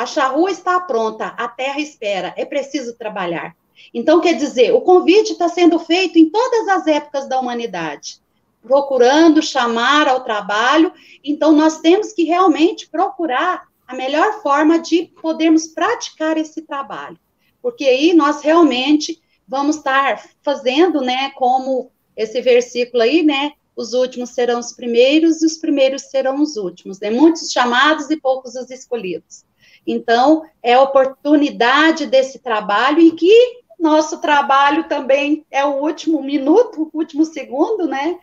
a 0.00 0.06
charrua 0.06 0.50
está 0.50 0.80
pronta, 0.80 1.26
a 1.26 1.46
terra 1.46 1.78
espera, 1.78 2.32
é 2.34 2.46
preciso 2.46 2.96
trabalhar. 2.96 3.54
Então, 3.92 4.18
quer 4.18 4.32
dizer, 4.32 4.72
o 4.72 4.80
convite 4.80 5.32
está 5.32 5.46
sendo 5.46 5.78
feito 5.78 6.18
em 6.18 6.30
todas 6.30 6.68
as 6.68 6.86
épocas 6.86 7.28
da 7.28 7.38
humanidade, 7.38 8.18
procurando 8.62 9.42
chamar 9.42 10.08
ao 10.08 10.24
trabalho. 10.24 10.90
Então, 11.22 11.52
nós 11.52 11.80
temos 11.80 12.14
que 12.14 12.24
realmente 12.24 12.88
procurar 12.88 13.68
a 13.86 13.94
melhor 13.94 14.40
forma 14.40 14.78
de 14.78 15.12
podermos 15.20 15.66
praticar 15.66 16.38
esse 16.38 16.62
trabalho, 16.62 17.18
porque 17.60 17.84
aí 17.84 18.14
nós 18.14 18.40
realmente 18.40 19.20
vamos 19.46 19.76
estar 19.76 20.30
fazendo, 20.42 21.02
né, 21.02 21.30
como 21.32 21.90
esse 22.16 22.40
versículo 22.40 23.02
aí, 23.02 23.22
né, 23.22 23.52
os 23.76 23.92
últimos 23.92 24.30
serão 24.30 24.60
os 24.60 24.72
primeiros 24.72 25.42
e 25.42 25.46
os 25.46 25.58
primeiros 25.58 26.02
serão 26.04 26.40
os 26.40 26.56
últimos, 26.56 26.98
né, 27.00 27.10
muitos 27.10 27.52
chamados 27.52 28.08
e 28.08 28.16
poucos 28.16 28.54
os 28.54 28.70
escolhidos. 28.70 29.44
Então, 29.86 30.44
é 30.62 30.74
a 30.74 30.82
oportunidade 30.82 32.06
desse 32.06 32.38
trabalho 32.38 33.00
e 33.00 33.12
que 33.12 33.60
nosso 33.78 34.20
trabalho 34.20 34.84
também 34.84 35.44
é 35.50 35.64
o 35.64 35.76
último 35.76 36.22
minuto, 36.22 36.90
o 36.92 36.98
último 36.98 37.24
segundo, 37.24 37.86
né? 37.86 38.18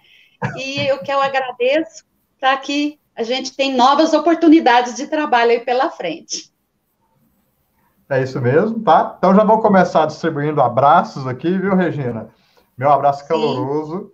E 0.55 0.79
eu 0.87 0.99
que 0.99 1.11
eu 1.11 1.19
agradeço 1.19 2.05
para 2.39 2.55
que 2.57 2.99
a 3.15 3.23
gente 3.23 3.55
tenha 3.55 3.75
novas 3.75 4.13
oportunidades 4.13 4.95
de 4.95 5.07
trabalho 5.07 5.51
aí 5.51 5.59
pela 5.61 5.89
frente. 5.89 6.53
É 8.09 8.21
isso 8.21 8.39
mesmo, 8.39 8.79
tá? 8.83 9.15
Então 9.17 9.35
já 9.35 9.43
vou 9.43 9.59
começar 9.59 10.05
distribuindo 10.05 10.61
abraços 10.61 11.25
aqui, 11.25 11.57
viu, 11.57 11.75
Regina? 11.75 12.29
Meu 12.77 12.91
abraço 12.91 13.27
caloroso 13.27 14.13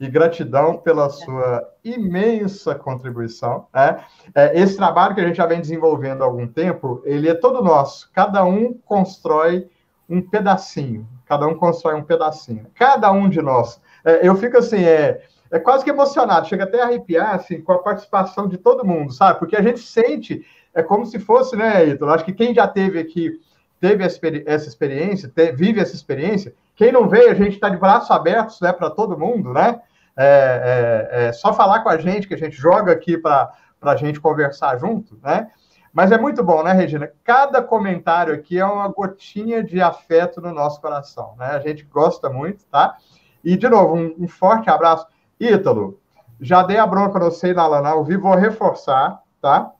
e 0.00 0.08
gratidão 0.08 0.78
pela 0.78 1.10
sua 1.10 1.68
imensa 1.84 2.74
contribuição. 2.74 3.66
Né? 3.72 4.02
É, 4.34 4.58
esse 4.58 4.76
trabalho 4.76 5.14
que 5.14 5.20
a 5.20 5.26
gente 5.26 5.36
já 5.36 5.44
vem 5.44 5.60
desenvolvendo 5.60 6.22
há 6.22 6.24
algum 6.24 6.46
tempo, 6.48 7.02
ele 7.04 7.28
é 7.28 7.34
todo 7.34 7.62
nosso. 7.62 8.10
Cada 8.14 8.42
um 8.42 8.72
constrói 8.72 9.68
um 10.08 10.22
pedacinho. 10.22 11.06
Cada 11.26 11.46
um 11.46 11.54
constrói 11.54 11.94
um 11.96 12.02
pedacinho. 12.02 12.66
Cada 12.74 13.12
um 13.12 13.28
de 13.28 13.42
nós. 13.42 13.78
É, 14.02 14.26
eu 14.26 14.34
fico 14.36 14.56
assim, 14.56 14.82
é, 14.82 15.22
é 15.50 15.58
quase 15.58 15.84
que 15.84 15.90
emocionado, 15.90 16.48
chega 16.48 16.64
até 16.64 16.80
a 16.80 16.86
arrepiar 16.86 17.34
assim, 17.34 17.60
com 17.60 17.72
a 17.72 17.78
participação 17.78 18.48
de 18.48 18.56
todo 18.56 18.86
mundo, 18.86 19.12
sabe? 19.12 19.38
Porque 19.38 19.54
a 19.54 19.62
gente 19.62 19.80
sente, 19.80 20.44
é 20.72 20.82
como 20.82 21.04
se 21.04 21.18
fosse, 21.18 21.54
né, 21.56 21.86
Ítalo? 21.86 22.12
Acho 22.12 22.24
que 22.24 22.32
quem 22.32 22.54
já 22.54 22.66
teve 22.66 22.98
aqui, 22.98 23.38
teve 23.78 24.02
essa 24.02 24.68
experiência, 24.68 25.30
vive 25.54 25.80
essa 25.80 25.94
experiência, 25.94 26.54
quem 26.74 26.90
não 26.90 27.08
veio, 27.08 27.30
a 27.30 27.34
gente 27.34 27.54
está 27.54 27.68
de 27.68 27.76
braços 27.76 28.10
abertos 28.10 28.60
né, 28.60 28.72
para 28.72 28.88
todo 28.88 29.18
mundo, 29.18 29.52
né? 29.52 29.80
É, 30.22 31.08
é, 31.12 31.26
é 31.28 31.32
só 31.32 31.52
falar 31.52 31.80
com 31.80 31.88
a 31.88 31.96
gente, 31.96 32.28
que 32.28 32.34
a 32.34 32.38
gente 32.38 32.56
joga 32.56 32.92
aqui 32.92 33.16
para 33.16 33.50
a 33.80 33.96
gente 33.96 34.20
conversar 34.20 34.78
junto, 34.78 35.18
né? 35.22 35.50
Mas 35.92 36.12
é 36.12 36.18
muito 36.18 36.44
bom, 36.44 36.62
né, 36.62 36.72
Regina? 36.72 37.10
Cada 37.24 37.62
comentário 37.62 38.32
aqui 38.32 38.58
é 38.58 38.64
uma 38.64 38.88
gotinha 38.88 39.64
de 39.64 39.80
afeto 39.80 40.40
no 40.40 40.52
nosso 40.52 40.80
coração, 40.80 41.34
né? 41.38 41.46
A 41.46 41.58
gente 41.58 41.84
gosta 41.84 42.28
muito, 42.28 42.64
tá? 42.66 42.96
E, 43.42 43.56
de 43.56 43.68
novo, 43.68 43.96
um, 43.96 44.14
um 44.18 44.28
forte 44.28 44.70
abraço. 44.70 45.06
Ítalo, 45.40 45.98
já 46.40 46.62
dei 46.62 46.76
a 46.76 46.86
bronca 46.86 47.18
no 47.18 47.30
sei 47.30 47.54
na 47.54 47.66
Lana 47.66 48.00
vivo, 48.04 48.22
vou 48.22 48.36
reforçar, 48.36 49.20
tá? 49.40 49.72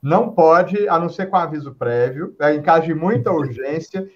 Não 0.00 0.30
pode, 0.30 0.88
a 0.88 0.98
não 0.98 1.08
ser 1.08 1.26
com 1.26 1.36
aviso 1.36 1.74
prévio, 1.74 2.36
né? 2.38 2.54
em 2.54 2.62
caso 2.62 2.86
de 2.86 2.94
muita 2.94 3.32
urgência 3.32 4.08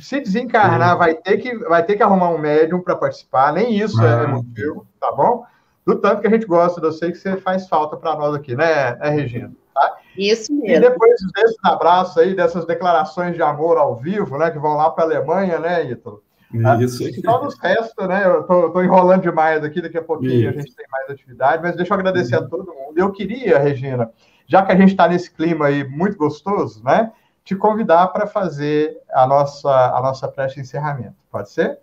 se 0.00 0.20
desencarnar, 0.20 0.96
vai 0.96 1.14
ter, 1.14 1.38
que, 1.38 1.56
vai 1.58 1.82
ter 1.82 1.96
que 1.96 2.02
arrumar 2.02 2.30
um 2.30 2.38
médium 2.38 2.80
para 2.80 2.96
participar, 2.96 3.52
nem 3.52 3.76
isso 3.78 4.00
é 4.02 4.14
ah, 4.14 4.22
é 4.22 4.26
motivo, 4.26 4.86
tá 5.00 5.12
bom? 5.12 5.44
Do 5.84 5.96
tanto 5.96 6.20
que 6.20 6.26
a 6.26 6.30
gente 6.30 6.46
gosta, 6.46 6.80
eu 6.80 6.92
sei 6.92 7.12
que 7.12 7.18
você 7.18 7.36
faz 7.36 7.68
falta 7.68 7.96
para 7.96 8.16
nós 8.16 8.34
aqui, 8.34 8.54
né, 8.54 8.96
né, 8.96 9.10
Regina? 9.10 9.52
Tá? 9.74 9.98
Isso 10.16 10.52
mesmo. 10.52 10.68
E 10.68 10.80
depois 10.80 11.14
desses 11.34 11.56
abraços 11.64 12.16
aí, 12.18 12.34
dessas 12.34 12.64
declarações 12.64 13.34
de 13.34 13.42
amor 13.42 13.76
ao 13.76 13.96
vivo, 13.96 14.38
né, 14.38 14.50
que 14.50 14.58
vão 14.58 14.76
lá 14.76 14.90
para 14.90 15.04
a 15.04 15.06
Alemanha, 15.06 15.58
né, 15.58 15.84
Ítalo? 15.84 16.22
Isso. 16.80 17.04
Só 17.22 17.44
nos 17.44 17.58
resta, 17.58 18.06
né? 18.06 18.24
Eu 18.24 18.44
tô, 18.44 18.70
tô, 18.70 18.82
enrolando 18.82 19.22
demais 19.22 19.64
aqui, 19.64 19.82
daqui 19.82 19.98
a 19.98 20.02
pouquinho 20.02 20.48
Isso. 20.48 20.48
a 20.48 20.52
gente 20.52 20.74
tem 20.74 20.86
mais 20.90 21.10
atividade, 21.10 21.62
mas 21.62 21.76
deixa 21.76 21.92
eu 21.92 21.98
agradecer 21.98 22.36
uhum. 22.36 22.44
a 22.44 22.48
todo 22.48 22.72
mundo. 22.72 22.96
Eu 22.96 23.10
queria, 23.10 23.58
Regina, 23.58 24.10
já 24.46 24.64
que 24.64 24.72
a 24.72 24.76
gente 24.76 24.90
está 24.90 25.08
nesse 25.08 25.30
clima 25.30 25.66
aí 25.66 25.86
muito 25.86 26.16
gostoso, 26.16 26.82
né? 26.84 27.12
Te 27.46 27.54
convidar 27.54 28.08
para 28.08 28.26
fazer 28.26 29.00
a 29.08 29.24
nossa, 29.24 29.70
a 29.70 30.02
nossa 30.02 30.26
prece 30.26 30.56
de 30.56 30.62
encerramento. 30.62 31.14
Pode 31.30 31.52
ser? 31.52 31.78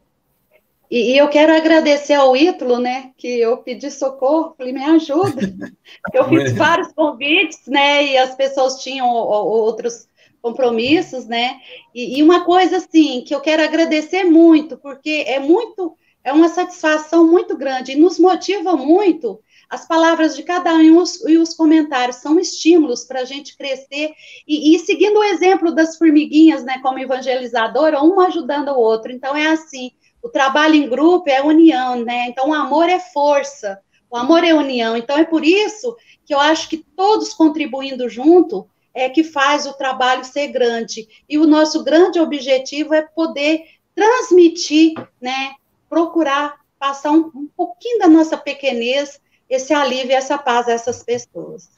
E, 0.91 1.14
e, 1.14 1.18
eu 1.18 1.30
quero 1.30 1.55
agradecer 1.55 2.16
ao 2.16 2.36
Ítalo, 2.36 2.80
né, 2.80 3.11
que 3.18 3.39
eu 3.39 3.57
pedi 3.57 3.89
socorro, 3.89 4.53
falei, 4.57 4.74
me 4.74 4.84
ajuda. 4.84 5.32
Eu 6.14 6.28
fiz 6.28 6.51
vários 6.51 6.91
convites, 6.91 7.66
né, 7.66 8.03
e 8.03 8.18
as 8.18 8.36
pessoas 8.36 8.76
tinham 8.84 9.07
outros 9.07 10.07
compromissos, 10.41 11.26
né, 11.26 11.55
e, 11.95 12.20
e 12.20 12.24
uma 12.24 12.43
coisa, 12.43 12.78
assim, 12.78 13.24
que 13.26 13.34
eu 13.34 13.39
quero 13.39 13.64
agradecer 13.64 14.26
muito, 14.26 14.78
porque 14.78 15.24
é 15.26 15.39
muito, 15.39 15.97
é 16.24 16.32
uma 16.34 16.49
satisfação 16.49 17.26
muito 17.26 17.57
grande, 17.57 17.93
e 17.93 17.95
nos 17.95 18.20
motiva 18.20 18.76
muito 18.76 19.39
as 19.74 19.88
palavras 19.88 20.36
de 20.36 20.44
cada 20.44 20.72
um 20.76 20.82
e 20.82 20.92
os, 20.92 21.20
e 21.26 21.36
os 21.36 21.56
comentários 21.56 22.18
são 22.18 22.40
estímulos 22.40 23.06
para 23.06 23.22
a 23.22 23.26
gente 23.26 23.58
crescer 23.58 24.12
e, 24.48 24.76
e, 24.76 24.80
seguindo 24.80 25.18
o 25.18 25.24
exemplo 25.24 25.74
das 25.74 25.98
formiguinhas, 25.98 26.64
né, 26.64 26.78
como 26.84 27.00
evangelizadora, 27.00 28.04
um 28.04 28.20
ajudando 28.20 28.70
o 28.70 28.80
outro. 28.80 29.12
Então 29.12 29.36
é 29.36 29.48
assim, 29.48 29.90
o 30.22 30.30
trabalho 30.30 30.76
em 30.76 30.88
grupo 30.88 31.28
é 31.28 31.42
união, 31.42 32.06
né? 32.06 32.28
Então 32.28 32.50
o 32.50 32.54
amor 32.54 32.88
é 32.88 33.00
força, 33.00 33.80
o 34.12 34.16
amor 34.16 34.44
é 34.44 34.54
união. 34.54 34.96
Então 34.96 35.18
é 35.18 35.26
por 35.26 35.44
isso 35.44 35.98
que 36.24 36.36
eu 36.36 36.40
acho 36.40 36.70
que 36.70 36.78
todos 36.78 37.34
contribuindo 37.34 38.08
junto 38.08 38.70
é 38.94 39.10
que 39.10 39.24
faz 39.24 39.66
o 39.66 39.74
trabalho 39.74 40.24
ser 40.24 40.50
grande. 40.50 41.08
E 41.28 41.40
o 41.40 41.48
nosso 41.48 41.84
grande 41.84 42.20
objetivo 42.20 42.94
é 42.94 43.02
poder 43.02 43.64
transmitir, 43.96 44.94
né, 45.20 45.56
procurar 45.90 46.62
passar 46.78 47.12
um, 47.12 47.32
um 47.34 47.48
pouquinho 47.58 47.98
da 47.98 48.08
nossa 48.08 48.38
pequenez 48.38 49.20
esse 49.56 49.74
alívio 49.74 50.12
e 50.12 50.16
essa 50.16 50.38
paz 50.38 50.68
a 50.68 50.74
essas 50.74 51.04
pessoas. 51.04 51.70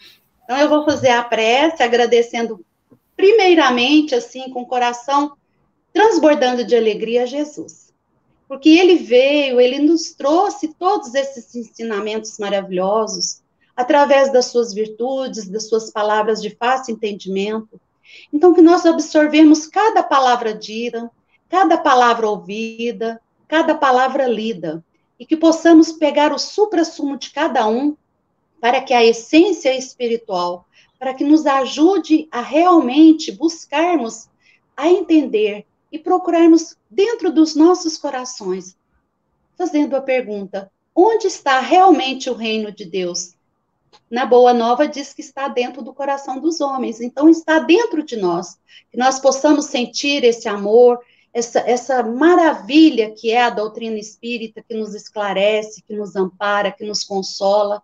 Então, 0.44 0.58
eu 0.58 0.70
vou 0.70 0.86
fazer 0.86 1.10
a 1.10 1.24
prece 1.24 1.82
agradecendo, 1.82 2.64
primeiramente, 3.16 4.14
assim, 4.14 4.50
com 4.52 4.62
o 4.62 4.68
coração 4.68 5.36
transbordando 5.92 6.64
de 6.64 6.76
alegria 6.76 7.24
a 7.24 7.26
Jesus. 7.26 7.94
Porque 8.48 8.70
ele 8.70 8.96
veio, 8.96 9.60
ele 9.60 9.80
nos 9.80 10.14
trouxe 10.14 10.68
todos 10.76 11.16
esses 11.16 11.56
ensinamentos 11.56 12.38
maravilhosos, 12.38 13.42
através 13.76 14.32
das 14.32 14.48
suas 14.48 14.74
virtudes, 14.74 15.48
das 15.48 15.68
suas 15.68 15.92
palavras 15.92 16.42
de 16.42 16.52
fácil 16.52 16.94
entendimento. 16.94 17.80
Então, 18.32 18.54
que 18.54 18.62
nós 18.62 18.86
absorvemos 18.86 19.66
cada 19.66 20.04
palavra 20.04 20.54
dita, 20.54 21.10
cada 21.50 21.78
palavra 21.78 22.30
ouvida, 22.30 23.20
cada 23.48 23.74
palavra 23.74 24.28
lida, 24.28 24.84
e 25.20 25.26
que 25.26 25.38
possamos 25.38 25.92
pegar 25.92 26.34
o 26.34 26.40
supra-sumo 26.40 27.18
de 27.18 27.32
cada 27.32 27.68
um 27.68 27.96
para 28.60 28.82
que 28.82 28.94
a 28.94 29.04
essência 29.04 29.76
espiritual, 29.78 30.68
para 30.98 31.14
que 31.14 31.24
nos 31.24 31.46
ajude 31.46 32.28
a 32.32 32.42
realmente 32.42 33.32
buscarmos 33.32 34.28
a 34.76 34.90
entender 34.90 35.66
e 35.92 36.00
procurarmos 36.00 36.76
dentro 36.90 37.32
dos 37.32 37.56
nossos 37.56 37.98
corações, 37.98 38.76
fazendo 39.58 39.96
a 39.96 40.02
pergunta: 40.02 40.72
onde 40.94 41.28
está 41.28 41.60
realmente 41.60 42.30
o 42.30 42.34
reino 42.34 42.72
de 42.72 42.86
Deus? 42.86 43.34
Na 44.10 44.26
Boa 44.26 44.54
Nova 44.54 44.88
diz 44.88 45.14
que 45.14 45.22
está 45.22 45.48
dentro 45.48 45.82
do 45.82 45.94
coração 45.94 46.40
dos 46.40 46.62
homens, 46.62 47.02
então 47.02 47.30
está 47.30 47.60
dentro 47.60 48.04
de 48.04 48.18
nós, 48.18 48.60
que 48.92 48.98
nós 48.98 49.20
possamos 49.20 49.66
sentir 49.66 50.24
esse 50.24 50.48
amor, 50.48 51.00
essa, 51.36 51.60
essa 51.60 52.02
maravilha 52.02 53.12
que 53.12 53.30
é 53.30 53.42
a 53.44 53.50
doutrina 53.50 54.00
espírita, 54.00 54.64
que 54.66 54.74
nos 54.74 54.96
esclarece, 54.96 55.84
que 55.86 55.94
nos 55.94 56.16
ampara, 56.16 56.72
que 56.72 56.86
nos 56.86 57.04
consola, 57.04 57.84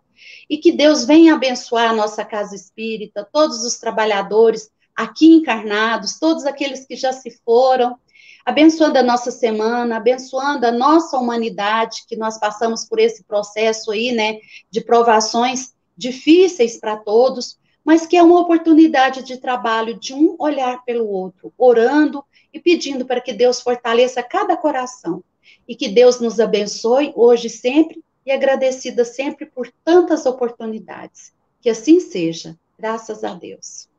e 0.49 0.57
que 0.57 0.71
Deus 0.71 1.03
venha 1.03 1.33
abençoar 1.33 1.89
a 1.89 1.93
nossa 1.93 2.23
casa 2.23 2.55
espírita, 2.55 3.27
todos 3.29 3.65
os 3.65 3.77
trabalhadores 3.77 4.71
aqui 4.95 5.33
encarnados, 5.33 6.17
todos 6.17 6.45
aqueles 6.45 6.85
que 6.85 6.95
já 6.95 7.11
se 7.11 7.29
foram, 7.43 7.97
abençoando 8.45 8.97
a 8.97 9.03
nossa 9.03 9.31
semana, 9.31 9.97
abençoando 9.97 10.65
a 10.65 10.71
nossa 10.71 11.17
humanidade, 11.17 12.05
que 12.07 12.15
nós 12.15 12.39
passamos 12.39 12.85
por 12.85 12.99
esse 12.99 13.21
processo 13.25 13.91
aí, 13.91 14.13
né, 14.13 14.39
de 14.69 14.79
provações 14.79 15.73
difíceis 15.97 16.79
para 16.79 16.95
todos, 16.95 17.59
mas 17.83 18.05
que 18.05 18.15
é 18.15 18.23
uma 18.23 18.39
oportunidade 18.39 19.23
de 19.23 19.37
trabalho 19.37 19.99
de 19.99 20.13
um 20.13 20.37
olhar 20.39 20.85
pelo 20.85 21.05
outro, 21.09 21.51
orando 21.57 22.23
e 22.53 22.59
pedindo 22.59 23.05
para 23.05 23.21
que 23.21 23.33
Deus 23.33 23.61
fortaleça 23.61 24.21
cada 24.21 24.57
coração 24.57 25.23
e 25.67 25.75
que 25.75 25.89
Deus 25.89 26.19
nos 26.19 26.39
abençoe 26.39 27.13
hoje 27.15 27.47
e 27.47 27.49
sempre 27.49 28.03
e 28.25 28.31
agradecida 28.31 29.03
sempre 29.03 29.45
por 29.45 29.67
tantas 29.83 30.25
oportunidades. 30.25 31.33
Que 31.59 31.69
assim 31.69 31.99
seja, 31.99 32.55
graças 32.77 33.23
a 33.23 33.33
Deus. 33.33 33.89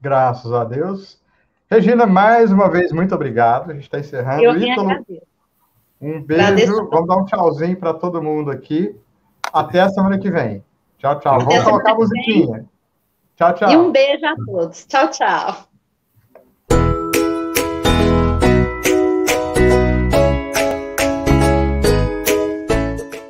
Graças 0.00 0.52
a 0.52 0.64
Deus. 0.64 1.20
Regina, 1.70 2.06
mais 2.06 2.50
uma 2.50 2.70
vez, 2.70 2.92
muito 2.92 3.14
obrigado. 3.14 3.70
A 3.70 3.74
gente 3.74 3.84
está 3.84 3.98
encerrando. 3.98 4.42
Eu 4.42 4.56
Ítalo, 4.56 4.90
um 6.00 6.22
beijo. 6.22 6.42
Agradeço. 6.42 6.88
Vamos 6.88 7.06
dar 7.06 7.16
um 7.16 7.24
tchauzinho 7.26 7.76
para 7.76 7.92
todo 7.94 8.22
mundo 8.22 8.50
aqui. 8.50 8.96
Até 9.52 9.80
a 9.80 9.88
semana 9.88 10.18
que 10.18 10.30
vem. 10.30 10.64
Tchau, 10.98 11.18
tchau. 11.20 11.34
Até 11.36 11.44
Vamos 11.44 11.64
colocar 11.64 11.92
a 11.92 11.94
musiquinha. 11.94 12.64
Tchau, 13.36 13.54
tchau. 13.54 13.70
E 13.70 13.76
um 13.76 13.92
beijo 13.92 14.26
a 14.26 14.34
todos. 14.36 14.86
Tchau, 14.86 15.10
tchau. 15.10 15.69